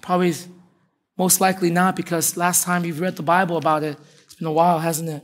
Probably 0.00 0.32
most 1.18 1.40
likely 1.40 1.70
not, 1.70 1.96
because 1.96 2.36
last 2.36 2.64
time 2.64 2.84
you've 2.84 3.00
read 3.00 3.16
the 3.16 3.22
Bible 3.22 3.56
about 3.56 3.82
it, 3.82 3.98
it's 4.24 4.34
been 4.34 4.46
a 4.46 4.52
while, 4.52 4.78
hasn't 4.78 5.08
it? 5.08 5.22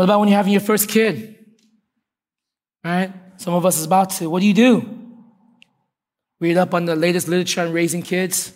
What 0.00 0.04
about 0.04 0.20
when 0.20 0.30
you're 0.30 0.38
having 0.38 0.52
your 0.52 0.62
first 0.62 0.88
kid? 0.88 1.36
Right? 2.82 3.12
Some 3.36 3.52
of 3.52 3.66
us 3.66 3.76
is 3.76 3.84
about 3.84 4.08
to. 4.12 4.30
What 4.30 4.40
do 4.40 4.46
you 4.46 4.54
do? 4.54 4.98
Read 6.40 6.56
up 6.56 6.72
on 6.72 6.86
the 6.86 6.96
latest 6.96 7.28
literature 7.28 7.60
on 7.60 7.70
raising 7.74 8.00
kids. 8.00 8.50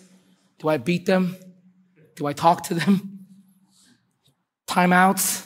Do 0.57 0.69
I 0.69 0.77
beat 0.77 1.05
them? 1.05 1.37
Do 2.15 2.25
I 2.25 2.33
talk 2.33 2.63
to 2.63 2.73
them? 2.73 3.27
Timeouts? 4.67 5.45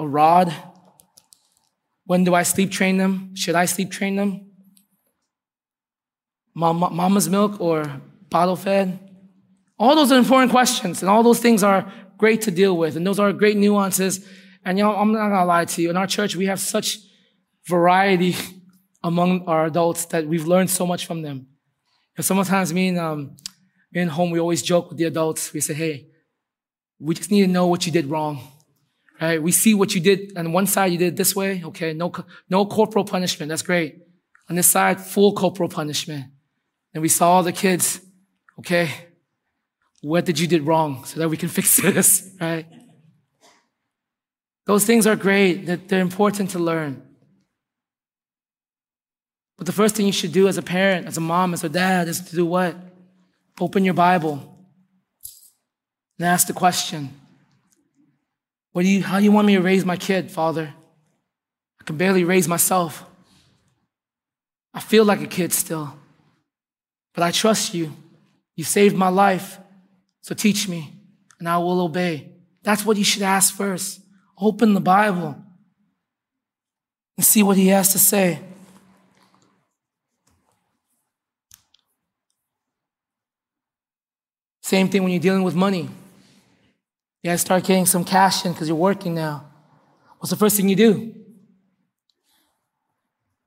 A 0.00 0.08
rod? 0.08 0.52
When 2.06 2.24
do 2.24 2.34
I 2.34 2.42
sleep 2.42 2.72
train 2.72 2.96
them? 2.96 3.36
Should 3.36 3.54
I 3.54 3.66
sleep 3.66 3.92
train 3.92 4.16
them? 4.16 4.50
Mama's 6.56 7.28
milk 7.28 7.60
or 7.60 7.84
bottle 8.30 8.56
fed? 8.56 8.98
All 9.78 9.94
those 9.94 10.10
are 10.10 10.18
important 10.18 10.50
questions, 10.50 11.02
and 11.02 11.08
all 11.08 11.22
those 11.22 11.38
things 11.38 11.62
are 11.62 11.88
great 12.16 12.42
to 12.42 12.50
deal 12.50 12.76
with, 12.76 12.96
and 12.96 13.06
those 13.06 13.20
are 13.20 13.32
great 13.32 13.56
nuances. 13.56 14.26
And 14.68 14.76
you 14.76 14.84
know, 14.84 14.94
I'm 14.94 15.12
not 15.12 15.30
gonna 15.30 15.46
lie 15.46 15.64
to 15.64 15.80
you. 15.80 15.88
In 15.88 15.96
our 15.96 16.06
church, 16.06 16.36
we 16.36 16.44
have 16.44 16.60
such 16.60 16.98
variety 17.66 18.36
among 19.02 19.46
our 19.46 19.64
adults 19.64 20.04
that 20.12 20.26
we've 20.26 20.46
learned 20.46 20.68
so 20.68 20.86
much 20.86 21.06
from 21.06 21.22
them. 21.22 21.46
And 22.18 22.26
sometimes 22.26 22.74
me 22.74 22.88
and 22.88 22.98
um, 22.98 23.36
me 23.92 24.02
and 24.02 24.10
home, 24.10 24.30
we 24.30 24.38
always 24.38 24.60
joke 24.60 24.90
with 24.90 24.98
the 24.98 25.04
adults. 25.04 25.54
We 25.54 25.60
say, 25.60 25.72
"Hey, 25.72 26.08
we 26.98 27.14
just 27.14 27.30
need 27.30 27.46
to 27.46 27.50
know 27.50 27.66
what 27.66 27.86
you 27.86 27.92
did 27.92 28.08
wrong." 28.10 28.46
Right? 29.18 29.42
We 29.42 29.52
see 29.52 29.72
what 29.72 29.94
you 29.94 30.02
did 30.02 30.36
on 30.36 30.52
one 30.52 30.66
side, 30.66 30.92
you 30.92 30.98
did 30.98 31.16
this 31.16 31.34
way. 31.34 31.62
Okay, 31.64 31.94
no, 31.94 32.12
no 32.50 32.66
corporal 32.66 33.06
punishment. 33.06 33.48
That's 33.48 33.62
great. 33.62 34.02
On 34.50 34.54
this 34.56 34.66
side, 34.66 35.00
full 35.00 35.32
corporal 35.32 35.70
punishment. 35.70 36.26
And 36.92 37.00
we 37.00 37.08
saw 37.08 37.30
all 37.30 37.42
the 37.42 37.52
kids. 37.52 38.02
Okay, 38.58 38.90
what 40.02 40.26
did 40.26 40.38
you 40.38 40.46
did 40.46 40.66
wrong 40.66 41.06
so 41.06 41.20
that 41.20 41.30
we 41.30 41.38
can 41.38 41.48
fix 41.58 41.78
this, 41.78 42.36
right? 42.38 42.66
Those 44.68 44.84
things 44.84 45.06
are 45.06 45.16
great, 45.16 45.64
that 45.64 45.88
they're 45.88 46.02
important 46.02 46.50
to 46.50 46.58
learn. 46.58 47.00
But 49.56 49.66
the 49.66 49.72
first 49.72 49.96
thing 49.96 50.04
you 50.04 50.12
should 50.12 50.30
do 50.30 50.46
as 50.46 50.58
a 50.58 50.62
parent, 50.62 51.06
as 51.06 51.16
a 51.16 51.22
mom, 51.22 51.54
as 51.54 51.64
a 51.64 51.70
dad, 51.70 52.06
is 52.06 52.20
to 52.20 52.36
do 52.36 52.44
what? 52.44 52.76
Open 53.58 53.82
your 53.82 53.94
Bible 53.94 54.56
and 56.18 56.28
ask 56.28 56.46
the 56.46 56.52
question 56.52 57.08
what 58.72 58.82
do 58.82 58.88
you, 58.88 59.02
how 59.02 59.16
do 59.18 59.24
you 59.24 59.32
want 59.32 59.46
me 59.46 59.54
to 59.54 59.62
raise 59.62 59.86
my 59.86 59.96
kid, 59.96 60.30
Father? 60.30 60.74
I 61.80 61.84
can 61.84 61.96
barely 61.96 62.24
raise 62.24 62.46
myself. 62.46 63.06
I 64.74 64.80
feel 64.80 65.06
like 65.06 65.22
a 65.22 65.26
kid 65.26 65.54
still. 65.54 65.94
But 67.14 67.24
I 67.24 67.30
trust 67.30 67.72
you. 67.72 67.96
You 68.54 68.64
saved 68.64 68.94
my 68.94 69.08
life. 69.08 69.58
So 70.20 70.34
teach 70.34 70.68
me, 70.68 70.92
and 71.38 71.48
I 71.48 71.56
will 71.56 71.80
obey. 71.80 72.28
That's 72.62 72.84
what 72.84 72.98
you 72.98 73.04
should 73.04 73.22
ask 73.22 73.54
first. 73.54 74.02
Open 74.40 74.74
the 74.74 74.80
Bible 74.80 75.36
and 77.16 77.26
see 77.26 77.42
what 77.42 77.56
he 77.56 77.68
has 77.68 77.92
to 77.92 77.98
say. 77.98 78.38
Same 84.62 84.88
thing 84.88 85.02
when 85.02 85.12
you're 85.12 85.20
dealing 85.20 85.42
with 85.42 85.54
money. 85.54 85.88
You 87.22 87.30
gotta 87.30 87.38
start 87.38 87.64
getting 87.64 87.86
some 87.86 88.04
cash 88.04 88.44
in 88.44 88.52
because 88.52 88.68
you're 88.68 88.76
working 88.76 89.14
now. 89.14 89.44
What's 90.18 90.30
the 90.30 90.36
first 90.36 90.56
thing 90.56 90.68
you 90.68 90.76
do? 90.76 91.14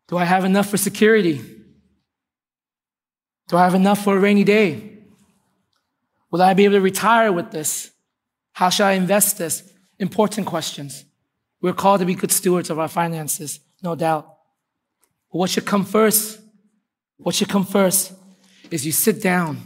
Do 0.08 0.18
I 0.18 0.26
have 0.26 0.44
enough 0.44 0.70
for 0.70 0.78
security? 0.78 1.42
Do 3.48 3.58
I 3.58 3.64
have 3.64 3.76
enough 3.76 4.04
for 4.04 4.18
a 4.18 4.20
rainy 4.20 4.44
day? 4.44 4.98
Will 6.32 6.42
I 6.42 6.54
be 6.54 6.66
able 6.66 6.76
to 6.76 6.82
retire 6.82 7.32
with 7.32 7.52
this? 7.52 7.92
How 8.54 8.70
shall 8.70 8.88
I 8.88 8.94
invest 8.94 9.38
this? 9.38 9.71
Important 10.02 10.46
questions. 10.46 11.06
We're 11.62 11.74
called 11.74 12.02
to 12.02 12.06
be 12.06 12.16
good 12.16 12.32
stewards 12.32 12.70
of 12.70 12.78
our 12.78 12.90
finances, 12.90 13.62
no 13.82 13.96
doubt. 13.96 14.26
But 15.32 15.38
what 15.38 15.50
should 15.50 15.66
come 15.66 15.86
first? 15.86 16.42
What 17.18 17.36
should 17.36 17.48
come 17.48 17.66
first 17.66 18.12
is 18.70 18.86
you 18.86 18.92
sit 18.92 19.22
down, 19.22 19.62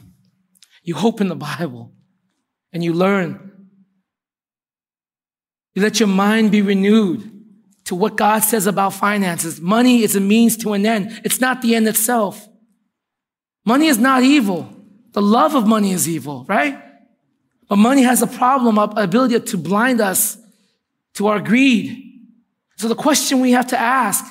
you 0.84 0.96
open 0.98 1.30
the 1.30 1.36
Bible, 1.36 1.92
and 2.72 2.84
you 2.84 2.94
learn 2.94 3.56
you 5.76 5.82
let 5.82 6.00
your 6.00 6.08
mind 6.08 6.52
be 6.52 6.62
renewed 6.62 7.32
to 7.84 7.96
what 7.96 8.16
God 8.16 8.40
says 8.40 8.66
about 8.66 8.94
finances. 8.94 9.60
Money 9.60 10.04
is 10.04 10.16
a 10.16 10.22
means 10.22 10.58
to 10.58 10.74
an 10.74 10.86
end. 10.86 11.22
It's 11.24 11.42
not 11.42 11.62
the 11.62 11.76
end 11.76 11.88
itself. 11.88 12.48
Money 13.66 13.88
is 13.88 13.98
not 13.98 14.24
evil. 14.24 14.70
The 15.12 15.22
love 15.22 15.54
of 15.54 15.68
money 15.68 15.92
is 15.92 16.08
evil, 16.08 16.46
right? 16.48 16.82
But 17.68 17.78
money 17.78 18.04
has 18.04 18.22
a 18.22 18.28
problem, 18.28 18.78
of 18.78 18.98
ability 18.98 19.40
to 19.40 19.58
blind 19.58 20.02
us 20.02 20.38
to 21.16 21.28
our 21.28 21.40
greed. 21.40 22.02
So 22.78 22.88
the 22.88 22.96
question 22.96 23.40
we 23.40 23.52
have 23.52 23.68
to 23.68 23.80
ask, 23.80 24.26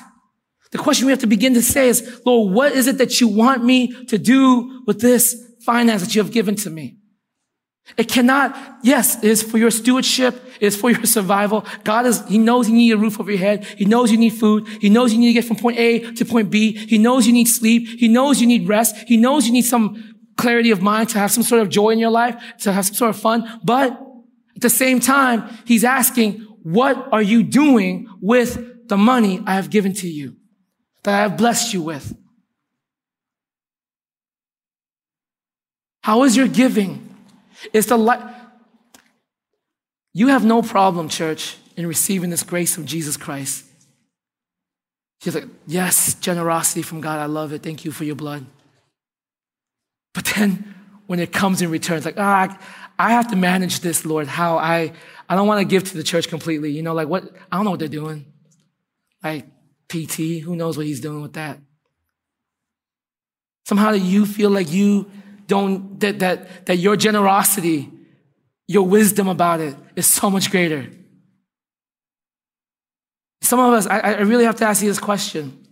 the 0.71 0.77
question 0.77 1.05
we 1.05 1.11
have 1.11 1.19
to 1.19 1.27
begin 1.27 1.53
to 1.53 1.61
say 1.61 1.87
is, 1.87 2.21
Lord, 2.25 2.53
what 2.53 2.73
is 2.73 2.87
it 2.87 2.97
that 2.97 3.19
you 3.19 3.27
want 3.27 3.63
me 3.63 4.05
to 4.05 4.17
do 4.17 4.83
with 4.85 4.99
this 4.99 5.53
finance 5.61 6.03
that 6.03 6.15
you 6.15 6.21
have 6.21 6.31
given 6.31 6.55
to 6.57 6.69
me? 6.69 6.97
It 7.97 8.09
cannot, 8.09 8.57
yes, 8.81 9.23
it 9.23 9.29
is 9.29 9.43
for 9.43 9.57
your 9.57 9.69
stewardship. 9.69 10.41
It 10.59 10.67
is 10.67 10.75
for 10.75 10.89
your 10.89 11.05
survival. 11.05 11.65
God 11.83 12.07
is, 12.07 12.27
He 12.27 12.39
knows 12.39 12.67
you 12.67 12.75
need 12.75 12.91
a 12.91 12.97
roof 12.97 13.19
over 13.19 13.29
your 13.29 13.39
head. 13.39 13.63
He 13.63 13.85
knows 13.85 14.11
you 14.11 14.17
need 14.17 14.31
food. 14.31 14.67
He 14.81 14.89
knows 14.89 15.13
you 15.13 15.19
need 15.19 15.27
to 15.27 15.33
get 15.33 15.45
from 15.45 15.57
point 15.57 15.77
A 15.77 15.99
to 16.13 16.25
point 16.25 16.49
B. 16.49 16.73
He 16.73 16.97
knows 16.97 17.27
you 17.27 17.33
need 17.33 17.45
sleep. 17.45 17.87
He 17.99 18.07
knows 18.07 18.41
you 18.41 18.47
need 18.47 18.67
rest. 18.67 18.95
He 19.07 19.17
knows 19.17 19.45
you 19.45 19.53
need 19.53 19.65
some 19.65 20.14
clarity 20.37 20.71
of 20.71 20.81
mind 20.81 21.09
to 21.09 21.19
have 21.19 21.31
some 21.31 21.43
sort 21.43 21.61
of 21.61 21.69
joy 21.69 21.89
in 21.89 21.99
your 21.99 22.11
life, 22.11 22.35
to 22.59 22.71
have 22.71 22.85
some 22.85 22.95
sort 22.95 23.09
of 23.09 23.19
fun. 23.19 23.59
But 23.63 23.91
at 24.55 24.61
the 24.61 24.69
same 24.69 24.99
time, 24.99 25.49
He's 25.65 25.83
asking, 25.83 26.41
what 26.63 27.09
are 27.11 27.21
you 27.21 27.43
doing 27.43 28.07
with 28.21 28.87
the 28.87 28.97
money 28.97 29.41
I 29.45 29.55
have 29.55 29.69
given 29.69 29.93
to 29.93 30.07
you, 30.07 30.35
that 31.03 31.13
I 31.13 31.21
have 31.21 31.37
blessed 31.37 31.73
you 31.73 31.81
with? 31.81 32.15
How 36.01 36.23
is 36.23 36.37
your 36.37 36.47
giving? 36.47 37.15
It's 37.73 37.87
the 37.87 37.97
light. 37.97 38.21
You 40.13 40.27
have 40.27 40.45
no 40.45 40.61
problem, 40.61 41.09
church, 41.09 41.57
in 41.75 41.87
receiving 41.87 42.29
this 42.29 42.43
grace 42.43 42.77
of 42.77 42.85
Jesus 42.85 43.17
Christ. 43.17 43.65
She's 45.21 45.35
like, 45.35 45.47
yes, 45.65 46.13
generosity 46.15 46.83
from 46.83 47.01
God. 47.01 47.19
I 47.19 47.25
love 47.25 47.51
it. 47.53 47.63
Thank 47.63 47.85
you 47.85 47.91
for 47.91 48.03
your 48.03 48.15
blood. 48.15 48.45
But 50.15 50.25
then 50.35 50.73
when 51.05 51.19
it 51.19 51.31
comes 51.31 51.61
in 51.61 51.69
return, 51.69 51.97
it's 51.97 52.05
like, 52.05 52.17
ah, 52.17 52.57
I 52.97 53.11
have 53.11 53.27
to 53.27 53.35
manage 53.35 53.81
this, 53.81 54.05
Lord. 54.05 54.25
How 54.25 54.57
I, 54.57 54.93
I 55.29 55.35
don't 55.35 55.47
want 55.47 55.59
to 55.59 55.65
give 55.65 55.83
to 55.83 55.97
the 55.97 56.03
church 56.03 56.29
completely. 56.29 56.71
You 56.71 56.81
know, 56.81 56.93
like 56.93 57.07
what, 57.07 57.25
I 57.51 57.57
don't 57.57 57.65
know 57.65 57.71
what 57.71 57.79
they're 57.79 57.87
doing. 57.89 58.25
Like 59.23 59.45
PT, 59.89 60.41
who 60.41 60.55
knows 60.55 60.77
what 60.77 60.85
he's 60.85 61.01
doing 61.01 61.21
with 61.21 61.33
that? 61.33 61.59
Somehow 63.65 63.91
you 63.91 64.25
feel 64.25 64.49
like 64.49 64.71
you 64.71 65.11
don't, 65.47 65.99
that, 65.99 66.19
that, 66.19 66.65
that 66.67 66.77
your 66.77 66.95
generosity, 66.95 67.91
your 68.67 68.87
wisdom 68.87 69.27
about 69.27 69.59
it 69.59 69.75
is 69.95 70.07
so 70.07 70.29
much 70.29 70.49
greater. 70.49 70.89
Some 73.41 73.59
of 73.59 73.73
us, 73.73 73.85
I, 73.85 73.99
I 73.99 74.21
really 74.21 74.45
have 74.45 74.55
to 74.57 74.65
ask 74.65 74.81
you 74.81 74.87
this 74.87 74.99
question. 74.99 75.67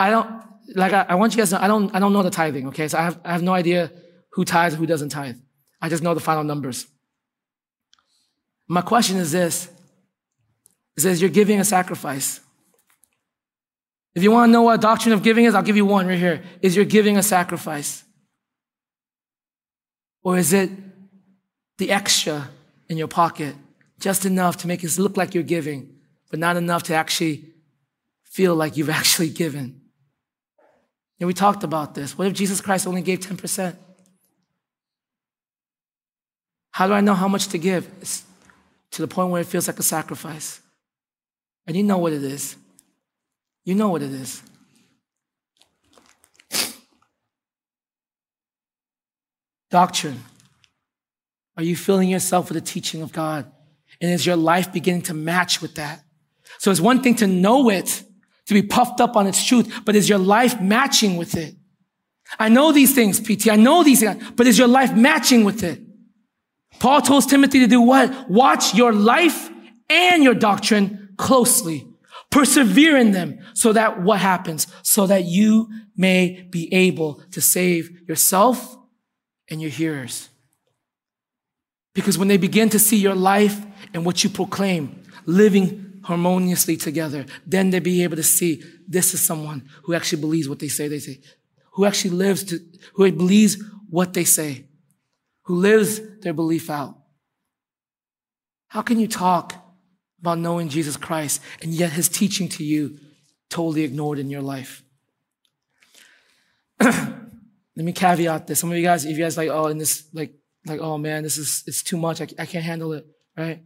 I 0.00 0.10
don't, 0.10 0.42
like, 0.74 0.92
I, 0.92 1.06
I 1.08 1.14
want 1.14 1.32
you 1.32 1.38
guys 1.38 1.50
to 1.50 1.56
know, 1.56 1.62
I 1.62 1.68
don't, 1.68 1.94
I 1.94 1.98
don't 1.98 2.12
know 2.12 2.22
the 2.22 2.30
tithing, 2.30 2.68
okay? 2.68 2.88
So 2.88 2.98
I 2.98 3.02
have, 3.02 3.20
I 3.24 3.32
have 3.32 3.42
no 3.42 3.54
idea 3.54 3.90
who 4.32 4.44
tithes, 4.44 4.74
who 4.74 4.86
doesn't 4.86 5.08
tithe. 5.08 5.36
I 5.80 5.88
just 5.88 6.02
know 6.02 6.14
the 6.14 6.20
final 6.20 6.44
numbers. 6.44 6.86
My 8.66 8.82
question 8.82 9.16
is 9.16 9.32
this. 9.32 9.68
It 10.96 11.00
says 11.00 11.20
you're 11.20 11.30
giving 11.30 11.60
a 11.60 11.64
sacrifice. 11.64 12.40
If 14.14 14.22
you 14.22 14.30
want 14.30 14.48
to 14.48 14.52
know 14.52 14.62
what 14.62 14.80
doctrine 14.80 15.12
of 15.12 15.22
giving 15.22 15.44
is, 15.44 15.54
I'll 15.54 15.62
give 15.62 15.76
you 15.76 15.86
one 15.86 16.06
right 16.06 16.18
here. 16.18 16.42
Is 16.60 16.74
you're 16.74 16.84
giving 16.84 17.16
a 17.16 17.22
sacrifice? 17.22 18.04
Or 20.22 20.36
is 20.36 20.52
it 20.52 20.70
the 21.78 21.90
extra 21.92 22.50
in 22.88 22.96
your 22.96 23.08
pocket, 23.08 23.54
just 24.00 24.26
enough 24.26 24.56
to 24.58 24.66
make 24.66 24.82
it 24.82 24.98
look 24.98 25.16
like 25.16 25.34
you're 25.34 25.44
giving, 25.44 25.94
but 26.30 26.40
not 26.40 26.56
enough 26.56 26.82
to 26.84 26.94
actually 26.94 27.44
feel 28.24 28.54
like 28.54 28.76
you've 28.76 28.90
actually 29.00 29.30
given? 29.30 29.87
And 31.20 31.26
we 31.26 31.34
talked 31.34 31.64
about 31.64 31.94
this. 31.94 32.16
What 32.16 32.28
if 32.28 32.34
Jesus 32.34 32.60
Christ 32.60 32.86
only 32.86 33.02
gave 33.02 33.20
10%? 33.20 33.76
How 36.70 36.86
do 36.86 36.92
I 36.92 37.00
know 37.00 37.14
how 37.14 37.26
much 37.28 37.48
to 37.48 37.58
give? 37.58 37.90
It's 38.00 38.24
to 38.92 39.02
the 39.02 39.08
point 39.08 39.30
where 39.30 39.40
it 39.40 39.46
feels 39.46 39.66
like 39.66 39.78
a 39.78 39.82
sacrifice. 39.82 40.60
And 41.66 41.76
you 41.76 41.82
know 41.82 41.98
what 41.98 42.12
it 42.12 42.22
is. 42.22 42.56
You 43.64 43.74
know 43.74 43.88
what 43.88 44.02
it 44.02 44.12
is. 44.12 44.42
Doctrine. 49.70 50.22
Are 51.56 51.62
you 51.62 51.76
filling 51.76 52.08
yourself 52.08 52.48
with 52.48 52.54
the 52.54 52.70
teaching 52.70 53.02
of 53.02 53.12
God? 53.12 53.50
And 54.00 54.10
is 54.10 54.24
your 54.24 54.36
life 54.36 54.72
beginning 54.72 55.02
to 55.02 55.14
match 55.14 55.60
with 55.60 55.74
that? 55.74 56.04
So 56.58 56.70
it's 56.70 56.80
one 56.80 57.02
thing 57.02 57.16
to 57.16 57.26
know 57.26 57.68
it, 57.68 58.02
to 58.48 58.54
be 58.54 58.62
puffed 58.62 59.00
up 59.00 59.14
on 59.14 59.26
its 59.26 59.44
truth, 59.44 59.82
but 59.84 59.94
is 59.94 60.08
your 60.08 60.18
life 60.18 60.60
matching 60.60 61.16
with 61.16 61.36
it? 61.36 61.54
I 62.38 62.48
know 62.48 62.72
these 62.72 62.94
things, 62.94 63.20
PT. 63.20 63.48
I 63.48 63.56
know 63.56 63.84
these 63.84 64.00
things, 64.00 64.22
but 64.36 64.46
is 64.46 64.58
your 64.58 64.68
life 64.68 64.94
matching 64.94 65.44
with 65.44 65.62
it? 65.62 65.80
Paul 66.78 67.02
tells 67.02 67.26
Timothy 67.26 67.60
to 67.60 67.66
do 67.66 67.80
what? 67.80 68.30
Watch 68.30 68.74
your 68.74 68.92
life 68.92 69.50
and 69.90 70.24
your 70.24 70.34
doctrine 70.34 71.10
closely. 71.18 71.86
Persevere 72.30 72.96
in 72.96 73.12
them 73.12 73.38
so 73.54 73.72
that 73.72 74.02
what 74.02 74.20
happens? 74.20 74.66
So 74.82 75.06
that 75.06 75.24
you 75.24 75.68
may 75.96 76.46
be 76.50 76.72
able 76.72 77.22
to 77.32 77.40
save 77.40 78.08
yourself 78.08 78.76
and 79.50 79.60
your 79.60 79.70
hearers. 79.70 80.30
Because 81.94 82.16
when 82.16 82.28
they 82.28 82.36
begin 82.36 82.68
to 82.70 82.78
see 82.78 82.96
your 82.96 83.14
life 83.14 83.60
and 83.92 84.06
what 84.06 84.24
you 84.24 84.30
proclaim 84.30 85.02
living 85.26 85.87
harmoniously 86.08 86.76
together, 86.76 87.24
then 87.46 87.70
they'll 87.70 87.80
be 87.80 88.02
able 88.02 88.16
to 88.16 88.22
see 88.22 88.62
this 88.86 89.14
is 89.14 89.20
someone 89.20 89.68
who 89.84 89.94
actually 89.94 90.20
believes 90.20 90.48
what 90.48 90.58
they 90.58 90.68
say 90.68 90.88
they 90.88 90.98
say, 90.98 91.20
who 91.74 91.84
actually 91.84 92.10
lives 92.10 92.44
to, 92.44 92.58
who 92.94 93.10
believes 93.12 93.62
what 93.88 94.12
they 94.12 94.24
say 94.24 94.68
who 95.48 95.54
lives 95.54 95.98
their 96.20 96.34
belief 96.34 96.68
out. 96.68 96.94
How 98.68 98.82
can 98.82 99.00
you 99.00 99.08
talk 99.08 99.54
about 100.20 100.38
knowing 100.38 100.68
Jesus 100.68 100.94
Christ 100.94 101.40
and 101.62 101.72
yet 101.72 101.92
his 101.92 102.10
teaching 102.10 102.50
to 102.50 102.62
you 102.64 102.98
totally 103.48 103.82
ignored 103.82 104.18
in 104.18 104.28
your 104.28 104.42
life? 104.42 104.82
Let 106.80 107.16
me 107.76 107.92
caveat 107.92 108.46
this. 108.46 108.60
Some 108.60 108.70
of 108.70 108.76
you 108.76 108.84
guys, 108.84 109.06
if 109.06 109.16
you 109.16 109.24
guys 109.24 109.38
like, 109.38 109.48
oh, 109.48 109.68
and 109.68 109.80
this, 109.80 110.06
like, 110.12 110.34
like, 110.66 110.80
oh 110.80 110.98
man, 110.98 111.22
this 111.22 111.38
is, 111.38 111.64
it's 111.66 111.82
too 111.82 111.96
much. 111.96 112.20
I, 112.20 112.28
I 112.38 112.44
can't 112.44 112.64
handle 112.64 112.92
it, 112.92 113.06
right? 113.34 113.62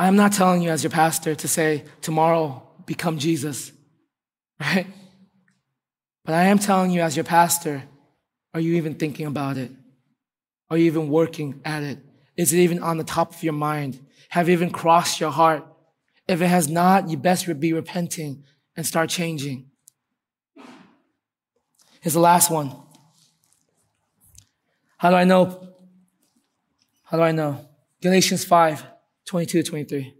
I'm 0.00 0.16
not 0.16 0.32
telling 0.32 0.62
you 0.62 0.70
as 0.70 0.82
your 0.82 0.90
pastor 0.90 1.34
to 1.34 1.46
say, 1.46 1.84
tomorrow, 2.00 2.66
become 2.86 3.18
Jesus, 3.18 3.70
right? 4.60 4.86
But 6.24 6.34
I 6.34 6.44
am 6.44 6.58
telling 6.58 6.90
you 6.90 7.02
as 7.02 7.16
your 7.16 7.24
pastor 7.24 7.82
are 8.54 8.60
you 8.60 8.76
even 8.76 8.94
thinking 8.94 9.26
about 9.26 9.58
it? 9.58 9.70
Are 10.70 10.78
you 10.78 10.86
even 10.86 11.10
working 11.10 11.60
at 11.66 11.82
it? 11.82 11.98
Is 12.34 12.52
it 12.54 12.60
even 12.60 12.82
on 12.82 12.96
the 12.96 13.04
top 13.04 13.34
of 13.34 13.42
your 13.42 13.52
mind? 13.52 14.00
Have 14.30 14.48
you 14.48 14.54
even 14.54 14.70
crossed 14.70 15.20
your 15.20 15.30
heart? 15.30 15.66
If 16.26 16.40
it 16.40 16.46
has 16.46 16.66
not, 16.66 17.10
you 17.10 17.18
best 17.18 17.46
be 17.60 17.72
repenting 17.74 18.42
and 18.76 18.86
start 18.86 19.10
changing. 19.10 19.70
Here's 22.00 22.14
the 22.14 22.20
last 22.20 22.50
one. 22.50 22.72
How 24.96 25.10
do 25.10 25.16
I 25.16 25.24
know? 25.24 25.68
How 27.04 27.18
do 27.18 27.22
I 27.22 27.32
know? 27.32 27.68
Galatians 28.00 28.44
5, 28.44 28.84
22 29.30 29.62
to 29.62 29.70
23. 29.70 30.19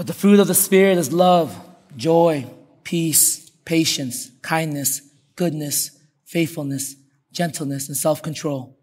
But 0.00 0.06
the 0.06 0.14
fruit 0.14 0.40
of 0.40 0.46
the 0.46 0.54
Spirit 0.54 0.96
is 0.96 1.12
love, 1.12 1.54
joy, 1.94 2.46
peace, 2.84 3.50
patience, 3.66 4.30
kindness, 4.40 5.02
goodness, 5.36 5.90
faithfulness, 6.24 6.96
gentleness, 7.32 7.86
and 7.86 7.94
self 7.94 8.22
control. 8.22 8.78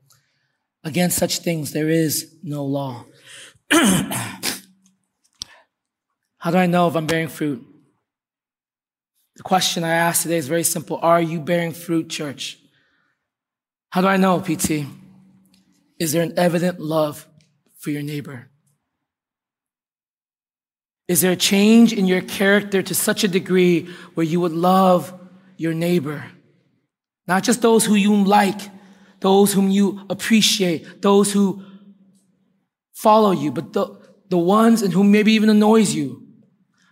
Against 0.83 1.17
such 1.17 1.39
things 1.39 1.71
there 1.71 1.89
is 1.89 2.35
no 2.43 2.63
law. 2.63 3.05
How 3.71 4.11
do 6.51 6.57
I 6.57 6.67
know 6.67 6.87
if 6.87 6.95
I'm 6.95 7.07
bearing 7.07 7.29
fruit? 7.29 7.65
The 9.37 9.41
question 9.41 9.83
I 9.83 9.95
ask 9.95 10.21
today 10.21 10.37
is 10.37 10.47
very 10.47 10.61
simple 10.61 10.99
Are 11.01 11.19
you 11.19 11.39
bearing 11.39 11.71
fruit, 11.71 12.11
church? 12.11 12.59
How 13.89 14.01
do 14.01 14.07
I 14.07 14.17
know, 14.17 14.39
PT? 14.39 14.85
Is 15.97 16.11
there 16.11 16.21
an 16.21 16.37
evident 16.37 16.79
love 16.79 17.25
for 17.79 17.89
your 17.89 18.03
neighbor? 18.03 18.51
Is 21.07 21.21
there 21.21 21.31
a 21.31 21.37
change 21.37 21.93
in 21.93 22.05
your 22.05 22.21
character 22.21 22.81
to 22.81 22.93
such 22.93 23.23
a 23.23 23.27
degree 23.27 23.87
where 24.13 24.25
you 24.25 24.41
would 24.41 24.51
love 24.51 25.13
your 25.57 25.73
neighbor? 25.73 26.25
Not 27.27 27.43
just 27.43 27.61
those 27.61 27.85
who 27.85 27.95
you 27.95 28.13
like, 28.23 28.59
those 29.19 29.53
whom 29.53 29.69
you 29.69 30.01
appreciate, 30.09 31.01
those 31.01 31.31
who 31.31 31.63
follow 32.93 33.31
you, 33.31 33.51
but 33.51 33.73
the, 33.73 33.87
the 34.29 34.37
ones 34.37 34.81
and 34.81 34.93
who 34.93 35.03
maybe 35.03 35.33
even 35.33 35.49
annoys 35.49 35.93
you. 35.93 36.23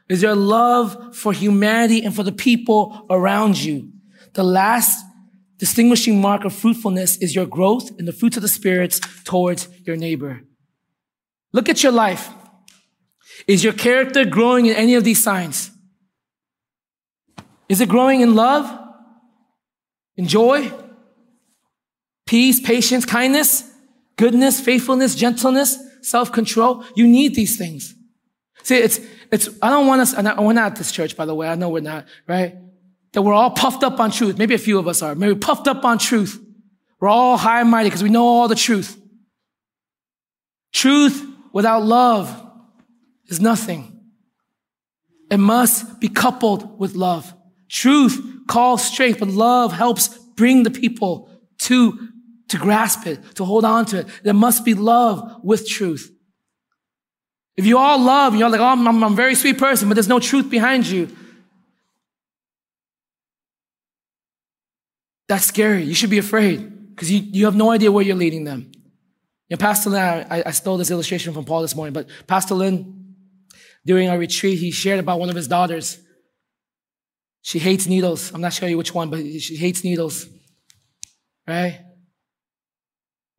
Is 0.07 0.22
there 0.22 0.32
a 0.32 0.36
love 0.36 1.16
for 1.16 1.34
humanity 1.34 2.03
and 2.03 2.16
for 2.16 2.24
the 2.24 2.32
people 2.32 3.05
around 3.09 3.61
you? 3.61 3.91
The 4.34 4.43
last 4.43 5.03
distinguishing 5.57 6.22
mark 6.22 6.45
of 6.45 6.53
fruitfulness 6.53 7.18
is 7.18 7.34
your 7.34 7.45
growth 7.45 7.89
in 7.97 8.05
the 8.05 8.13
fruits 8.13 8.38
of 8.38 8.43
the 8.43 8.47
spirits 8.47 9.01
towards 9.24 9.68
your 9.84 9.95
neighbor. 9.95 10.41
Look 11.53 11.70
at 11.70 11.82
your 11.82 11.91
life. 11.91 12.30
Is 13.47 13.63
your 13.63 13.73
character 13.73 14.25
growing 14.25 14.65
in 14.65 14.75
any 14.75 14.95
of 14.95 15.03
these 15.03 15.23
signs? 15.23 15.71
Is 17.67 17.81
it 17.81 17.89
growing 17.89 18.21
in 18.21 18.36
love, 18.36 18.71
in 20.15 20.27
joy, 20.27 20.71
peace, 22.25 22.59
patience, 22.59 23.05
kindness, 23.05 23.69
goodness, 24.17 24.59
faithfulness, 24.59 25.15
gentleness, 25.15 25.77
self-control? 26.01 26.86
You 26.95 27.07
need 27.07 27.36
these 27.36 27.57
things. 27.57 27.95
See, 28.63 28.77
it's, 28.77 28.99
it's, 29.31 29.49
I 29.61 29.69
don't 29.69 29.88
want 29.88 30.01
us, 30.01 30.13
and 30.13 30.27
we're 30.45 30.53
not 30.53 30.71
at 30.71 30.75
this 30.77 30.91
church, 30.91 31.15
by 31.15 31.25
the 31.25 31.36
way. 31.36 31.47
I 31.47 31.55
know 31.55 31.69
we're 31.69 31.81
not, 31.81 32.05
right? 32.27 32.55
That 33.13 33.21
we're 33.21 33.33
all 33.33 33.51
puffed 33.51 33.83
up 33.83 33.99
on 33.99 34.11
truth. 34.11 34.38
Maybe 34.38 34.55
a 34.55 34.59
few 34.59 34.79
of 34.79 34.88
us 34.88 35.01
are. 35.01 35.15
Maybe 35.15 35.36
puffed 35.36 35.67
up 35.67 35.86
on 35.86 35.97
truth. 35.97 36.39
We're 36.99 37.09
all 37.09 37.38
high 37.38 37.61
and 37.61 37.69
mighty 37.69 37.89
because 37.89 38.03
we 38.03 38.09
know 38.09 38.25
all 38.25 38.47
the 38.47 38.55
truth. 38.55 38.99
Truth 40.71 41.25
without 41.53 41.83
love 41.83 42.44
is 43.28 43.39
nothing. 43.39 43.99
It 45.30 45.38
must 45.38 45.99
be 45.99 46.07
coupled 46.07 46.80
with 46.80 46.95
love. 46.95 47.34
Truth 47.69 48.47
calls 48.47 48.84
strength, 48.84 49.19
but 49.19 49.30
love 49.30 49.73
helps 49.73 50.09
bring 50.36 50.63
the 50.63 50.71
people 50.71 51.30
to, 51.59 52.09
to 52.49 52.57
grasp 52.57 53.07
it, 53.07 53.19
to 53.36 53.45
hold 53.45 53.65
on 53.65 53.86
to 53.88 53.99
it. 53.99 54.07
There 54.23 54.34
must 54.34 54.63
be 54.63 54.73
love 54.73 55.39
with 55.43 55.67
truth. 55.67 56.11
If 57.57 57.65
you 57.65 57.78
all 57.78 57.99
love, 57.99 58.36
you're 58.36 58.49
like, 58.49 58.59
oh, 58.59 58.65
I'm, 58.65 58.88
I'm 58.88 59.03
a 59.03 59.09
very 59.15 59.34
sweet 59.34 59.57
person, 59.57 59.88
but 59.88 59.95
there's 59.95 60.09
no 60.09 60.19
truth 60.19 60.49
behind 60.49 60.86
you. 60.86 61.09
That's 65.28 65.45
scary. 65.45 65.84
You 65.84 65.95
should 65.95 66.09
be 66.09 66.17
afraid 66.19 66.93
because 66.93 67.11
you, 67.11 67.19
you 67.19 67.45
have 67.45 67.55
no 67.55 67.71
idea 67.71 67.91
where 67.91 68.03
you're 68.03 68.15
leading 68.15 68.43
them. 68.43 68.71
You 69.47 69.55
know, 69.55 69.57
Pastor 69.57 69.89
Lynn, 69.89 70.28
I, 70.30 70.43
I 70.45 70.51
stole 70.51 70.78
this 70.78 70.91
illustration 70.91 71.34
from 71.34 71.45
Paul 71.45 71.61
this 71.61 71.76
morning, 71.76 71.93
but 71.93 72.07
Pastor 72.28 72.55
Lynn 72.55 72.94
during 73.86 74.09
our 74.09 74.17
retreat, 74.17 74.57
he 74.57 74.71
shared 74.71 74.99
about 74.99 75.19
one 75.19 75.29
of 75.29 75.36
his 75.36 75.47
daughters. 75.47 75.99
She 77.41 77.59
hates 77.59 77.86
needles. 77.86 78.33
I'm 78.33 78.41
not 78.41 78.53
sure 78.53 78.75
which 78.75 78.93
one, 78.93 79.09
but 79.09 79.19
she 79.39 79.55
hates 79.55 79.83
needles. 79.83 80.25
Right? 81.47 81.81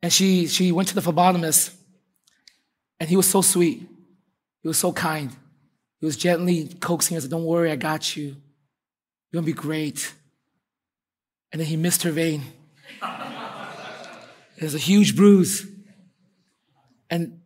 And 0.01 0.13
she, 0.13 0.47
she 0.47 0.71
went 0.71 0.87
to 0.89 0.95
the 0.95 1.01
phlebotomist, 1.01 1.75
and 2.99 3.09
he 3.09 3.17
was 3.17 3.27
so 3.27 3.41
sweet. 3.41 3.87
He 4.61 4.67
was 4.67 4.77
so 4.77 4.93
kind. 4.93 5.35
He 5.99 6.05
was 6.05 6.15
gently 6.15 6.67
coaxing 6.79 7.19
her, 7.19 7.27
Don't 7.27 7.43
worry, 7.43 7.71
I 7.71 7.75
got 7.75 8.15
you. 8.15 8.35
You're 9.31 9.41
gonna 9.41 9.45
be 9.45 9.53
great. 9.53 10.13
And 11.51 11.59
then 11.59 11.67
he 11.67 11.75
missed 11.75 12.03
her 12.03 12.11
vein. 12.11 12.43
There's 14.57 14.75
a 14.75 14.79
huge 14.79 15.15
bruise. 15.15 15.65
And 17.09 17.41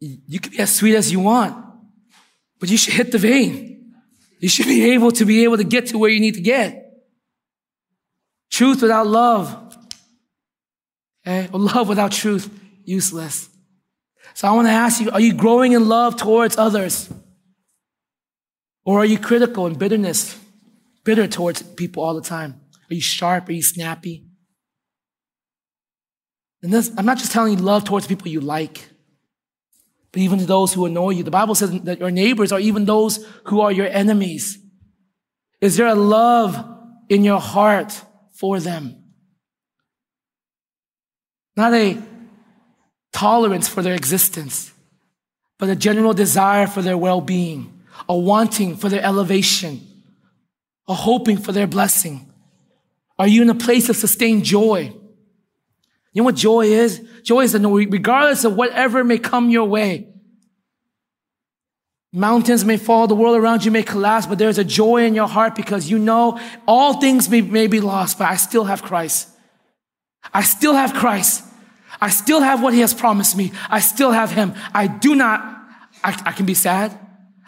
you 0.00 0.38
can 0.38 0.52
be 0.52 0.58
as 0.58 0.74
sweet 0.74 0.94
as 0.94 1.10
you 1.10 1.20
want, 1.20 1.56
but 2.64 2.70
you 2.70 2.78
should 2.78 2.94
hit 2.94 3.12
the 3.12 3.18
vein. 3.18 3.92
You 4.40 4.48
should 4.48 4.64
be 4.64 4.92
able 4.92 5.12
to 5.12 5.26
be 5.26 5.44
able 5.44 5.58
to 5.58 5.64
get 5.64 5.88
to 5.88 5.98
where 5.98 6.08
you 6.08 6.18
need 6.18 6.32
to 6.32 6.40
get. 6.40 6.94
Truth 8.50 8.80
without 8.80 9.06
love, 9.06 9.76
eh? 11.26 11.40
okay? 11.40 11.50
or 11.52 11.60
love 11.60 11.90
without 11.90 12.10
truth, 12.10 12.48
useless. 12.86 13.50
So 14.32 14.48
I 14.48 14.52
want 14.52 14.66
to 14.66 14.72
ask 14.72 14.98
you, 15.02 15.10
are 15.10 15.20
you 15.20 15.34
growing 15.34 15.72
in 15.72 15.90
love 15.90 16.16
towards 16.16 16.56
others? 16.56 17.12
Or 18.86 19.00
are 19.00 19.04
you 19.04 19.18
critical 19.18 19.66
and 19.66 19.78
bitterness, 19.78 20.40
bitter 21.04 21.26
towards 21.26 21.60
people 21.60 22.02
all 22.02 22.14
the 22.14 22.26
time? 22.26 22.62
Are 22.90 22.94
you 22.94 23.02
sharp? 23.02 23.50
Are 23.50 23.52
you 23.52 23.60
snappy? 23.60 24.24
And 26.62 26.72
this, 26.72 26.90
I'm 26.96 27.04
not 27.04 27.18
just 27.18 27.30
telling 27.30 27.58
you 27.58 27.62
love 27.62 27.84
towards 27.84 28.06
people 28.06 28.28
you 28.28 28.40
like, 28.40 28.88
but 30.14 30.22
even 30.22 30.38
to 30.38 30.46
those 30.46 30.72
who 30.72 30.86
annoy 30.86 31.10
you. 31.10 31.24
The 31.24 31.32
Bible 31.32 31.56
says 31.56 31.72
that 31.80 31.98
your 31.98 32.12
neighbors 32.12 32.52
are 32.52 32.60
even 32.60 32.84
those 32.84 33.26
who 33.46 33.60
are 33.60 33.72
your 33.72 33.88
enemies. 33.88 34.56
Is 35.60 35.76
there 35.76 35.88
a 35.88 35.96
love 35.96 36.64
in 37.08 37.24
your 37.24 37.40
heart 37.40 38.00
for 38.32 38.60
them? 38.60 39.02
Not 41.56 41.74
a 41.74 42.00
tolerance 43.12 43.66
for 43.66 43.82
their 43.82 43.94
existence, 43.94 44.72
but 45.58 45.68
a 45.68 45.74
general 45.74 46.14
desire 46.14 46.68
for 46.68 46.80
their 46.80 46.96
well 46.96 47.20
being 47.20 47.72
a 48.08 48.16
wanting 48.16 48.76
for 48.76 48.88
their 48.88 49.02
elevation, 49.02 49.80
a 50.86 50.94
hoping 50.94 51.38
for 51.38 51.50
their 51.50 51.66
blessing? 51.66 52.32
Are 53.18 53.26
you 53.26 53.42
in 53.42 53.50
a 53.50 53.54
place 53.54 53.88
of 53.88 53.96
sustained 53.96 54.44
joy? 54.44 54.92
You 56.14 56.22
know 56.22 56.26
what 56.26 56.36
joy 56.36 56.66
is? 56.66 57.04
Joy 57.22 57.40
is 57.42 57.52
that 57.52 57.60
regardless 57.60 58.44
of 58.44 58.54
whatever 58.54 59.02
may 59.02 59.18
come 59.18 59.50
your 59.50 59.64
way, 59.64 60.08
mountains 62.12 62.64
may 62.64 62.76
fall, 62.76 63.08
the 63.08 63.16
world 63.16 63.36
around 63.36 63.64
you 63.64 63.72
may 63.72 63.82
collapse, 63.82 64.24
but 64.24 64.38
there's 64.38 64.56
a 64.56 64.64
joy 64.64 65.04
in 65.04 65.14
your 65.14 65.26
heart 65.26 65.56
because 65.56 65.90
you 65.90 65.98
know 65.98 66.40
all 66.68 67.00
things 67.00 67.28
may, 67.28 67.40
may 67.40 67.66
be 67.66 67.80
lost, 67.80 68.18
but 68.18 68.28
I 68.28 68.36
still 68.36 68.64
have 68.64 68.82
Christ. 68.82 69.28
I 70.32 70.42
still 70.42 70.74
have 70.74 70.94
Christ. 70.94 71.44
I 72.00 72.10
still 72.10 72.40
have 72.40 72.62
what 72.62 72.74
he 72.74 72.80
has 72.80 72.94
promised 72.94 73.36
me. 73.36 73.52
I 73.68 73.80
still 73.80 74.12
have 74.12 74.30
him. 74.30 74.54
I 74.72 74.86
do 74.86 75.16
not, 75.16 75.40
I, 76.04 76.22
I 76.26 76.32
can 76.32 76.46
be 76.46 76.54
sad. 76.54 76.96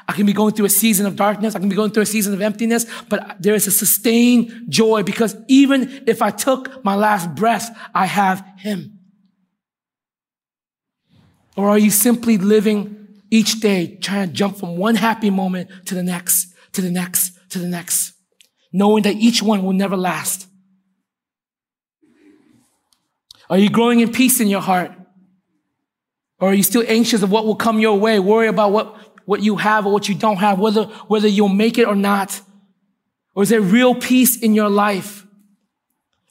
I 0.08 0.12
can 0.12 0.26
be 0.26 0.32
going 0.32 0.54
through 0.54 0.66
a 0.66 0.70
season 0.70 1.06
of 1.06 1.16
darkness. 1.16 1.54
I 1.54 1.58
can 1.58 1.68
be 1.68 1.74
going 1.74 1.90
through 1.90 2.04
a 2.04 2.06
season 2.06 2.32
of 2.32 2.40
emptiness, 2.40 2.86
but 3.08 3.36
there 3.40 3.54
is 3.54 3.66
a 3.66 3.72
sustained 3.72 4.66
joy 4.68 5.02
because 5.02 5.36
even 5.48 6.04
if 6.06 6.22
I 6.22 6.30
took 6.30 6.84
my 6.84 6.94
last 6.94 7.34
breath, 7.34 7.76
I 7.94 8.06
have 8.06 8.44
Him. 8.58 9.00
Or 11.56 11.68
are 11.68 11.78
you 11.78 11.90
simply 11.90 12.38
living 12.38 13.08
each 13.30 13.60
day 13.60 13.98
trying 14.00 14.28
to 14.28 14.32
jump 14.32 14.58
from 14.58 14.76
one 14.76 14.94
happy 14.94 15.30
moment 15.30 15.70
to 15.86 15.94
the 15.94 16.02
next, 16.02 16.54
to 16.72 16.80
the 16.80 16.90
next, 16.90 17.32
to 17.50 17.58
the 17.58 17.66
next, 17.66 18.12
knowing 18.72 19.02
that 19.02 19.16
each 19.16 19.42
one 19.42 19.64
will 19.64 19.72
never 19.72 19.96
last? 19.96 20.46
Are 23.48 23.58
you 23.58 23.70
growing 23.70 24.00
in 24.00 24.12
peace 24.12 24.40
in 24.40 24.48
your 24.48 24.60
heart? 24.60 24.92
Or 26.38 26.50
are 26.50 26.54
you 26.54 26.62
still 26.62 26.84
anxious 26.86 27.22
of 27.22 27.30
what 27.30 27.46
will 27.46 27.56
come 27.56 27.78
your 27.78 27.98
way, 27.98 28.18
worry 28.18 28.48
about 28.48 28.72
what 28.72 29.05
what 29.26 29.42
you 29.42 29.56
have 29.56 29.84
or 29.84 29.92
what 29.92 30.08
you 30.08 30.14
don't 30.14 30.38
have, 30.38 30.58
whether, 30.58 30.84
whether 31.08 31.28
you'll 31.28 31.48
make 31.48 31.76
it 31.76 31.86
or 31.86 31.94
not? 31.94 32.40
Or 33.34 33.42
is 33.42 33.50
there 33.50 33.60
real 33.60 33.94
peace 33.94 34.40
in 34.40 34.54
your 34.54 34.70
life? 34.70 35.26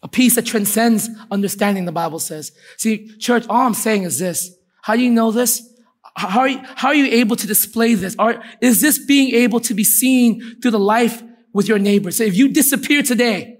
A 0.01 0.07
peace 0.07 0.35
that 0.35 0.45
transcends 0.45 1.09
understanding, 1.29 1.85
the 1.85 1.91
Bible 1.91 2.19
says. 2.19 2.51
See, 2.77 3.15
church, 3.17 3.45
all 3.47 3.67
I'm 3.67 3.73
saying 3.73 4.03
is 4.03 4.17
this. 4.17 4.55
How 4.81 4.95
do 4.95 5.01
you 5.01 5.11
know 5.11 5.31
this? 5.31 5.71
How 6.15 6.41
are 6.41 6.47
you, 6.47 6.61
how 6.75 6.89
are 6.89 6.95
you 6.95 7.07
able 7.07 7.35
to 7.35 7.45
display 7.45 7.93
this? 7.93 8.15
Are, 8.17 8.41
is 8.61 8.81
this 8.81 8.97
being 8.97 9.35
able 9.35 9.59
to 9.61 9.73
be 9.73 9.83
seen 9.83 10.59
through 10.61 10.71
the 10.71 10.79
life 10.79 11.21
with 11.53 11.67
your 11.67 11.79
neighbor? 11.79 12.11
So 12.11 12.23
if 12.23 12.35
you 12.35 12.49
disappear 12.49 13.03
today, 13.03 13.59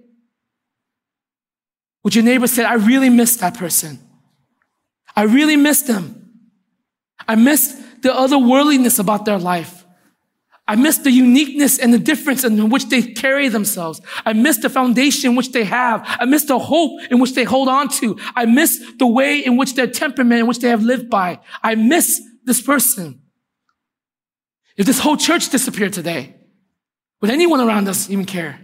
would 2.04 2.16
your 2.16 2.24
neighbor 2.24 2.48
say, 2.48 2.64
I 2.64 2.76
really 2.76 3.10
miss 3.10 3.36
that 3.38 3.58
person. 3.58 4.00
I 5.16 5.24
really 5.24 5.56
miss 5.56 5.82
them. 5.82 6.50
I 7.28 7.36
miss 7.36 7.82
the 8.06 8.12
otherworldliness 8.12 8.99
about 8.99 9.26
their 9.26 9.39
life. 9.39 9.84
I 10.68 10.76
miss 10.76 10.99
the 10.99 11.10
uniqueness 11.10 11.80
and 11.80 11.91
the 11.91 11.97
difference 11.97 12.43
in 12.43 12.70
which 12.70 12.88
they 12.89 13.01
carry 13.01 13.49
themselves. 13.49 13.99
I 14.24 14.34
miss 14.34 14.58
the 14.58 14.70
foundation 14.70 15.36
which 15.36 15.51
they 15.51 15.64
have. 15.64 16.03
I 16.06 16.26
miss 16.26 16.45
the 16.45 16.60
hope 16.60 17.01
in 17.10 17.20
which 17.20 17.34
they 17.34 17.45
hold 17.45 17.68
on 17.68 17.89
to. 17.99 18.16
I 18.36 18.45
miss 18.45 18.80
the 18.99 19.08
way 19.08 19.39
in 19.39 19.58
which 19.58 19.74
their 19.74 19.88
temperament 19.88 20.41
in 20.41 20.45
which 20.45 20.60
they 20.60 20.70
have 20.70 20.84
lived 20.84 21.10
by. 21.10 21.39
I 21.64 21.74
miss 21.74 22.22
this 22.43 22.62
person. 22.62 23.22
If 24.78 24.86
this 24.86 24.99
whole 24.99 25.18
church 25.18 25.49
disappeared 25.49 25.93
today, 25.93 26.36
would 27.22 27.32
anyone 27.32 27.60
around 27.60 27.88
us 27.88 28.08
even 28.12 28.26
care? 28.26 28.60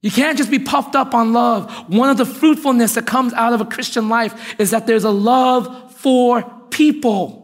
You 0.00 0.10
can't 0.12 0.38
just 0.38 0.50
be 0.52 0.60
puffed 0.60 0.94
up 0.94 1.14
on 1.14 1.32
love. 1.32 1.92
One 1.92 2.08
of 2.08 2.16
the 2.16 2.24
fruitfulness 2.24 2.94
that 2.94 3.06
comes 3.06 3.32
out 3.32 3.52
of 3.52 3.60
a 3.60 3.64
Christian 3.64 4.08
life 4.08 4.54
is 4.58 4.70
that 4.70 4.86
there's 4.86 5.04
a 5.04 5.10
love 5.10 5.85
for 5.96 6.42
people. 6.70 7.42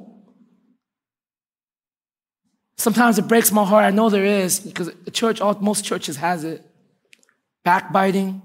Sometimes 2.76 3.18
it 3.18 3.28
breaks 3.28 3.52
my 3.52 3.64
heart. 3.64 3.84
I 3.84 3.90
know 3.90 4.10
there 4.10 4.24
is 4.24 4.60
because 4.60 4.90
the 5.04 5.10
church, 5.10 5.40
most 5.60 5.84
churches 5.84 6.16
has 6.16 6.44
it. 6.44 6.64
Backbiting, 7.64 8.42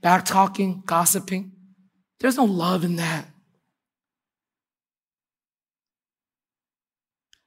back 0.00 0.24
talking, 0.24 0.82
gossiping. 0.86 1.52
There's 2.20 2.36
no 2.36 2.44
love 2.44 2.84
in 2.84 2.96
that. 2.96 3.26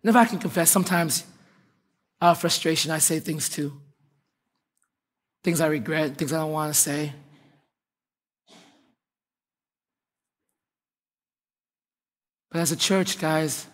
And 0.03 0.09
if 0.09 0.15
I 0.15 0.25
can 0.25 0.39
confess, 0.39 0.69
sometimes 0.69 1.25
out 2.21 2.31
of 2.31 2.41
frustration, 2.41 2.91
I 2.91 2.99
say 2.99 3.19
things 3.19 3.49
too. 3.49 3.73
Things 5.43 5.61
I 5.61 5.67
regret, 5.67 6.15
things 6.17 6.31
I 6.31 6.37
don't 6.37 6.51
want 6.51 6.73
to 6.73 6.79
say. 6.79 7.13
But 12.51 12.61
as 12.61 12.71
a 12.71 12.75
church, 12.75 13.19
guys, 13.19 13.67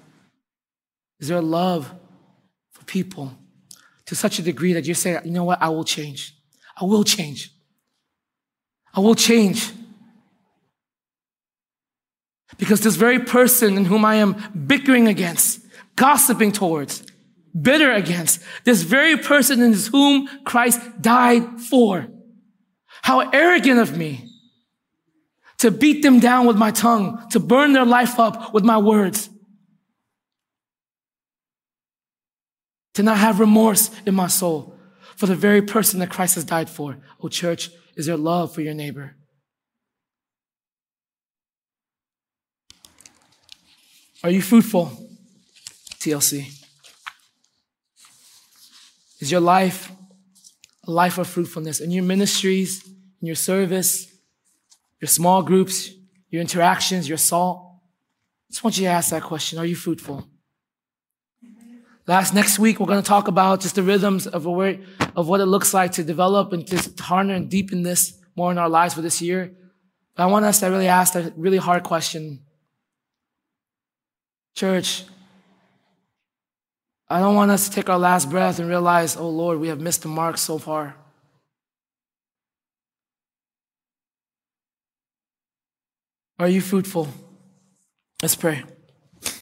is 1.19 1.29
there 1.29 1.37
a 1.37 1.41
love 1.41 1.93
for 2.71 2.83
people 2.85 3.33
to 4.05 4.15
such 4.15 4.37
a 4.39 4.41
degree 4.41 4.73
that 4.73 4.85
you 4.85 4.93
say, 4.93 5.19
you 5.23 5.31
know 5.31 5.43
what, 5.43 5.61
I 5.61 5.69
will 5.69 5.83
change. 5.83 6.35
I 6.79 6.85
will 6.85 7.03
change. 7.03 7.51
I 8.93 8.99
will 8.99 9.15
change. 9.15 9.71
Because 12.57 12.81
this 12.81 12.95
very 12.95 13.19
person 13.19 13.77
in 13.77 13.85
whom 13.85 14.05
I 14.05 14.15
am 14.15 14.35
bickering 14.67 15.07
against, 15.07 15.61
gossiping 15.95 16.51
towards, 16.51 17.03
bitter 17.59 17.91
against, 17.91 18.41
this 18.63 18.81
very 18.81 19.17
person 19.17 19.61
in 19.61 19.73
whom 19.73 20.27
Christ 20.43 20.81
died 21.01 21.61
for. 21.61 22.07
How 23.01 23.29
arrogant 23.29 23.79
of 23.79 23.97
me 23.97 24.24
to 25.65 25.71
beat 25.71 26.03
them 26.03 26.19
down 26.19 26.45
with 26.45 26.55
my 26.57 26.69
tongue, 26.69 27.27
to 27.31 27.39
burn 27.39 27.73
their 27.73 27.85
life 27.85 28.19
up 28.19 28.53
with 28.53 28.63
my 28.63 28.77
words, 28.77 29.31
to 32.93 33.01
not 33.01 33.17
have 33.17 33.39
remorse 33.39 33.89
in 34.05 34.13
my 34.13 34.27
soul 34.27 34.77
for 35.15 35.25
the 35.25 35.33
very 35.33 35.63
person 35.63 35.99
that 35.99 36.11
Christ 36.11 36.35
has 36.35 36.43
died 36.43 36.69
for. 36.69 36.97
Oh, 37.19 37.29
church, 37.29 37.71
is 37.95 38.05
there 38.05 38.15
love 38.15 38.53
for 38.53 38.61
your 38.61 38.75
neighbor? 38.75 39.15
Are 44.23 44.29
you 44.29 44.43
fruitful? 44.43 44.91
TLC. 45.97 46.45
Is 49.19 49.31
your 49.31 49.41
life 49.41 49.91
a 50.85 50.91
life 50.91 51.17
of 51.17 51.25
fruitfulness 51.25 51.79
in 51.79 51.89
your 51.89 52.03
ministries, 52.03 52.85
in 53.19 53.25
your 53.25 53.35
service, 53.35 54.14
your 55.05 55.09
small 55.09 55.43
groups, 55.43 55.91
your 56.31 56.41
interactions, 56.41 57.07
your 57.07 57.19
salt. 57.19 57.59
I 58.49 58.49
just 58.49 58.63
want 58.63 58.75
you 58.79 58.85
to 58.85 58.89
ask 58.89 59.11
that 59.11 59.21
question. 59.21 59.59
Are 59.59 59.65
you 59.65 59.75
fruitful? 59.75 60.27
Last 62.07 62.33
next 62.33 62.57
week, 62.57 62.79
we're 62.79 62.87
going 62.87 63.03
to 63.03 63.07
talk 63.07 63.27
about 63.27 63.61
just 63.61 63.75
the 63.75 63.83
rhythms 63.83 64.25
of, 64.25 64.47
a, 64.47 64.79
of 65.15 65.27
what 65.27 65.41
it 65.41 65.45
looks 65.45 65.75
like 65.75 65.91
to 65.91 66.03
develop 66.03 66.53
and 66.53 66.65
just 66.65 66.99
harden 66.99 67.31
and 67.31 67.51
deepen 67.51 67.83
this 67.83 68.19
more 68.35 68.51
in 68.51 68.57
our 68.57 68.67
lives 68.67 68.95
for 68.95 69.03
this 69.03 69.21
year. 69.21 69.53
But 70.15 70.23
I 70.23 70.25
want 70.25 70.43
us 70.45 70.61
to 70.61 70.69
really 70.69 70.87
ask 70.87 71.13
a 71.13 71.31
really 71.35 71.57
hard 71.57 71.83
question. 71.83 72.39
Church, 74.55 75.03
I 77.07 77.19
don't 77.19 77.35
want 77.35 77.51
us 77.51 77.69
to 77.69 77.75
take 77.75 77.91
our 77.91 77.99
last 77.99 78.31
breath 78.31 78.57
and 78.57 78.67
realize, 78.67 79.15
oh 79.15 79.29
Lord, 79.29 79.59
we 79.59 79.67
have 79.67 79.79
missed 79.79 80.01
the 80.01 80.07
mark 80.07 80.39
so 80.39 80.57
far. 80.57 80.95
Are 86.37 86.49
you 86.49 86.59
fruitful? 86.59 87.07
Let's 88.21 88.35
pray. 88.35 88.63